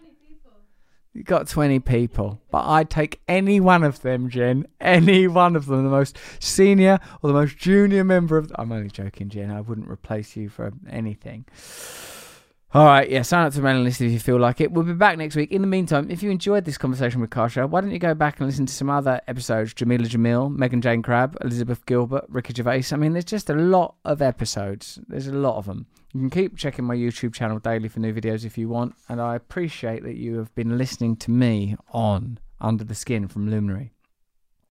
You 1.14 1.22
got 1.24 1.48
20 1.48 1.80
people, 1.80 2.42
but 2.50 2.66
I'd 2.66 2.90
take 2.90 3.22
any 3.28 3.60
one 3.60 3.84
of 3.84 4.02
them, 4.02 4.30
Jen. 4.30 4.66
Any 4.82 5.28
one 5.28 5.56
of 5.56 5.68
them, 5.68 5.84
the 5.84 5.90
most 5.90 6.18
senior 6.40 7.00
or 7.22 7.28
the 7.28 7.36
most 7.36 7.56
junior 7.58 8.04
member 8.04 8.38
of. 8.38 8.52
I'm 8.56 8.72
only 8.72 8.90
joking, 8.90 9.30
Jen. 9.30 9.52
I 9.52 9.62
wouldn't 9.62 9.88
replace 9.88 10.36
you 10.36 10.50
for 10.50 10.74
anything. 10.90 11.46
All 12.74 12.88
right, 12.88 13.08
yeah, 13.08 13.22
sign 13.22 13.46
up 13.46 13.54
to 13.54 13.60
the 13.60 13.64
mailing 13.64 13.84
list 13.84 14.02
if 14.02 14.12
you 14.12 14.20
feel 14.20 14.40
like 14.40 14.60
it. 14.60 14.72
We'll 14.72 14.84
be 14.84 14.94
back 14.94 15.20
next 15.20 15.36
week. 15.36 15.52
In 15.52 15.62
the 15.62 15.68
meantime, 15.68 16.10
if 16.10 16.24
you 16.24 16.32
enjoyed 16.32 16.66
this 16.66 16.80
conversation 16.80 17.22
with 17.22 17.30
Kasia, 17.30 17.68
why 17.68 17.82
don't 17.82 17.92
you 17.92 18.00
go 18.00 18.16
back 18.16 18.40
and 18.40 18.48
listen 18.48 18.66
to 18.66 18.74
some 18.74 18.90
other 18.90 19.22
episodes? 19.28 19.76
Jameela 19.76 20.08
Jamil, 20.08 20.52
Megan 20.52 20.82
Jane 20.82 21.04
Crabbe, 21.04 21.38
Elizabeth 21.42 21.86
Gilbert, 21.86 22.26
Ricky 22.30 22.56
Gervais. 22.56 22.86
I 22.92 22.96
mean, 22.96 23.14
there's 23.14 23.26
just 23.26 23.52
a 23.52 23.54
lot 23.54 23.94
of 24.04 24.24
episodes. 24.24 25.00
There's 25.08 25.28
a 25.28 25.34
lot 25.34 25.58
of 25.58 25.68
them. 25.68 25.86
You 26.14 26.20
can 26.20 26.30
keep 26.30 26.56
checking 26.56 26.86
my 26.86 26.96
YouTube 26.96 27.34
channel 27.34 27.58
daily 27.58 27.90
for 27.90 28.00
new 28.00 28.14
videos 28.14 28.46
if 28.46 28.56
you 28.56 28.70
want, 28.70 28.94
and 29.10 29.20
I 29.20 29.36
appreciate 29.36 30.04
that 30.04 30.16
you 30.16 30.38
have 30.38 30.54
been 30.54 30.78
listening 30.78 31.16
to 31.18 31.32
me 31.32 31.76
on 31.92 32.38
Under 32.62 32.84
the 32.84 32.94
Skin 32.94 33.28
from 33.28 33.50
Luminary. 33.50 33.94